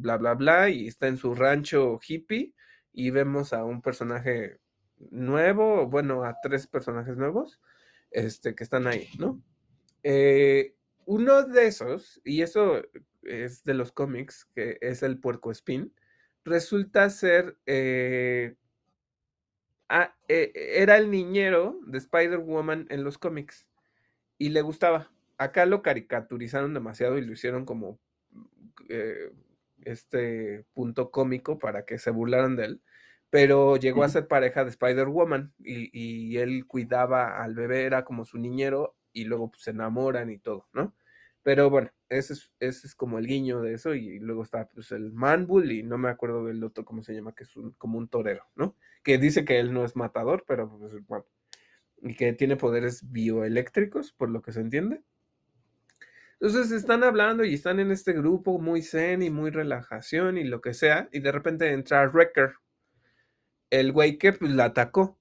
[0.00, 2.54] bla, bla, bla, y está en su rancho hippie
[2.92, 4.58] y vemos a un personaje
[5.10, 7.60] nuevo, bueno, a tres personajes nuevos,
[8.10, 9.42] este, que están ahí, ¿no?
[10.02, 10.74] Eh,
[11.04, 12.82] uno de esos, y eso
[13.22, 15.94] es de los cómics, que es el puerco spin,
[16.44, 18.56] resulta ser eh,
[19.94, 23.68] Ah, eh, era el niñero de Spider-Woman en los cómics
[24.38, 25.12] y le gustaba.
[25.36, 28.00] Acá lo caricaturizaron demasiado y lo hicieron como
[29.84, 32.82] este punto cómico para que se burlaran de él.
[33.30, 38.24] Pero llegó a ser pareja de Spider-Woman y, y, él cuidaba al bebé, era como
[38.26, 40.94] su niñero y luego pues, se enamoran y todo, ¿no?
[41.42, 43.94] Pero bueno, ese es, ese es como el guiño de eso.
[43.94, 47.34] Y luego está pues, el Manbull y no me acuerdo del otro, ¿cómo se llama?
[47.34, 48.76] Que es como un torero, ¿no?
[49.02, 51.26] Que dice que él no es matador, pero pues, bueno.
[52.02, 55.02] Y que tiene poderes bioeléctricos, por lo que se entiende.
[56.42, 60.60] Entonces están hablando y están en este grupo muy zen y muy relajación y lo
[60.60, 61.08] que sea.
[61.12, 62.54] Y de repente entra Wrecker,
[63.70, 65.18] el güey que pues, la atacó.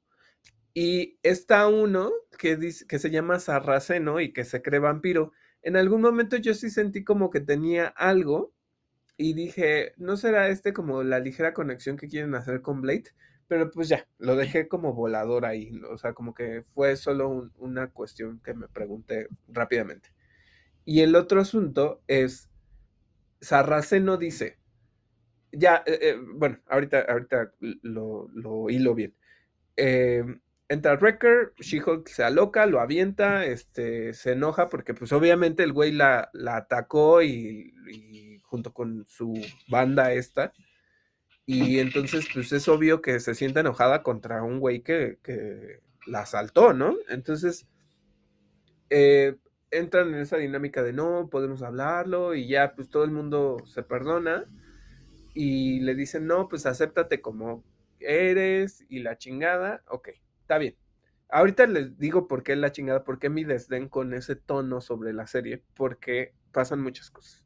[0.73, 5.31] Y está uno que, dice, que se llama Sarraceno y que se cree vampiro
[5.63, 8.53] en algún momento yo sí sentí como que tenía algo
[9.17, 13.11] y dije, ¿no será este como la ligera conexión que quieren hacer con Blade?
[13.47, 17.91] Pero pues ya, lo dejé como volador ahí, o sea, como que fue solo una
[17.91, 20.09] cuestión que me pregunté rápidamente.
[20.85, 22.49] Y el otro asunto es,
[23.39, 24.57] Sarraceno dice,
[25.51, 29.15] ya, eh, eh, bueno, ahorita, ahorita lo, lo hilo bien.
[29.77, 30.23] Eh,
[30.71, 35.91] entra Wrecker, She-Hulk se aloca, lo avienta, este, se enoja porque pues obviamente el güey
[35.91, 37.73] la, la atacó y,
[38.43, 39.33] junto con su
[39.67, 40.53] banda esta.
[41.45, 45.17] Y entonces pues es obvio que se siente enojada contra un güey que,
[46.07, 46.95] la asaltó, ¿no?
[47.09, 47.67] Entonces
[48.89, 49.35] eh,
[49.71, 53.83] entran en esa dinámica de no, podemos hablarlo y ya pues todo el mundo se
[53.83, 54.45] perdona
[55.33, 57.63] y le dicen no, pues acéptate como
[57.99, 60.09] eres y la chingada, ok
[60.51, 60.75] está bien.
[61.29, 65.13] Ahorita les digo por qué la chingada, por qué mi desdén con ese tono sobre
[65.13, 67.45] la serie, porque pasan muchas cosas.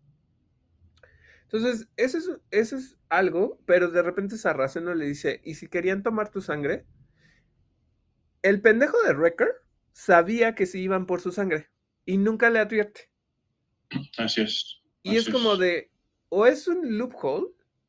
[1.44, 6.02] Entonces, eso es, eso es algo, pero de repente Sarraceno le dice, ¿y si querían
[6.02, 6.88] tomar tu sangre?
[8.42, 9.52] El pendejo de Wrecker
[9.92, 11.70] sabía que se iban por su sangre
[12.06, 13.10] y nunca le advierte.
[14.18, 14.82] Así es.
[15.04, 15.92] y es como de,
[16.30, 17.48] o es un loophole,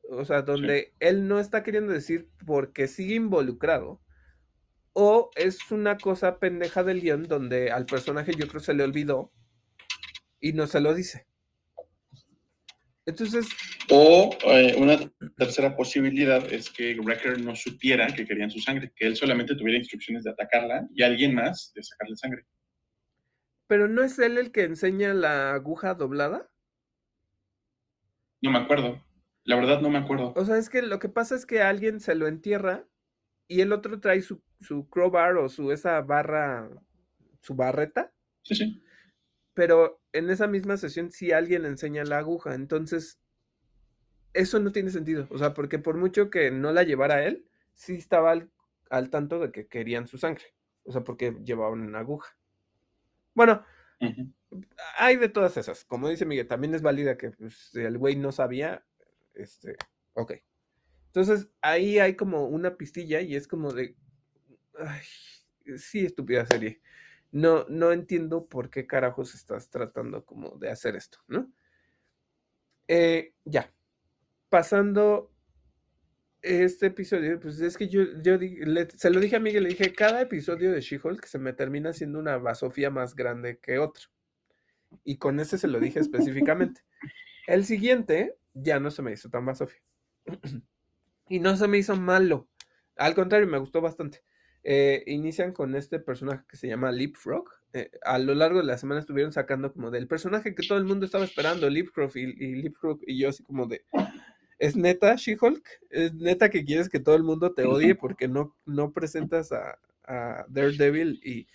[0.09, 4.01] o sea, donde él no está queriendo decir porque sigue involucrado,
[4.93, 9.31] o es una cosa pendeja del guion donde al personaje yo creo se le olvidó
[10.39, 11.27] y no se lo dice.
[13.05, 13.47] Entonces.
[13.89, 14.97] O eh, una
[15.37, 19.79] tercera posibilidad es que Wrecker no supiera que querían su sangre, que él solamente tuviera
[19.79, 22.45] instrucciones de atacarla y alguien más de sacarle sangre.
[23.67, 26.49] Pero no es él el que enseña la aguja doblada.
[28.41, 29.03] No me acuerdo.
[29.43, 30.33] La verdad no me acuerdo.
[30.35, 32.85] O sea, es que lo que pasa es que alguien se lo entierra
[33.47, 36.69] y el otro trae su, su crowbar o su esa barra,
[37.41, 38.13] su barreta.
[38.43, 38.83] Sí, sí.
[39.53, 43.19] Pero en esa misma sesión sí alguien enseña la aguja, entonces
[44.33, 47.95] eso no tiene sentido, o sea, porque por mucho que no la llevara él, sí
[47.95, 48.39] estaba
[48.89, 50.45] al, tanto de que querían su sangre,
[50.83, 52.37] o sea, porque llevaban una aguja.
[53.37, 53.63] Bueno,
[54.97, 58.31] hay de todas esas, como dice Miguel, también es válida que pues, el güey no
[58.31, 58.83] sabía,
[59.35, 59.75] este,
[60.13, 60.33] ok,
[61.05, 63.95] entonces ahí hay como una pistilla y es como de,
[64.79, 65.03] ay,
[65.77, 66.81] sí, estúpida serie.
[67.31, 71.51] No, no entiendo por qué carajos estás tratando como de hacer esto, ¿no?
[72.87, 73.71] Eh, ya,
[74.49, 75.31] pasando
[76.41, 78.37] este episodio, pues es que yo, yo
[78.95, 82.19] se lo dije a Miguel, le dije, cada episodio de She-Hulk se me termina siendo
[82.19, 84.05] una basofía más grande que otro.
[85.03, 86.81] Y con ese se lo dije específicamente.
[87.47, 89.81] El siguiente ya no se me hizo tan basofia.
[91.29, 92.47] Y no se me hizo malo.
[92.95, 94.23] Al contrario, me gustó bastante.
[94.63, 97.49] Eh, inician con este personaje que se llama Leapfrog.
[97.73, 100.85] Eh, a lo largo de la semana estuvieron sacando como del personaje que todo el
[100.85, 103.85] mundo estaba esperando, Leapfrog y, y Leapfrog, y yo así como de...
[104.59, 105.67] ¿Es neta She-Hulk?
[105.89, 109.79] ¿Es neta que quieres que todo el mundo te odie porque no, no presentas a,
[110.03, 111.19] a Daredevil?
[111.23, 111.47] Y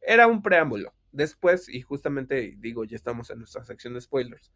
[0.00, 0.92] era un preámbulo.
[1.12, 4.52] Después, y justamente digo, ya estamos en nuestra sección de spoilers,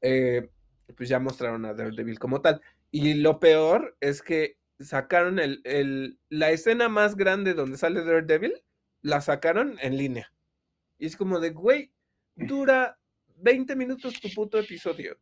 [0.00, 0.48] eh,
[0.96, 2.60] pues ya mostraron a Daredevil como tal.
[2.90, 8.62] Y lo peor es que sacaron el, la escena más grande donde sale Daredevil,
[9.02, 10.32] la sacaron en línea.
[10.98, 11.92] Y es como de, güey,
[12.34, 12.98] dura
[13.36, 15.18] 20 minutos tu puto episodio.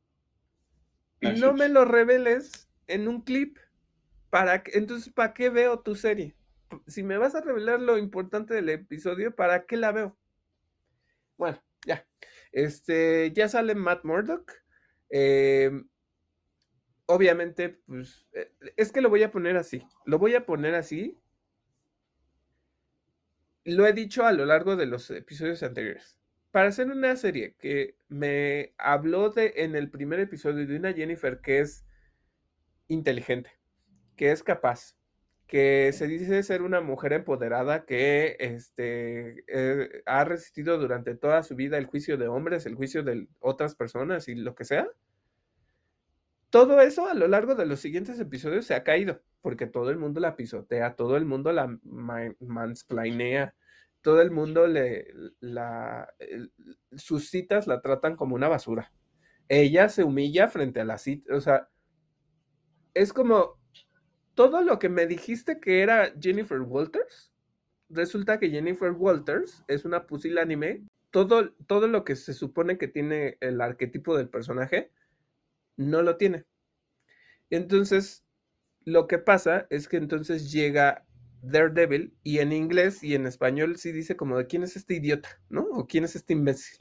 [1.21, 3.59] Y no me lo reveles en un clip.
[4.31, 6.37] Para entonces, ¿para qué veo tu serie?
[6.87, 10.19] Si me vas a revelar lo importante del episodio, ¿para qué la veo?
[11.37, 12.07] Bueno, ya.
[12.53, 14.53] Este, ya sale Matt Murdock.
[15.09, 15.89] Em,
[17.07, 19.87] obviamente, pues, eh, es que lo voy a poner así.
[20.05, 21.19] Lo voy a poner así.
[23.65, 26.16] Lo he dicho a lo largo de los episodios anteriores.
[26.57, 31.43] Para hacer una serie que me habló de en el primer episodio de una Jennifer
[31.43, 31.85] que es
[32.89, 33.51] inteligente,
[34.17, 34.97] que es capaz,
[35.47, 41.57] que se dice ser una mujer empoderada que este, eh, ha resistido durante toda su
[41.57, 44.89] vida el juicio de hombres, el juicio de otras personas y lo que sea.
[46.49, 49.99] Todo eso a lo largo de los siguientes episodios se ha caído, porque todo el
[49.99, 53.55] mundo la pisotea, todo el mundo la mansplainea,
[54.07, 56.09] todo el mundo le, la,
[56.97, 58.93] sus citas la tratan como una basura.
[59.49, 61.69] Ella se humilla frente a la cita, o sea,
[62.95, 63.61] es como,
[64.37, 67.33] todo lo que me dijiste que era Jennifer Walters,
[67.89, 70.87] resulta que Jennifer Walters es una pusilánime.
[71.11, 74.93] Todo, todo lo que se supone que tiene el arquetipo del personaje,
[75.77, 76.45] no lo tiene.
[77.51, 78.25] Entonces,
[78.85, 81.06] lo que pasa es que entonces llega
[81.51, 85.41] Daredevil y en inglés y en español sí dice como de quién es este idiota,
[85.49, 85.63] ¿no?
[85.73, 86.79] O quién es este imbécil.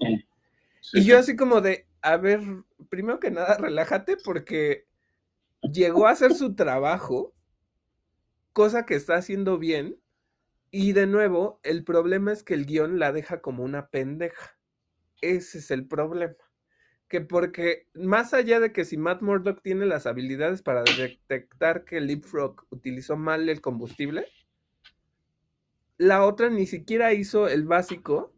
[0.93, 2.41] y yo así como de, a ver,
[2.89, 4.87] primero que nada, relájate porque
[5.61, 7.35] llegó a hacer su trabajo
[8.55, 9.99] cosa que está haciendo bien.
[10.71, 14.57] Y de nuevo, el problema es que el guion la deja como una pendeja.
[15.21, 16.35] Ese es el problema.
[17.07, 22.01] Que porque más allá de que si Matt Murdock tiene las habilidades para detectar que
[22.01, 24.25] Leapfrog utilizó mal el combustible,
[25.97, 28.33] la otra ni siquiera hizo el básico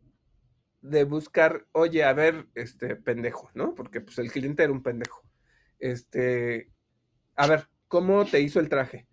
[0.81, 3.75] de buscar, oye, a ver, este pendejo, ¿no?
[3.75, 5.23] Porque pues el cliente era un pendejo.
[5.79, 6.71] Este,
[7.35, 9.07] a ver, ¿cómo te hizo el traje?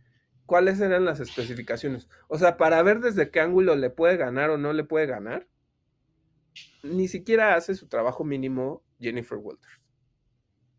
[0.46, 2.08] cuáles eran las especificaciones.
[2.28, 5.48] O sea, para ver desde qué ángulo le puede ganar o no le puede ganar,
[6.82, 9.80] ni siquiera hace su trabajo mínimo Jennifer Walters.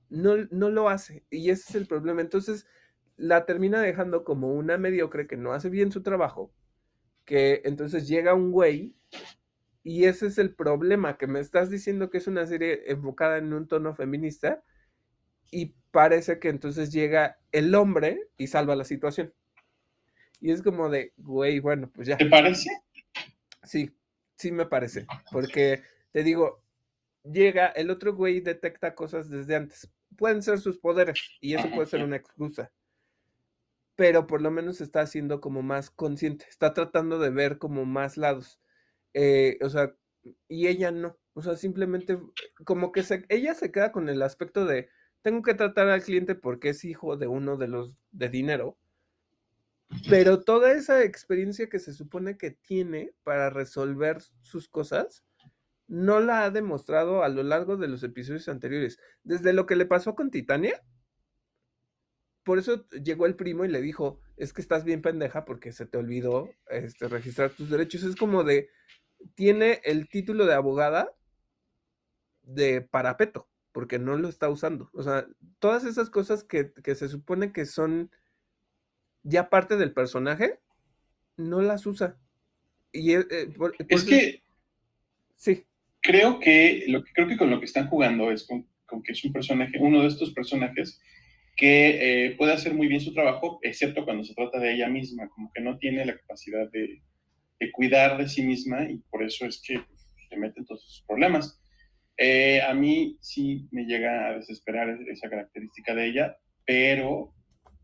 [0.09, 1.25] No, no lo hace.
[1.29, 2.21] Y ese es el problema.
[2.21, 2.67] Entonces,
[3.17, 6.53] la termina dejando como una mediocre que no hace bien su trabajo,
[7.25, 8.95] que entonces llega un güey
[9.83, 13.53] y ese es el problema, que me estás diciendo que es una serie enfocada en
[13.53, 14.63] un tono feminista
[15.51, 19.33] y parece que entonces llega el hombre y salva la situación.
[20.41, 22.17] Y es como de, güey, bueno, pues ya.
[22.17, 22.69] ¿Te parece?
[23.63, 23.91] Sí,
[24.35, 25.05] sí me parece.
[25.31, 25.81] Porque
[26.11, 26.63] te digo,
[27.23, 29.89] llega, el otro güey detecta cosas desde antes.
[30.17, 32.71] Pueden ser sus poderes y eso puede ser una excusa.
[33.95, 38.17] Pero por lo menos está haciendo como más consciente, está tratando de ver como más
[38.17, 38.59] lados.
[39.13, 39.95] Eh, o sea,
[40.47, 41.17] y ella no.
[41.33, 42.19] O sea, simplemente
[42.65, 44.89] como que se, ella se queda con el aspecto de
[45.21, 48.77] tengo que tratar al cliente porque es hijo de uno de los de dinero
[50.09, 55.23] pero toda esa experiencia que se supone que tiene para resolver sus cosas,
[55.87, 58.99] no la ha demostrado a lo largo de los episodios anteriores.
[59.23, 60.81] Desde lo que le pasó con Titania,
[62.45, 65.87] por eso llegó el primo y le dijo, es que estás bien pendeja porque se
[65.87, 68.03] te olvidó este, registrar tus derechos.
[68.03, 68.69] Es como de,
[69.33, 71.11] tiene el título de abogada
[72.43, 74.91] de parapeto, porque no lo está usando.
[74.93, 75.25] O sea,
[75.57, 78.11] todas esas cosas que, que se supone que son
[79.23, 80.59] ya parte del personaje,
[81.37, 82.15] no las usa.
[82.91, 83.51] Y es, eh,
[83.87, 84.43] que
[85.35, 85.65] sí.
[85.99, 88.67] Creo que lo que creo que con lo que están jugando es con,
[89.01, 91.01] que es un personaje, uno de estos personajes
[91.55, 95.29] que eh, puede hacer muy bien su trabajo, excepto cuando se trata de ella misma,
[95.29, 97.01] como que no tiene la capacidad de,
[97.71, 99.79] cuidar de sí misma y por eso es que
[100.29, 101.59] se mete en todos sus problemas.
[102.17, 107.33] Eh, a mí sí me llega a desesperar esa característica de ella, pero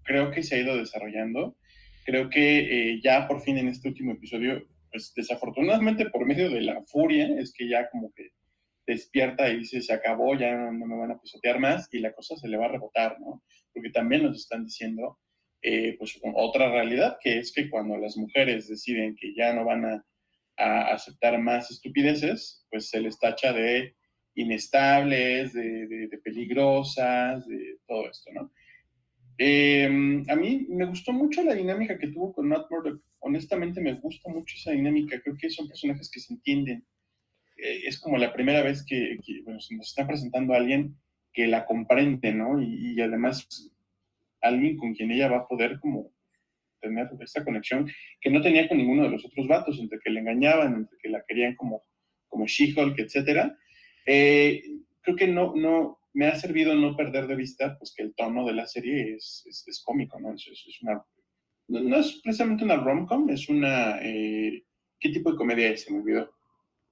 [0.03, 1.57] creo que se ha ido desarrollando.
[2.05, 6.61] Creo que eh, ya por fin en este último episodio, pues desafortunadamente por medio de
[6.61, 8.29] la furia, es que ya como que
[8.85, 12.35] despierta y dice, se acabó, ya no, me van a pisotear más y la cosa
[12.35, 13.43] se le va a rebotar, ¿no?
[13.73, 15.19] Porque también nos están diciendo,
[15.61, 19.85] eh, pues otra realidad, que es que cuando las mujeres deciden que ya no van
[19.85, 20.05] a,
[20.57, 23.95] aceptar más estupideces, pues se les tacha de
[24.35, 28.51] inestables, de, de, de peligrosas, de todo esto, ¿no?
[29.43, 33.01] Em, a mí me gustó mucho la dinámica que tuvo con Matt Murdock.
[33.21, 35.19] Honestamente me gusta mucho esa dinámica.
[35.19, 36.85] Creo que son personajes que se entienden.
[37.61, 40.95] Eh, es como la primera vez que, bueno, se nos está presentando a alguien
[41.31, 42.61] que la comprende, ¿no?
[42.61, 43.71] Y, y, además
[44.41, 46.11] alguien con quien ella va a poder como
[46.81, 47.89] tener esta conexión
[48.19, 51.09] que no tenía con ninguno de los otros vatos, entre que le engañaban, entre que
[51.09, 51.83] la querían como,
[52.27, 53.53] como She-Hulk, etc.
[54.05, 54.63] Eh,
[55.01, 58.45] creo que no, no, me ha servido no perder de vista pues que el tono
[58.45, 60.33] de la serie es, es, cómico, ¿no?
[60.33, 61.03] Es, es una,
[61.67, 63.99] no, es precisamente una rom-com, es una...
[64.01, 64.63] Eh,
[64.99, 65.83] ¿Qué tipo de comedia es?
[65.83, 66.31] Se me olvidó.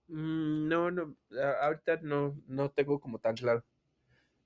[0.10, 1.16] Mm, no, no,
[1.62, 3.64] ahorita no, no tengo como tan claro.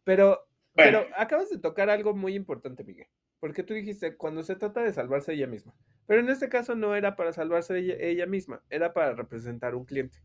[0.03, 0.45] Pero,
[0.75, 3.07] pero acabas de tocar algo muy importante, Miguel.
[3.39, 5.73] Porque tú dijiste, cuando se trata de salvarse ella misma.
[6.05, 10.19] Pero en este caso no era para salvarse ella, misma, era para representar un cliente.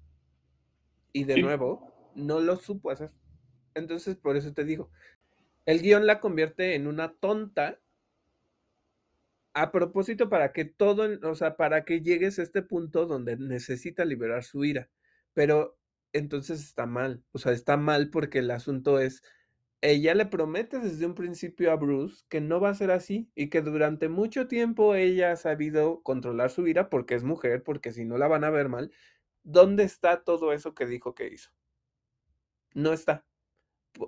[1.12, 3.10] Y de nuevo, no lo supo hacer.
[3.74, 4.90] Entonces, por eso te digo,
[5.66, 7.78] el guion la convierte en una tonta
[9.54, 14.04] a propósito para que todo, o sea, para que llegues a este punto donde necesita
[14.04, 14.88] liberar su ira.
[15.34, 15.78] Pero
[16.12, 19.22] entonces está mal, o sea, está mal porque el asunto es,
[19.80, 23.48] ella le promete desde un principio a Bruce que no va a ser así y
[23.48, 28.04] que durante mucho tiempo ella ha sabido controlar su ira porque es mujer, porque si
[28.04, 28.90] no la van a ver mal.
[29.44, 31.50] ¿Dónde está todo eso que dijo que hizo?
[32.74, 33.24] No está.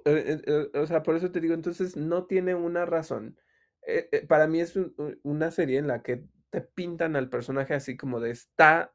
[0.05, 3.39] Eh, eh, o sea, por eso te digo, entonces no tiene una razón.
[3.87, 4.79] Eh, para mí es
[5.23, 8.93] una serie en la que te pintan al personaje así como de está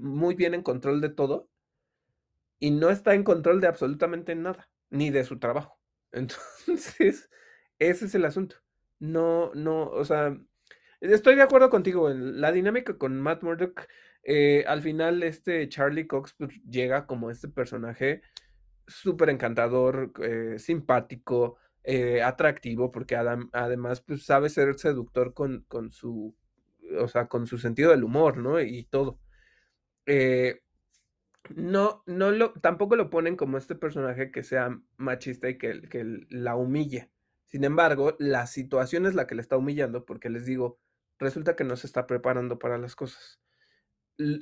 [0.00, 1.48] muy bien en control de todo
[2.58, 5.78] y no está en control de absolutamente nada, ni de su trabajo.
[6.12, 7.30] Entonces,
[7.78, 8.56] ese es el asunto.
[8.98, 10.38] No, no, o sea,
[11.00, 13.86] estoy de acuerdo contigo en la dinámica con Matt Murdock.
[14.66, 18.22] al final, este Charlie Cox pues, llega como este personaje
[18.90, 26.34] súper encantador, eh, simpático, eh, atractivo, porque además pues, sabe ser seductor con, con, su,
[26.98, 28.60] o sea, con su sentido del humor, ¿no?
[28.60, 29.18] Y todo.
[30.06, 30.60] Eh,
[31.54, 36.26] no, no lo, tampoco lo ponen como este personaje que sea machista y que, que
[36.30, 37.10] la humille.
[37.46, 40.78] Sin embargo, la situación es la que le está humillando, porque les digo,
[41.18, 43.40] resulta que no se está preparando para las cosas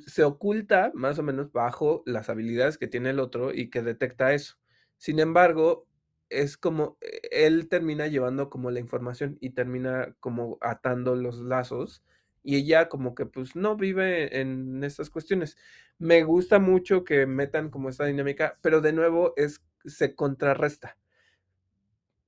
[0.07, 4.33] se oculta más o menos bajo las habilidades que tiene el otro y que detecta
[4.33, 4.55] eso.
[4.97, 5.87] Sin embargo,
[6.29, 12.03] es como eh, él termina llevando como la información y termina como atando los lazos
[12.43, 15.57] y ella como que pues no vive en estas cuestiones.
[15.97, 20.97] Me gusta mucho que metan como esta dinámica, pero de nuevo es se contrarresta.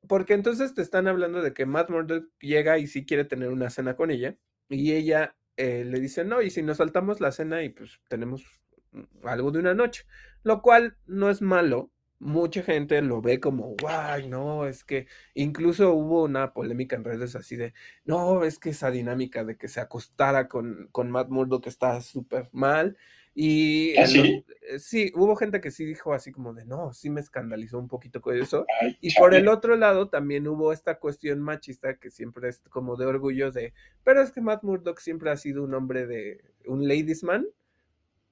[0.07, 3.69] Porque entonces te están hablando de que Matt Murdock llega y sí quiere tener una
[3.69, 4.35] cena con ella
[4.67, 8.43] y ella eh, le dicen, no, y si nos saltamos la cena y pues tenemos
[8.91, 10.05] mm, algo de una noche,
[10.43, 11.91] lo cual no es malo.
[12.21, 17.35] Mucha gente lo ve como, guay, no, es que incluso hubo una polémica en redes
[17.35, 17.73] así de,
[18.05, 22.47] no, es que esa dinámica de que se acostara con, con Matt Murdock está súper
[22.51, 22.95] mal.
[23.33, 24.45] Y ¿Ah, sí?
[24.69, 27.87] Eh, sí, hubo gente que sí dijo así como de, no, sí me escandalizó un
[27.87, 28.67] poquito con eso.
[28.99, 33.07] y por el otro lado también hubo esta cuestión machista que siempre es como de
[33.07, 33.73] orgullo de,
[34.03, 37.47] pero es que Matt Murdock siempre ha sido un hombre de, un ladies man,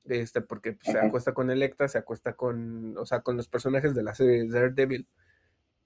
[0.09, 3.95] este, porque pues, se acuesta con Electra, se acuesta con, o sea, con los personajes
[3.95, 5.07] de la serie Daredevil.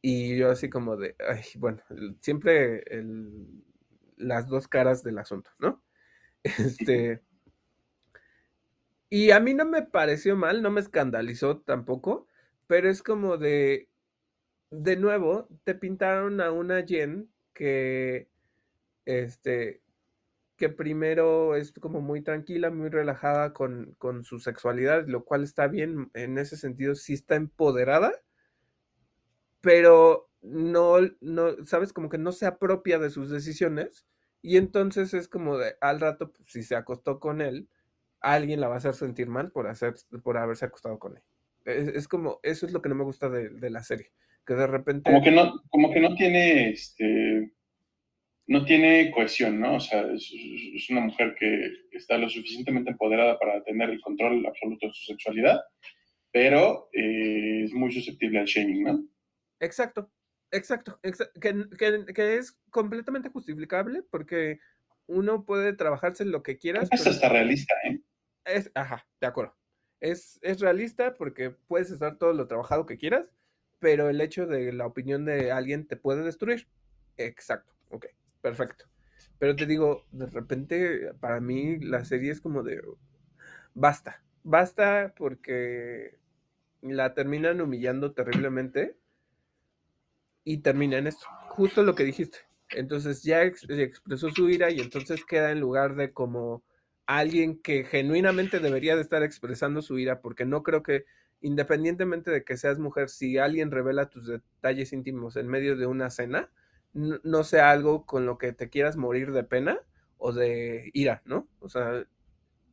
[0.02, 1.82] Y yo así como de, ay, bueno,
[2.22, 3.64] siempre el,
[4.18, 5.84] las dos caras del asunto, ¿no?
[6.44, 7.22] Este...
[9.10, 12.28] Y a mí no me pareció mal, no me escandalizó tampoco,
[12.66, 13.88] pero es como de,
[14.72, 18.28] de nuevo, te pintaron a una Jen que,
[19.06, 19.83] este,
[20.69, 26.10] primero es como muy tranquila, muy relajada con, con su sexualidad, lo cual está bien,
[26.14, 28.11] en ese sentido sí está empoderada,
[29.61, 34.06] pero no, no, sabes, como que no se apropia de sus decisiones,
[34.41, 37.69] y entonces es como de, al rato, pues, si se acostó con él,
[38.19, 41.23] alguien la va a hacer sentir mal por, hacer, por haberse acostado con él.
[41.65, 44.11] Es, como, eso es lo que no me gusta de, la serie,
[44.45, 45.10] que de repente...
[45.10, 47.53] Como que no, como que no tiene, este,
[48.48, 49.76] no tiene cohesión, ¿no?
[49.76, 54.88] O sea, es, una mujer que está lo suficientemente empoderada para tener el control absoluto
[54.88, 55.61] de su sexualidad,
[56.32, 59.07] pero eh, es muy susceptible al shaming, ¿no?
[59.60, 60.11] Exacto,
[60.52, 60.99] exacto,
[61.40, 61.68] que,
[62.14, 64.60] que, es completamente justificable porque
[65.07, 66.90] uno puede trabajarse lo que quieras.
[66.91, 68.02] Eso está realista, ¿eh?
[68.45, 69.56] Es, ajá, de acuerdo.
[70.02, 73.26] Es, es realista porque puedes estar todo lo trabajado que quieras,
[73.80, 76.68] pero el hecho de la opinión de alguien te puede destruir.
[77.15, 78.07] Exacto, ok,
[78.44, 78.86] perfecto.
[79.40, 82.82] Pero te digo, de repente, para mí la serie es como de,
[83.74, 86.20] basta, basta porque
[86.82, 88.95] la terminan humillando terriblemente
[90.44, 92.40] y termina en esto, justo lo que dijiste.
[92.70, 96.64] Entonces ya expresó su ira y entonces queda en lugar de como
[97.06, 101.06] alguien que genuinamente debería de estar expresando su ira, porque no creo que
[101.41, 106.10] independientemente de que seas mujer, si alguien revela tus detalles íntimos en medio de una
[106.10, 106.49] cena,
[106.94, 109.80] no, sea algo con lo que te quieras morir de pena
[110.18, 111.48] o de ira, ¿no?
[111.60, 112.06] O sea,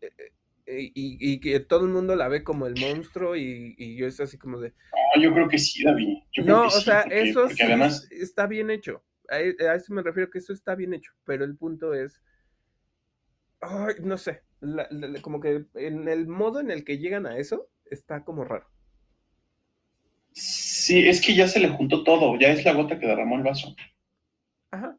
[0.00, 0.32] eh,
[0.66, 4.38] eh, y, que todo el mundo la ve como el monstruo y, yo es así
[4.38, 4.72] como de...
[5.20, 6.18] yo creo que sí, David.
[6.44, 8.08] no, o sea, eso además...
[8.10, 9.02] está bien hecho.
[9.28, 12.20] A, a, eso me refiero que eso está bien hecho, pero el punto es
[13.60, 14.42] ay, no sé,
[15.22, 18.66] como que en el modo en el que llegan a eso está como raro.
[20.32, 23.42] Sí, es que ya se le juntó todo, ya es la gota que derramó el
[23.42, 23.74] vaso.
[24.70, 24.98] Ajá.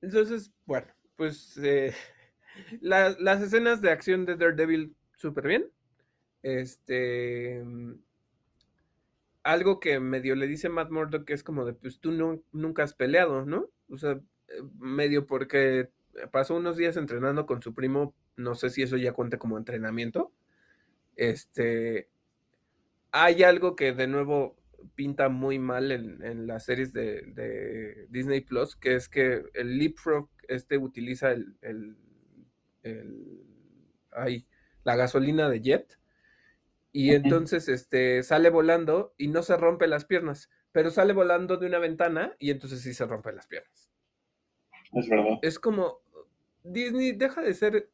[0.00, 1.94] Entonces, bueno, pues eh,
[2.80, 5.70] las escenas de acción de Daredevil súper bien.
[6.42, 7.62] Este.
[9.44, 12.84] Algo que medio le dice Matt Murdock que es como de, pues tú no, nunca
[12.84, 13.68] has peleado, ¿no?
[13.90, 15.90] O sea, eh, medio porque
[16.30, 20.32] pasó unos días entrenando con su primo, no sé si eso ya cuenta como entrenamiento.
[21.16, 22.08] Este,
[23.10, 24.56] hay algo que de nuevo
[24.94, 30.78] pinta muy mal en, las series de, Disney Plus, que es que el Leapfrog este
[30.78, 31.96] utiliza el, el,
[34.84, 35.98] la gasolina de jet
[36.92, 41.66] y entonces este, sale volando y no se rompe las piernas, pero sale volando de
[41.66, 43.90] una ventana y entonces sí se rompe las piernas.
[44.92, 45.38] Es verdad.
[45.40, 46.02] Es como,
[46.62, 47.90] Disney deja de ser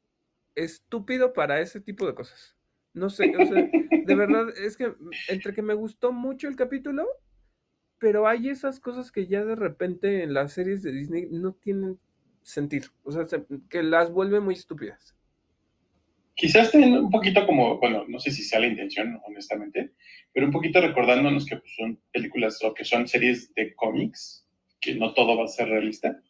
[0.57, 2.58] estúpido para ese tipo de cosas.
[2.95, 4.93] No sé, de verdad, es que
[5.29, 7.07] entre que me gustó mucho el capítulo,
[7.99, 11.99] pero hay esas cosas que ya de repente en las series de Disney no tienen
[12.43, 12.89] sentido.
[13.05, 13.27] O sea,
[13.69, 15.15] que las vuelve muy estúpidas.
[16.35, 19.93] Quizás un poquito como, bueno, no sé si sea la intención, honestamente,
[20.33, 24.47] pero un poquito recordándonos que pues, son películas o que son series de cómics,
[24.81, 26.23] que no todo va a ser realista.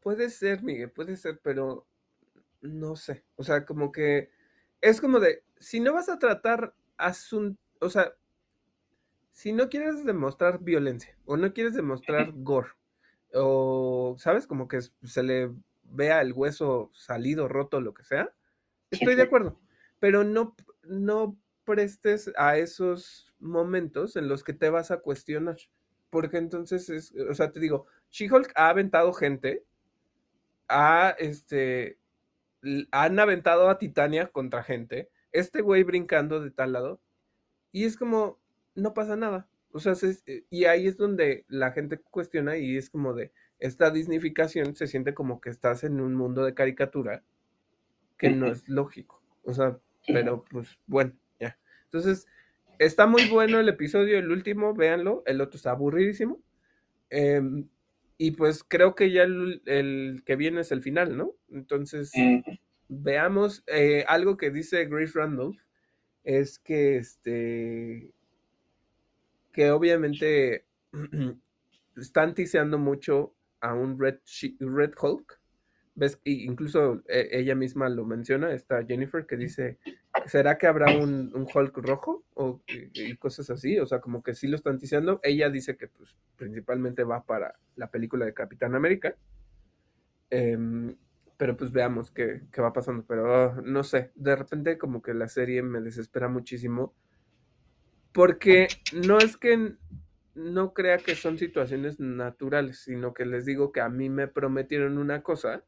[0.00, 1.88] Puede ser, Miguel, puede ser, pero
[2.62, 3.24] no sé.
[3.34, 4.30] O sea, como que
[4.80, 8.14] es como de, si no vas a tratar asunto, o sea,
[9.32, 12.70] si no quieres demostrar violencia o no quieres demostrar gore,
[13.32, 14.46] o, ¿sabes?
[14.46, 15.50] Como que se le
[15.84, 18.32] vea el hueso salido, roto, lo que sea,
[18.90, 19.58] estoy de acuerdo.
[19.98, 25.56] Pero no, no prestes a esos momentos en los que te vas a cuestionar.
[26.10, 29.64] Porque entonces es, o sea, te digo, She-Hulk ha aventado gente
[30.70, 31.98] ha, este,
[32.90, 37.00] han aventado a Titania contra gente, este güey brincando de tal lado,
[37.72, 38.38] y es como,
[38.74, 39.48] no pasa nada.
[39.72, 39.94] O sea,
[40.26, 44.86] eh, y ahí es donde la gente cuestiona y es como de, esta disnificación se
[44.86, 47.22] siente como que estás en un mundo de caricatura
[48.18, 49.22] que no es lógico.
[49.44, 51.58] O sea, pero pues bueno, ya.
[51.84, 52.26] Entonces,
[52.78, 56.40] está muy bueno el episodio, el último, véanlo, el otro está aburridísimo.
[57.10, 57.68] Em,
[58.22, 61.32] y pues creo que ya el, que viene es el final, ¿no?
[61.48, 62.12] Entonces,
[62.86, 65.56] veamos, eh, algo que dice Grace Randolph
[66.22, 68.12] es que este,
[69.54, 70.66] que obviamente
[71.96, 74.18] están tiseando mucho a un Red,
[74.58, 75.40] Red Hulk
[75.94, 79.78] ves, incluso e, ella misma lo menciona, está Jennifer, que dice,
[80.26, 82.24] ¿será que habrá un, Hulk rojo?
[82.34, 82.60] O,
[83.18, 85.20] cosas así, o sea, como que sí lo están diciendo.
[85.22, 89.14] Ella dice que pues principalmente va para la película de Capitán América.
[90.30, 90.96] Em,
[91.36, 93.04] pero pues veamos qué, va pasando.
[93.06, 96.94] Pero ah, no sé, de repente como que la serie me desespera muchísimo.
[98.12, 99.76] Porque no es que
[100.34, 104.98] no crea que son situaciones naturales, sino que les digo que a mí me prometieron
[104.98, 105.64] una cosa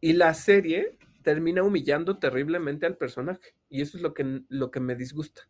[0.00, 0.96] y la serie
[1.28, 3.52] termina humillando terriblemente al personaje.
[3.68, 5.42] Y eso es lo que, lo que me disgusta.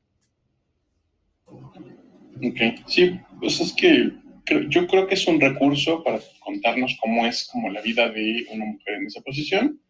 [1.46, 4.12] Ok, sí, pues es que
[4.68, 8.64] yo creo que es un recurso para contarnos cómo es como la vida de una
[8.64, 9.80] mujer en esa posición,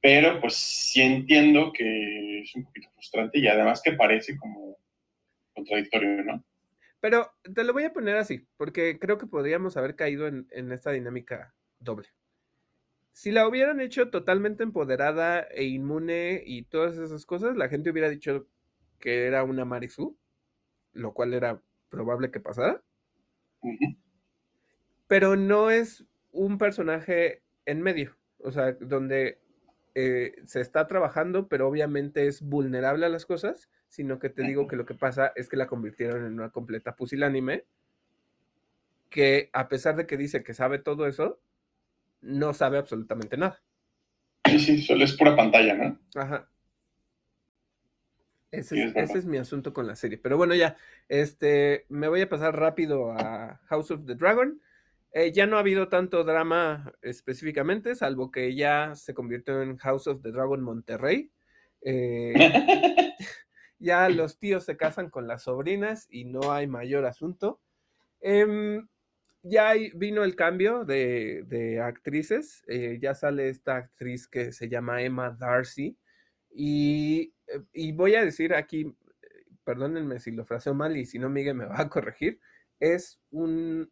[0.00, 4.76] pero pues sí entiendo que es un poquito frustrante y además que parece como
[5.52, 6.44] contradictorio, ¿no?
[7.00, 10.70] Pero te lo voy a poner así, porque creo que podríamos haber caído en, en
[10.70, 12.06] esta dinámica doble.
[13.18, 18.08] Si la hubieran hecho totalmente empoderada e inmune y todas esas cosas, la gente hubiera
[18.08, 18.46] dicho
[19.00, 20.16] que era una Marisu,
[20.92, 22.80] lo cual era probable que pasara.
[25.08, 29.40] Pero no es un personaje en medio, o sea, donde
[29.96, 34.68] eh, se está trabajando, pero obviamente es vulnerable a las cosas, sino que te digo
[34.68, 37.64] que lo que pasa es que la convirtieron en una completa pusilánime,
[39.10, 41.40] que a pesar de que dice que sabe todo eso,
[42.20, 43.62] no sabe absolutamente nada.
[44.44, 45.98] Sí, sí, solo es pura pantalla, ¿no?
[46.14, 46.48] Ajá.
[48.50, 50.16] Ese, es, mi asunto con la serie.
[50.16, 50.76] Pero bueno, ya,
[51.08, 54.60] este, me voy a pasar rápido a House of the Dragon.
[55.12, 60.06] Eh, ya no ha habido tanto drama específicamente, salvo que ya se convirtió en House
[60.06, 61.30] of the Dragon Monterrey.
[61.82, 62.32] Eh,
[63.78, 67.60] ya los tíos se casan con las sobrinas y no hay mayor asunto.
[68.20, 68.88] Em,
[69.42, 72.64] ya vino el cambio de, actrices.
[72.68, 75.96] Eh, ya sale esta actriz que se llama Emma Darcy.
[76.50, 77.34] Y,
[77.72, 78.94] y voy a decir aquí,
[79.64, 82.40] perdónenme si lo fraseo mal y si no, Miguel me va a corregir.
[82.80, 83.90] Es un,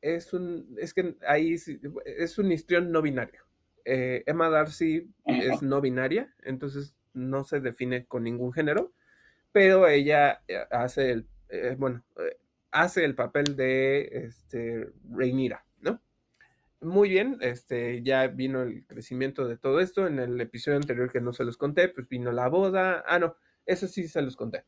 [0.00, 3.44] es un, es que ahí es un histrión no binario.
[3.84, 8.92] Eh, Emma Darcy es no binaria, entonces no se define con ningún género,
[9.52, 12.02] pero ella eh, hace el, eh, bueno,
[12.74, 16.02] hace el papel de este, Reinira, ¿no?
[16.80, 20.06] Muy bien, este, ya vino el crecimiento de todo esto.
[20.06, 23.02] En el episodio anterior que no se los conté, pues vino la boda.
[23.06, 24.64] Ah, no, eso sí se los conté.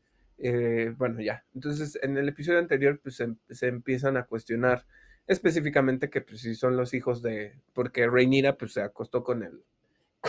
[0.97, 1.45] bueno, ya.
[1.53, 4.85] Entonces, en el episodio anterior, pues se empiezan a cuestionar
[5.27, 9.63] específicamente que pues si son los hijos de, porque Reinira pues se acostó con el,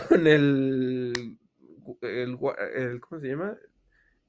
[0.09, 1.39] con el,
[2.03, 2.37] el,
[3.01, 3.57] ¿cómo se llama?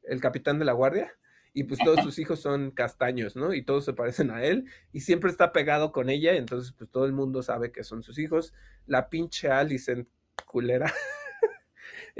[0.04, 1.12] El capitán de la guardia.
[1.54, 3.54] Y pues todos sus hijos son castaños, ¿no?
[3.54, 4.66] Y todos se parecen a él.
[4.94, 6.34] Y siempre está pegado con ella.
[6.34, 8.54] Entonces, pues todo el mundo sabe que son sus hijos.
[8.86, 10.08] La pinche Alicent
[10.46, 10.92] culera.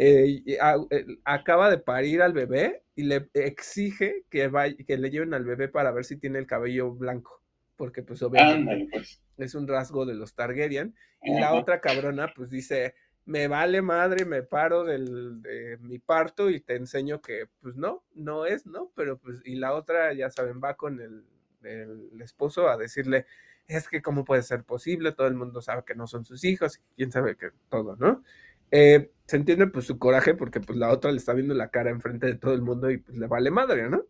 [0.02, 5.34] Eh, eh, acaba de parir al bebé y le exige que, vaya, que le lleven
[5.34, 7.40] al bebé para ver si tiene el cabello blanco
[7.80, 9.22] porque pues obviamente pues.
[9.38, 10.94] es un rasgo de los Targaryen.
[11.24, 12.94] Y la otra cabrona pues dice,
[13.30, 18.04] me vale madre, me paro del, de mi parto y te enseño que pues no,
[18.16, 18.92] no es, ¿no?
[18.96, 21.24] Pero pues, y la otra, ya saben, va con el,
[21.62, 23.28] el esposo a decirle,
[23.68, 26.82] es que cómo puede ser posible, todo el mundo sabe que no son sus hijos,
[26.96, 28.24] quién sabe que todo, ¿no?
[28.72, 31.92] Eh, se entiende pues su coraje porque pues la otra le está viendo la cara
[31.92, 34.08] enfrente de todo el mundo y pues le vale madre, ¿no?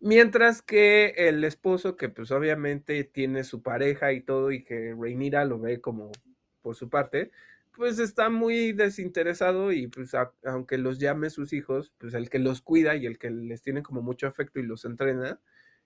[0.00, 5.46] Mientras que el esposo, que pues obviamente tiene su pareja y todo, y que Reinira
[5.46, 6.12] lo ve como
[6.60, 7.30] por su parte,
[7.76, 10.12] pues está muy desinteresado y pues
[10.44, 13.82] aunque los llame sus hijos, pues el que los cuida y el que les tiene
[13.82, 15.40] como mucho afecto y los entrena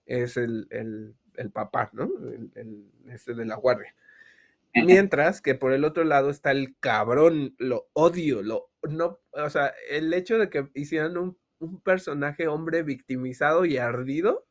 [0.06, 0.66] es el,
[1.52, 2.10] papá, ¿no?
[2.54, 3.94] El, este de la guardia.
[4.74, 9.72] Mientras que por el otro lado está el cabrón, lo odio, lo no, o sea,
[9.88, 14.46] el hecho de que hicieran un un personaje hombre victimizado y ardido,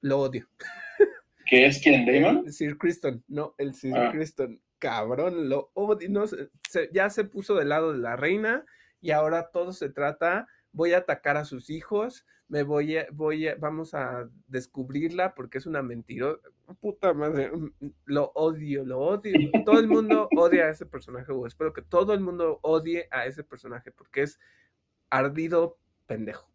[0.00, 0.48] lo odio.
[1.46, 2.52] ¿Qué es quien, Damon?
[2.52, 4.10] Sir Criston, no, el Sir ah.
[4.12, 6.24] Criston, cabrón, lo odio, no,
[6.92, 8.64] ya se puso del lado de la reina
[9.00, 13.46] y ahora todo se trata, voy a atacar a sus hijos, me voy a, voy
[13.46, 16.34] a, vamos a descubrirla porque es una mentira.
[16.80, 17.52] Puta madre,
[18.06, 19.32] lo odio, lo odio.
[19.64, 23.26] Todo el mundo odia a ese personaje, o espero que todo el mundo odie a
[23.26, 24.40] ese personaje porque es
[25.10, 25.78] ardido
[26.08, 26.50] pendejo.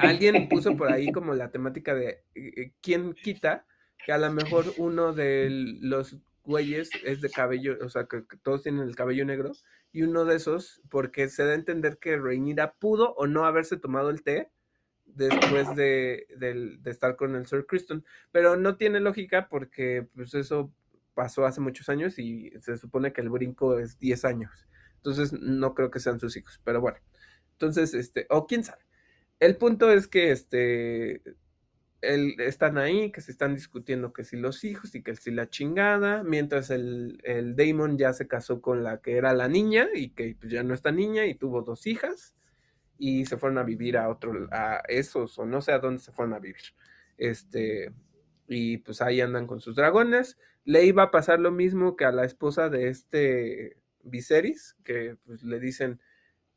[0.00, 3.64] Alguien puso por ahí como la temática de eh, eh, quién quita
[4.04, 5.48] que a lo mejor uno de
[5.80, 6.18] los
[6.48, 9.52] güeyes es de cabello, o sea, que, todos tienen el cabello negro,
[9.92, 13.76] y uno de esos, porque se da a entender que Reinira pudo o no haberse
[13.76, 14.50] tomado el té
[15.04, 16.26] después de,
[16.86, 20.72] estar con el Sir Criston, pero no tiene lógica porque pues eso
[21.14, 24.66] pasó hace muchos años y se supone que el brinco es 10 años,
[24.96, 26.98] entonces no creo que sean sus hijos, pero bueno.
[27.52, 28.82] Entonces, este, o quién sabe.
[29.40, 31.22] El punto es que este,
[32.00, 36.22] están ahí, que se están discutiendo que si los hijos y que si la chingada,
[36.22, 40.36] mientras el, el Damon ya se casó con la que era la niña y que
[40.38, 42.34] pues, ya no está niña y tuvo dos hijas
[42.98, 46.12] y se fueron a vivir a otro, a esos o no sé a dónde se
[46.12, 46.62] fueron a vivir.
[47.16, 47.92] Este,
[48.46, 50.38] y pues ahí andan con sus dragones.
[50.64, 55.42] Le iba a pasar lo mismo que a la esposa de este Viserys, que pues
[55.42, 56.00] le dicen,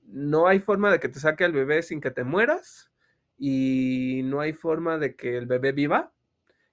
[0.03, 2.90] no hay forma de que te saque al bebé sin que te mueras
[3.43, 6.13] y no hay forma de que el bebé viva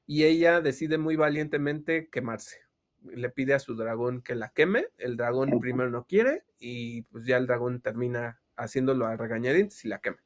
[0.06, 2.58] y ella decide muy valientemente quemarse.
[3.04, 7.24] Le pide a su dragón que la queme, el dragón primero no quiere y pues
[7.24, 10.22] ya el dragón termina haciéndolo a regañadientes y la quema.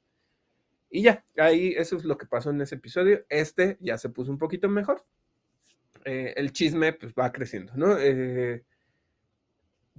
[0.90, 3.24] Y ya, ahí eso es lo que pasó en ese episodio.
[3.28, 5.04] Este ya se puso un poquito mejor.
[6.04, 7.96] Eh, el chisme pues va creciendo, ¿no?
[8.00, 8.64] Eh,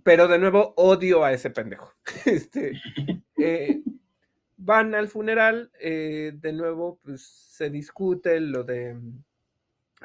[0.03, 1.93] pero de nuevo odio a ese pendejo.
[2.25, 2.73] Este,
[3.37, 3.81] eh,
[4.63, 9.23] van al funeral, eh, de nuevo pues se discute lo de mm,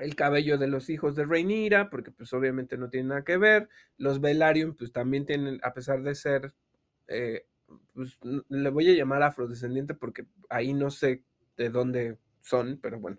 [0.01, 3.69] el cabello de los hijos de Reinira, porque pues obviamente no tiene nada que ver.
[3.97, 6.55] Los Velaryon pues también tienen, a pesar de ser,
[7.09, 7.47] eh,
[7.95, 8.19] pues
[8.49, 11.23] le voy a llamar afrodescendiente porque ahí no sé
[11.57, 13.19] de dónde son, pero bueno,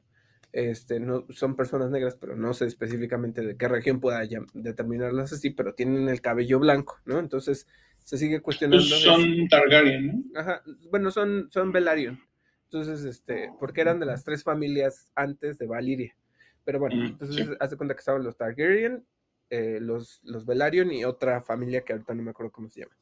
[0.51, 4.21] este, no, son personas negras, pero no sé específicamente de qué región pueda
[4.53, 7.19] determinarlas así, pero tienen el cabello blanco, ¿no?
[7.19, 7.67] Entonces
[8.09, 8.83] se sigue cuestionando.
[8.89, 10.39] Pues son Targaryen, ¿no?
[10.39, 12.19] Ajá, bueno, son, son Velaryon.
[12.63, 16.17] Entonces, este, porque eran de las tres familias antes de Valiria.
[16.65, 17.53] Pero bueno, Mm, entonces sí.
[17.59, 19.05] hace cuenta que estaban los Targaryen,
[19.51, 22.97] eh, los, los Velaryon y otra familia que ahorita no me acuerdo cómo se llama.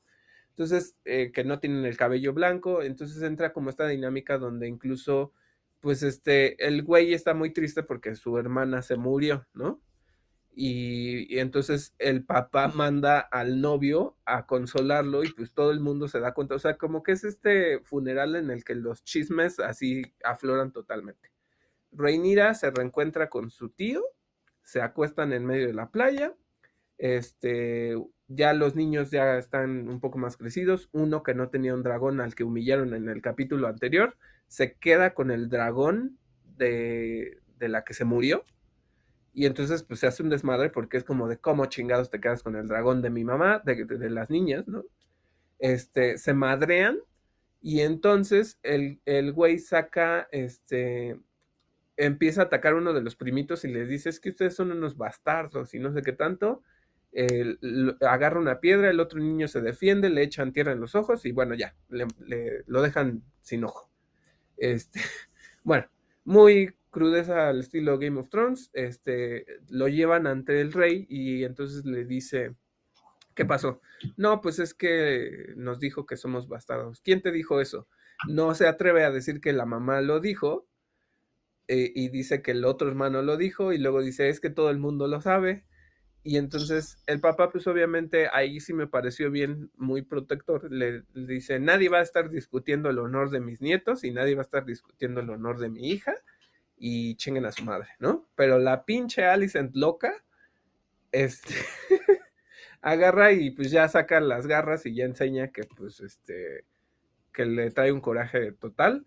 [0.49, 5.31] Entonces, eh, que no tienen el cabello blanco, entonces entra como esta dinámica donde incluso,
[5.79, 9.79] pues este, el güey está muy triste porque su hermana se murió, ¿no?
[10.59, 16.07] Y, y entonces el papá manda al novio a consolarlo y pues todo el mundo
[16.07, 19.59] se da cuenta, o sea, como que es este funeral en el que los chismes
[19.59, 21.29] así afloran totalmente.
[21.91, 24.03] Reinira se reencuentra con su tío,
[24.63, 26.33] se acuestan en medio de la playa,
[26.97, 27.95] este,
[28.27, 32.19] ya los niños ya están un poco más crecidos, uno que no tenía un dragón
[32.19, 34.17] al que humillaron en el capítulo anterior,
[34.47, 36.17] se queda con el dragón
[36.57, 38.43] de, de la que se murió,
[39.37, 42.41] y entonces pues se hace un desmadre porque es como de cómo chingados te quedas
[42.41, 44.83] con el dragón de mi mamá, de, de, las niñas, ¿no?
[45.59, 46.97] Este, se madrean
[47.61, 51.19] y entonces el, el güey saca, este,
[51.97, 54.71] empieza a atacar a uno de los primitos y les dice, es que ustedes son
[54.71, 56.63] unos bastardos y no sé qué tanto.
[58.01, 61.31] Agarra una piedra, el otro niño se defiende, le echan tierra en los ojos y
[61.31, 63.87] bueno, ya, le, le, lo dejan sin ojo.
[64.57, 64.99] Este,
[65.63, 65.85] bueno,
[66.25, 71.85] muy crudeza al estilo Game of Thrones, este, lo llevan ante el rey y entonces
[71.85, 72.55] le dice,
[73.35, 73.81] ¿qué pasó?
[74.15, 77.01] No, pues es que nos dijo que somos bastardos.
[77.01, 77.87] ¿Quién te dijo eso?
[78.27, 80.67] No se atreve a decir que la mamá lo dijo
[81.67, 84.69] eh, y dice que el otro hermano lo dijo y luego dice, es que todo
[84.69, 85.65] el mundo lo sabe.
[86.23, 90.69] Y entonces el papá, pues obviamente ahí sí me pareció bien, muy protector.
[90.71, 94.35] Le, le, dice, nadie va a estar discutiendo el honor de mis nietos y nadie
[94.35, 96.15] va a estar discutiendo el honor de mi hija
[96.77, 98.27] y chinguen a su madre, ¿no?
[98.35, 100.13] Pero la pinche Alicent loca,
[101.11, 101.53] este,
[102.81, 106.65] agarra y pues ya saca las garras y ya enseña que pues este,
[107.33, 109.05] que le trae un coraje total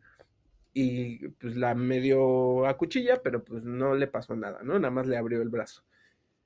[0.73, 4.79] y pues la medio acuchilla, pero pues no le pasó nada, ¿no?
[4.79, 5.85] Nada más le abrió el brazo.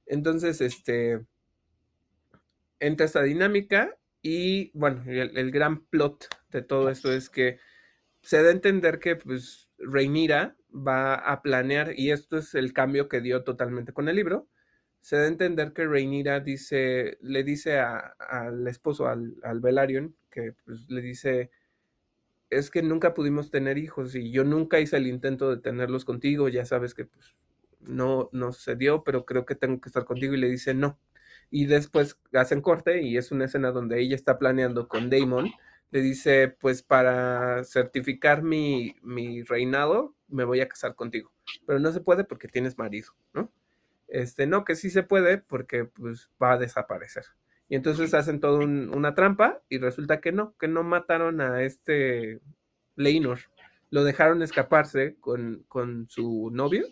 [0.07, 1.25] Entonces, este,
[2.81, 7.59] entra esta dinámica y bueno, el, gran plot de todo esto es que
[8.23, 13.09] se da a entender que pues Reinira va a planear, y esto es el cambio
[13.09, 14.49] que dio totalmente con el libro,
[15.01, 20.89] se da a entender que Reinira le dice al esposo, al, al Velaryon, que pues,
[20.89, 21.51] le dice,
[22.51, 26.49] es que nunca pudimos tener hijos y yo nunca hice el intento de tenerlos contigo,
[26.49, 27.35] ya sabes que pues
[27.81, 30.99] no, no se dio, pero creo que tengo que estar contigo y le dice no.
[31.51, 35.51] Y después hacen corte y es una escena donde ella está planeando con Damon,
[35.95, 41.33] le dice, pues para certificar mi, mi reinado, me voy a casar contigo.
[41.69, 43.53] Pero no se puede porque tienes marido, ¿no?
[44.09, 47.23] Este, no, que sí se puede porque pues va a desaparecer.
[47.69, 51.63] Y entonces hacen toda un, una trampa y resulta que no, que no mataron a
[51.63, 52.41] este
[52.97, 53.39] Leinor.
[53.91, 56.89] Lo dejaron escaparse con, con su novio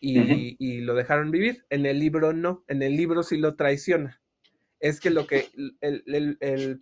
[0.00, 0.56] y, uh -huh.
[0.58, 1.66] y, lo dejaron vivir.
[1.68, 4.18] En el libro no, en el libro sí lo traiciona.
[4.80, 5.50] Es que lo que
[5.82, 6.80] el, el, el,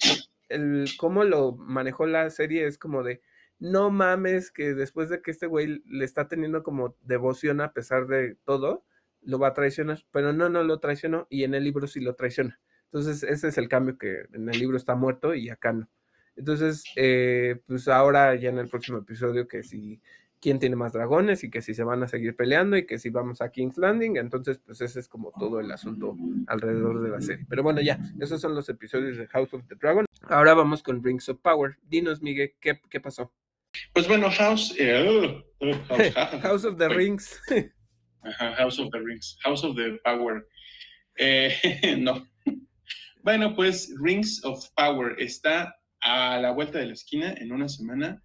[0.53, 3.23] el cómo lo manejó la serie es como de
[3.59, 8.07] no mames que después de que este güey le está teniendo como devoción a pesar
[8.07, 8.85] de todo,
[9.23, 12.15] lo va a traicionar, pero no, no lo traicionó y en el libro sí lo
[12.15, 12.61] traiciona.
[12.87, 15.89] Entonces ese es el cambio que en el libro está muerto y acá no.
[16.37, 20.01] Entonces, eh, pues ahora ya en el próximo episodio que si
[20.43, 23.11] quién tiene más dragones y que si se van a seguir peleando y que si
[23.11, 26.17] vamos a King's Landing, entonces pues ese es como todo el asunto
[26.49, 27.47] alrededor de la serie.
[27.49, 30.05] Pero bueno, ya, esos son los episodios de House of the Dragon.
[30.23, 31.79] Ahora vamos con Rings of Power.
[31.85, 33.33] Dinos, Miguel, ¿qué, qué pasó?
[33.95, 35.45] Pues bueno, House, eh,
[35.89, 37.41] House, House, of the Rings.
[38.59, 40.47] House of the Rings, House of the Power.
[41.19, 42.27] Eh, no.
[43.23, 48.21] Bueno, pues Rings of Power está a la vuelta de la esquina en una semana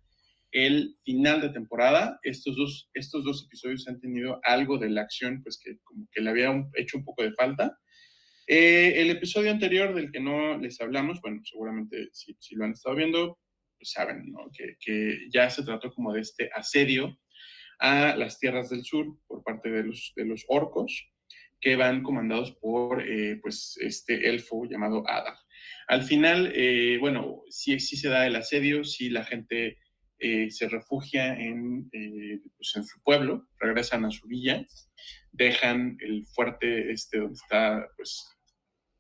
[0.52, 2.20] el final de temporada.
[2.24, 6.22] Estos dos, estos dos episodios han tenido algo de la acción, pues que como que
[6.22, 7.78] le había hecho un poco de falta.
[8.48, 12.72] Eh, el episodio anterior del que no les hablamos, bueno, seguramente si, si lo han
[12.72, 13.40] estado viendo,
[13.78, 14.34] pues saben.
[14.54, 17.18] Que, que, ya se trató como de este asedio
[17.80, 21.12] a las tierras del sur por parte de los, de los orcos
[21.60, 25.36] que van comandados por eh, pues este elfo llamado Adar.
[25.88, 29.78] Al final, eh, bueno, sí, sí se da el asedio, sí la gente
[30.20, 34.66] eh, se refugia en, eh, pues en, su pueblo, regresan a su villa,
[35.32, 38.28] dejan el fuerte este donde está, pues,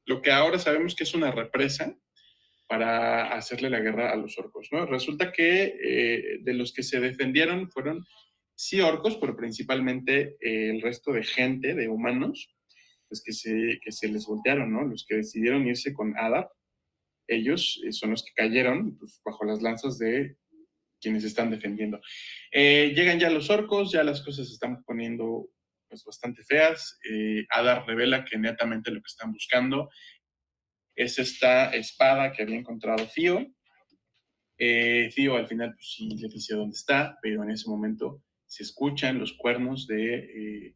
[0.05, 1.97] lo que ahora sabemos que es una represa
[2.67, 4.85] para hacerle la guerra a los orcos, ¿no?
[4.85, 8.05] Resulta que eh, de los que se defendieron fueron
[8.53, 12.53] sí orcos, pero principalmente el resto de gente, de humanos,
[13.07, 14.83] pues que se, que se les voltearon, ¿no?
[14.83, 16.49] Los que decidieron irse con Adar,
[17.27, 20.37] ellos son los que cayeron pues, bajo las lanzas de
[20.99, 21.99] quienes están defendiendo.
[22.51, 25.49] Eh, llegan ya los orcos, ya las cosas se están poniendo
[25.87, 26.99] pues bastante feas.
[27.09, 29.89] Eh, Ada revela que netamente lo que están buscando
[30.95, 33.45] es esta espada que había encontrado Fío.
[34.59, 39.19] Eh, al final pues sí le dice dónde está, pero en ese momento se escuchan
[39.19, 40.15] los cuernos de...
[40.15, 40.75] Eh,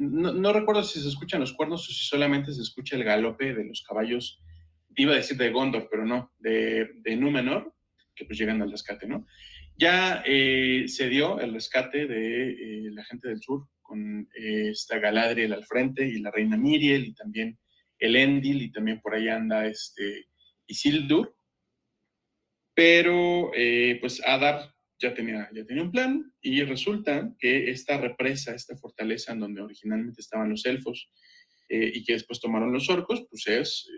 [0.00, 3.64] no, recuerdo si se escuchan los cuernos o si solamente se escucha el galope de
[3.64, 4.42] los caballos,
[4.96, 7.72] iba a decir de Gondor, pero no, de, de Númenor,
[8.18, 9.26] que pues llegan al rescate, ¿no?
[9.76, 15.64] Ya se dio el rescate de la gente del sur con eh, esta Galadriel al
[15.64, 17.58] frente y la reina Miriel y también
[17.98, 20.26] el Endil y también por ahí anda este
[20.66, 21.34] Isildur.
[22.74, 28.54] Pero eh, pues Adar ya tenía, ya tenía un plan y resulta que esta represa,
[28.54, 31.10] esta fortaleza en donde originalmente estaban los elfos
[31.70, 33.88] eh, y que después tomaron los orcos, pues es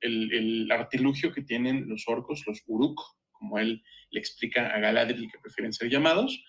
[0.00, 3.00] el, artilugio que tienen los orcos, los Uruk,
[3.42, 6.44] como él le explica a Galadriel que prefieren ser llamados,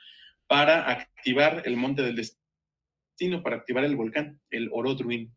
[0.47, 2.43] para activar el monte del destino
[3.43, 5.33] para activar el volcán, el Orodruin.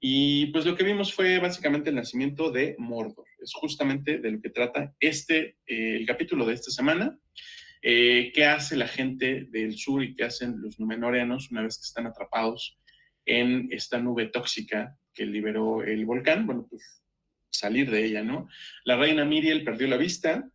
[0.00, 3.26] Y pues lo que vimos fue básicamente el nacimiento de Mordor.
[3.38, 7.18] Es justamente de lo que trata este, eh, el capítulo de esta semana.
[7.80, 11.86] Eh, ¿Qué hace la gente del sur y qué hacen los Númenóreanos una vez que
[11.86, 12.78] están atrapados
[13.26, 16.46] en esta nube tóxica que liberó el volcán?
[16.46, 17.02] Bueno, pues
[17.50, 18.48] salir de ella, ¿no?
[18.84, 20.50] La reina Miriel perdió la vista.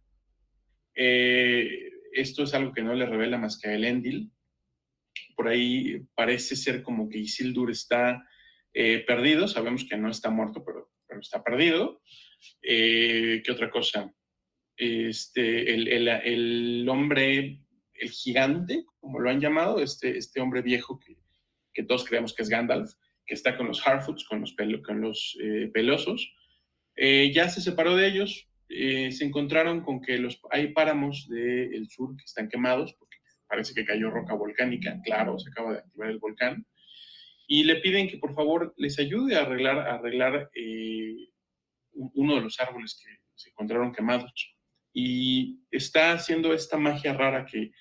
[1.01, 4.29] Eh, esto es algo que no le revela más que a Elendil,
[5.33, 8.27] por ahí parece ser como que Isildur está
[8.73, 12.01] eh, perdido, sabemos que no está muerto, pero, pero está perdido.
[12.61, 14.13] Eh, ¿Qué otra cosa?
[14.75, 17.61] Este, el, hombre,
[17.93, 21.15] el gigante, como lo han llamado, este, este hombre viejo que,
[21.73, 22.91] que todos creemos que es Gandalf,
[23.25, 24.53] que está con los Harfoots, con los,
[24.85, 25.37] con los
[25.73, 26.33] pelosos,
[26.97, 32.23] ya se separó de ellos, se encontraron con que los, hay páramos del sur que
[32.23, 32.95] están quemados,
[33.47, 36.65] parece que cayó roca volcánica, claro, se acaba de activar el volcán,
[37.47, 41.15] y le piden que por favor les ayude a arreglar, arreglar eh,
[41.93, 44.55] uno de los árboles que se encontraron quemados.
[44.93, 47.71] Y está haciendo esta magia rara que,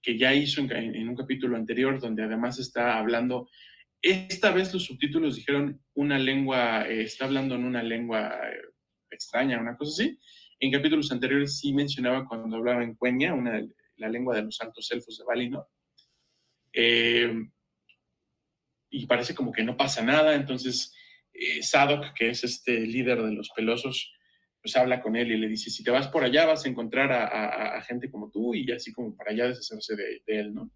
[0.00, 3.48] que ya hizo en, un capítulo anterior, donde además está hablando,
[4.00, 8.60] esta vez los subtítulos dijeron una lengua, eh, está hablando en una lengua eh,
[9.10, 10.18] extraña, una cosa así.
[10.58, 13.62] En capítulos anteriores sí mencionaba cuando hablaba en cueña, una
[13.96, 15.66] la lengua de los santos elfos de Valinor.
[16.72, 17.32] Eh,
[18.90, 20.94] y parece como que no pasa nada, entonces
[21.32, 24.12] eh, Sadok, que es este líder de los pelosos,
[24.62, 27.12] pues habla con él y le dice, si te vas por allá vas a encontrar
[27.12, 30.70] a, gente como tú y así como para allá deshacerse de, él, ¿no?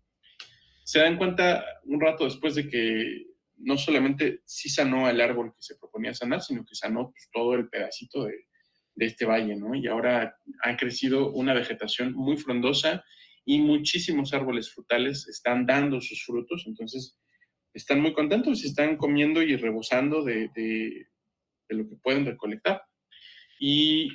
[0.85, 3.27] Se dan cuenta un rato después de que
[3.61, 7.55] no solamente sí sanó el árbol que se proponía sanar, sino que sanó pues, todo
[7.55, 8.47] el pedacito de,
[8.95, 9.74] de este valle, ¿no?
[9.74, 13.05] Y ahora ha crecido una vegetación muy frondosa
[13.45, 17.19] y muchísimos árboles frutales están dando sus frutos, entonces
[17.74, 21.07] están muy contentos y están comiendo y rebosando de, de,
[21.69, 22.82] lo que pueden recolectar.
[23.59, 24.11] Y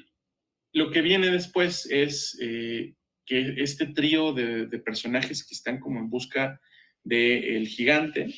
[0.74, 2.96] lo que viene después es eh,
[3.26, 6.60] que este trío de, personajes que están como en busca
[7.04, 8.34] del gigante,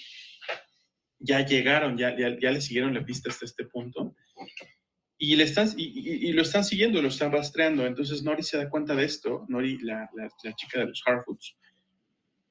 [1.19, 4.15] ya llegaron, ya, ya, le siguieron la pista hasta este punto
[5.17, 7.85] y, le están, y, lo están siguiendo, lo están rastreando.
[7.85, 11.57] Entonces Nori se da cuenta de esto, Nori, la, la, chica de los Harfoots,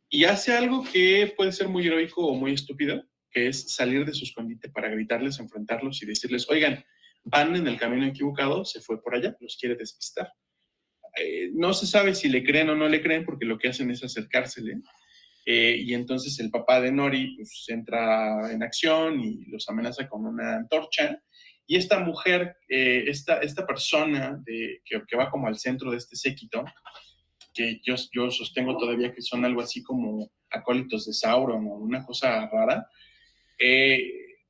[0.08, 4.14] y hace algo que puede ser muy heroico o muy estúpido, que es salir de
[4.14, 6.84] su escondite para gritarles, enfrentarlos y decirles, oigan,
[7.24, 10.32] van en el camino equivocado, se fue por allá, los quiere despistar.
[11.16, 13.90] Eh, no se sabe si le creen o no le creen, porque lo que hacen
[13.90, 14.80] es acercársele.
[15.48, 20.26] Eh, y entonces el papá de Nori pues, entra en acción y los amenaza con
[20.26, 21.22] una antorcha.
[21.68, 26.16] Y esta mujer, eh, esta, esta persona de, que, va como al centro de este
[26.16, 26.64] séquito,
[27.54, 32.04] que yo, yo sostengo todavía que son algo así como acólitos de Sauron o una
[32.04, 32.88] cosa rara,
[33.58, 34.02] eh,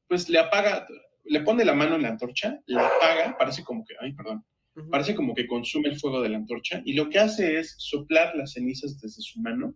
[0.09, 0.87] pues le apaga,
[1.25, 4.45] le pone la mano en la antorcha, la apaga, parece como que, ay, perdón,
[4.91, 8.35] parece como que consume el fuego de la antorcha y lo que hace es soplar
[8.37, 9.75] las cenizas desde su mano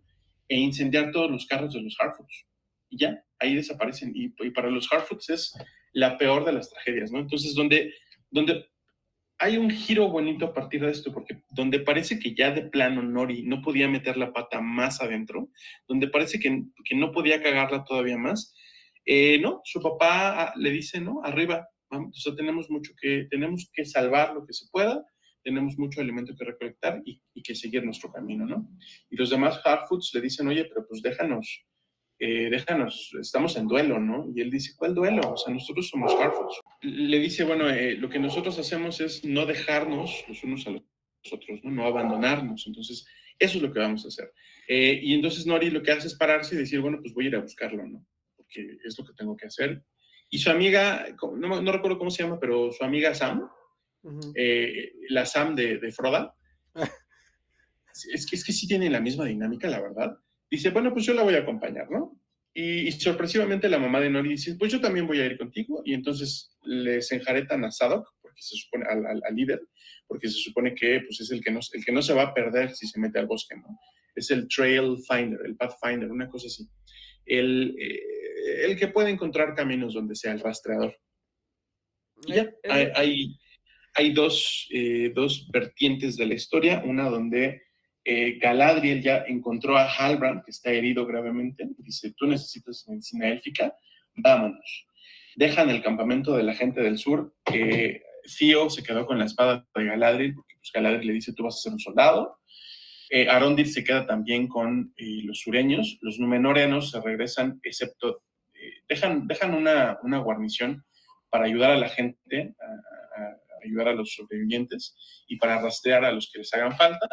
[0.51, 2.45] e incendiar todos los carros de los Harfoots.
[2.89, 4.11] Y ya, ahí desaparecen.
[4.13, 5.53] Y, para los Harfoots es
[5.93, 7.19] la peor de las tragedias, ¿no?
[7.19, 7.93] Entonces, donde,
[8.29, 8.65] donde
[9.39, 13.01] hay un giro bonito a partir de esto, porque donde parece que ya de plano
[13.01, 15.49] Nori no podía meter la pata más adentro,
[15.87, 18.53] donde parece que, que no podía cagarla todavía más,
[19.05, 23.71] eh, no, su papá ah, le dice, no, arriba, vamos, o tenemos mucho que, tenemos
[23.73, 25.01] que salvar lo que se pueda,
[25.43, 28.69] tenemos mucho alimento que recolectar y, y que seguir nuestro camino, ¿no?
[29.09, 31.65] Y los demás Hardfoods le dicen, oye, pero pues déjanos,
[32.19, 34.31] eh, déjanos, estamos en duelo, ¿no?
[34.35, 35.33] Y él dice, ¿cuál duelo?
[35.33, 36.61] O sea, nosotros somos Harfords.
[36.81, 40.83] Le dice, bueno, eh, lo que nosotros hacemos es no dejarnos los unos a los
[41.31, 41.71] otros, ¿no?
[41.71, 42.67] No abandonarnos.
[42.67, 43.07] Entonces,
[43.39, 44.31] eso es lo que vamos a hacer.
[44.67, 47.27] Eh, y entonces Nori lo que hace es pararse y decir, bueno, pues voy a
[47.29, 48.05] ir a buscarlo, ¿no?
[48.51, 49.83] que es lo que tengo que hacer.
[50.29, 51.07] Y su amiga,
[51.37, 53.49] no, no recuerdo cómo se llama, pero su amiga Sam,
[54.35, 56.35] eh, la Sam de, de Froda,
[58.13, 60.17] es, que, es que sí tiene la misma dinámica, la verdad.
[60.49, 62.19] Dice, bueno, pues yo la voy a acompañar, ¿no?
[62.53, 65.81] Y, sorpresivamente la mamá de Nori dice, pues yo también voy a ir contigo.
[65.85, 69.61] Y entonces les enjaretan a Sadok, porque se supone, al, al, líder,
[70.07, 72.33] porque se supone que pues, es el que, no, el que no se va a
[72.33, 73.79] perder si se mete al bosque, ¿no?
[74.15, 76.67] Es el Trail Finder, el Pathfinder, una cosa así.
[77.25, 80.93] El, eh, el que puede encontrar caminos donde sea el rastreador.
[82.27, 83.39] Y ya, hay,
[83.93, 87.61] hay, dos, eh, dos vertientes de la historia, una donde
[88.03, 93.75] eh, Galadriel ya encontró a Halbrand, que está herido gravemente, dice, tú necesitas medicina élfica,
[94.15, 94.87] vámonos.
[95.35, 99.85] Dejan el campamento de la gente del sur, eh, se quedó con la espada de
[99.85, 102.39] Galadriel, porque pues, Galadriel le dice, tú vas a ser un soldado.
[103.09, 108.23] Eh, Arondir se queda también con eh, los sureños, los Númenóreanos se regresan, excepto,
[108.87, 110.85] dejan, dejan una, una, guarnición
[111.29, 114.95] para ayudar a la gente, a ayudar a los sobrevivientes
[115.27, 117.07] y para rastrear a los que les hagan falta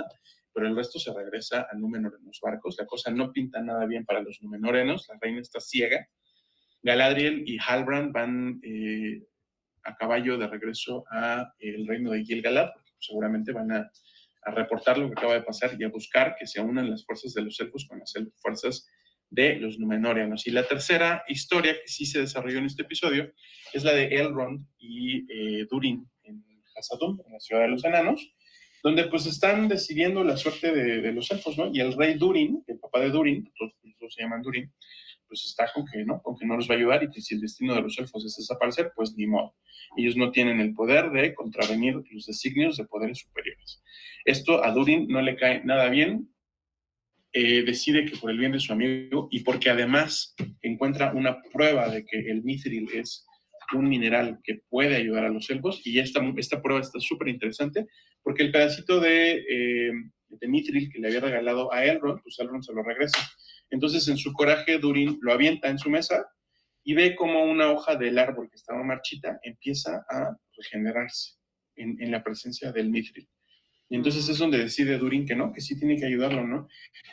[0.59, 2.75] pero el resto se regresa a Númenor en los barcos.
[2.81, 6.09] La cosa no pinta nada bien para los Númenorenos, la reina está ciega.
[6.83, 9.23] Galadriel y Halbrand van eh,
[9.85, 13.91] a caballo de regreso a el reino de Gilgalad, porque seguramente van a,
[14.43, 17.35] a, reportar lo que acaba de pasar y a buscar que se unan las fuerzas
[17.35, 18.13] de los elfos con las
[18.43, 18.89] fuerzas
[19.31, 20.45] de los Númenóreanos.
[20.49, 23.33] Y la tercera historia que sí se desarrolló en este episodio
[23.73, 26.05] es la de Elrond y eh, Durin
[27.27, 28.33] En la ciudad de los enanos,
[28.83, 31.71] donde pues están decidiendo la suerte de, los elfos, ¿no?
[31.73, 33.75] Y el rey Durin, el papá de Durin, todos,
[34.15, 34.73] se llaman Durin,
[35.27, 36.23] pues está con que, ¿no?
[36.23, 38.25] Con que no los va a ayudar y que si el destino de los elfos
[38.25, 39.55] es desaparecer, pues ni modo.
[39.97, 43.83] Ellos no tienen el poder de contravenir los designios de poderes superiores.
[44.25, 46.31] Esto a Durin no le cae nada bien,
[47.33, 51.89] eh, decide que por el bien de su amigo y porque además encuentra una prueba
[51.89, 53.28] de que el mithril es
[53.75, 57.87] un mineral que puede ayudar a los elfos y esta, esta prueba está súper interesante
[58.23, 59.93] porque el pedacito de, eh,
[60.29, 63.19] de mithril que le había regalado a Elrond, pues Elrond se lo regresa.
[63.71, 66.27] Entonces en su coraje Durin lo avienta en su mesa
[66.83, 71.35] y ve como una hoja del árbol que estaba marchita empieza a regenerarse
[71.77, 73.29] en, en la presencia del mithril.
[73.91, 76.69] Y entonces es donde decide Durin que no, que sí tiene que ayudarlo, ¿no?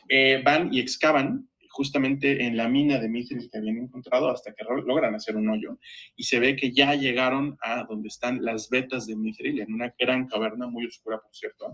[0.09, 4.63] Eh, van y excavan justamente en la mina de mithril que habían encontrado hasta que
[4.63, 5.77] logran hacer un hoyo
[6.15, 9.93] y se ve que ya llegaron a donde están las vetas de mithril, en una
[9.99, 11.73] gran caverna muy oscura, por cierto,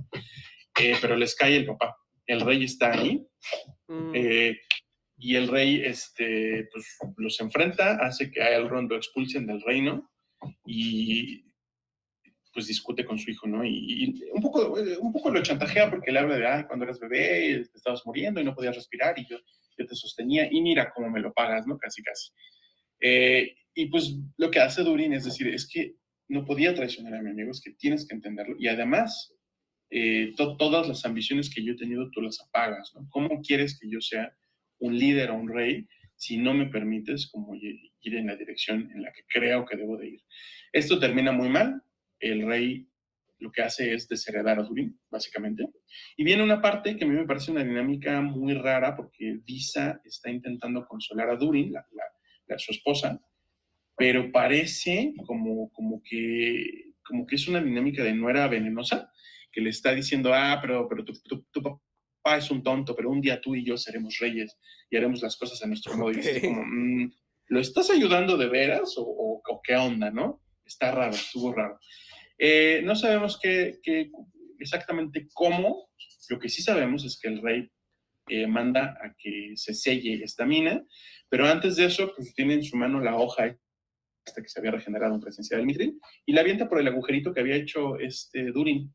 [0.79, 1.95] eh, pero les cae el papá.
[2.25, 3.23] El rey está ahí
[3.87, 4.11] mm.
[4.15, 4.57] eh,
[5.17, 10.09] y el rey este, pues, los enfrenta, hace que a Elrond lo expulsen del reino
[10.65, 11.45] y
[12.53, 13.63] pues discute con su hijo, ¿no?
[13.63, 17.61] Y, un, poco, un poco lo chantajea porque le habla de, ay, cuando eras bebé,
[17.73, 19.37] estabas muriendo y no podías respirar y yo
[19.77, 21.77] yo te sostenía y mira cómo me lo pagas, ¿no?
[21.77, 22.31] Casi, casi.
[22.99, 25.95] Eh, y pues lo que hace Durin es decir, es que
[26.27, 28.55] no podía traicionar a mi amigo, es que tienes que entenderlo.
[28.57, 29.33] Y además,
[29.89, 33.07] eh, todas las ambiciones que yo he tenido, tú las apagas, ¿no?
[33.09, 34.33] ¿Cómo quieres que yo sea
[34.79, 39.01] un líder o un rey si no me permites como ir en la dirección en
[39.01, 40.21] la que creo que debo de ir?
[40.71, 41.81] Esto termina muy mal.
[42.19, 42.87] El rey
[43.41, 45.67] lo que hace es desheredar a Durin, básicamente.
[46.15, 49.99] Y viene una parte que a mí me parece una dinámica muy rara porque Disa
[50.05, 53.19] está intentando consolar a Durin, la, su esposa,
[53.97, 59.11] pero parece como, como, que, como que es una dinámica de nuera venenosa,
[59.51, 61.13] que le está diciendo, ah, pero, pero tu,
[61.51, 64.55] tu, papá es un tonto, pero un día tú y yo seremos reyes
[64.89, 66.11] y haremos las cosas a nuestro modo.
[66.11, 67.11] Y como, mm,
[67.47, 70.43] ¿lo estás ayudando de veras o, o qué onda, no?
[70.63, 71.79] Está raro, estuvo raro.
[72.43, 73.79] Eh, no sabemos qué,
[74.57, 75.91] exactamente cómo,
[76.27, 77.69] lo que sí sabemos es que el rey
[78.29, 80.83] eh, manda a que se selle esta mina,
[81.29, 83.55] pero antes de eso, pues tiene en su mano la hoja
[84.25, 87.31] hasta que se había regenerado en presencia del mithril, y la avienta por el agujerito
[87.31, 88.91] que había hecho este Durin.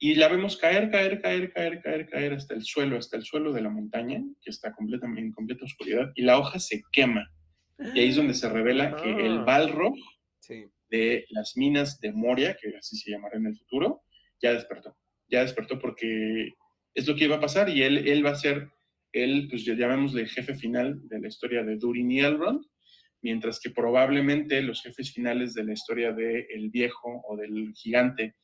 [0.00, 3.52] Y la vemos caer, caer, caer, caer, caer, caer hasta el suelo, hasta el suelo
[3.52, 7.30] de la montaña, que está completamente en completa oscuridad, y la hoja se quema.
[7.94, 9.44] Y ahí es donde se revela que el ah.
[9.44, 9.94] Balrog
[10.40, 14.02] sí de las minas de Moria, que así se llamará en el futuro,
[14.40, 14.94] ya despertó.
[15.26, 16.52] Ya despertó porque
[16.94, 18.68] es lo que iba a pasar y él, él va a ser,
[19.12, 22.62] él, pues llamémosle el jefe final de la historia de Durin y Elrond,
[23.22, 28.34] mientras que probablemente los jefes finales de la historia de El Viejo o del Gigante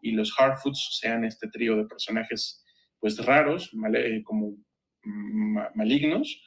[0.00, 2.64] y los Hardfoots sean este trío de personajes
[3.00, 4.56] pues raros, eh, como
[5.74, 6.42] malignos,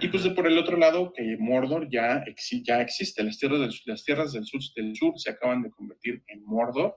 [0.00, 2.24] y pues por el otro lado, que Mordor ya,
[2.64, 6.22] ya existe, las tierras, del, las tierras del, sur, del sur se acaban de convertir
[6.28, 6.96] en Mordor,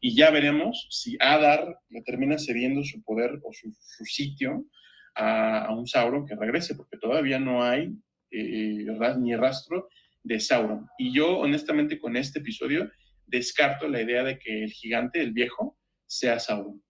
[0.00, 3.72] y ya veremos si Adar le termina cediendo su poder o su,
[4.04, 4.66] sitio
[5.14, 7.92] a, un Sauron que regrese, porque todavía no hay
[8.30, 8.86] eh,
[9.18, 9.88] ni rastro
[10.22, 10.86] de Sauron.
[10.98, 12.90] Y yo, honestamente, con este episodio
[13.26, 16.82] descarto la idea de que el gigante, el viejo, sea Sauron.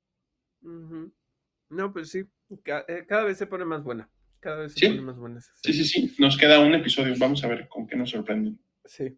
[1.68, 4.10] No, pues sí, eh, cada, vez se pone más buena.
[4.45, 5.41] Cada vez se pone más buena.
[5.41, 6.15] Sí, sí, sí.
[6.19, 7.15] Nos queda un episodio.
[7.16, 8.59] Vamos a ver con qué nos sorprenden.
[8.85, 9.16] Sí.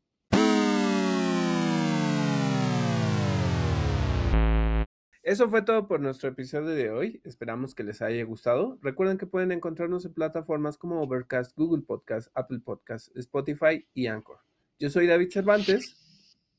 [5.24, 7.20] Eso fue todo por nuestro episodio de hoy.
[7.24, 8.78] Esperamos que les haya gustado.
[8.82, 14.38] Recuerden que pueden encontrarnos en plataformas como Overcast, Google Podcast, Apple Podcast, Spotify y Anchor.
[14.78, 15.96] Yo soy David Cervantes.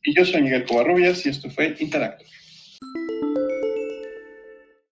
[0.04, 2.26] Y yo soy Miguel Covarrubias y esto fue Interacto.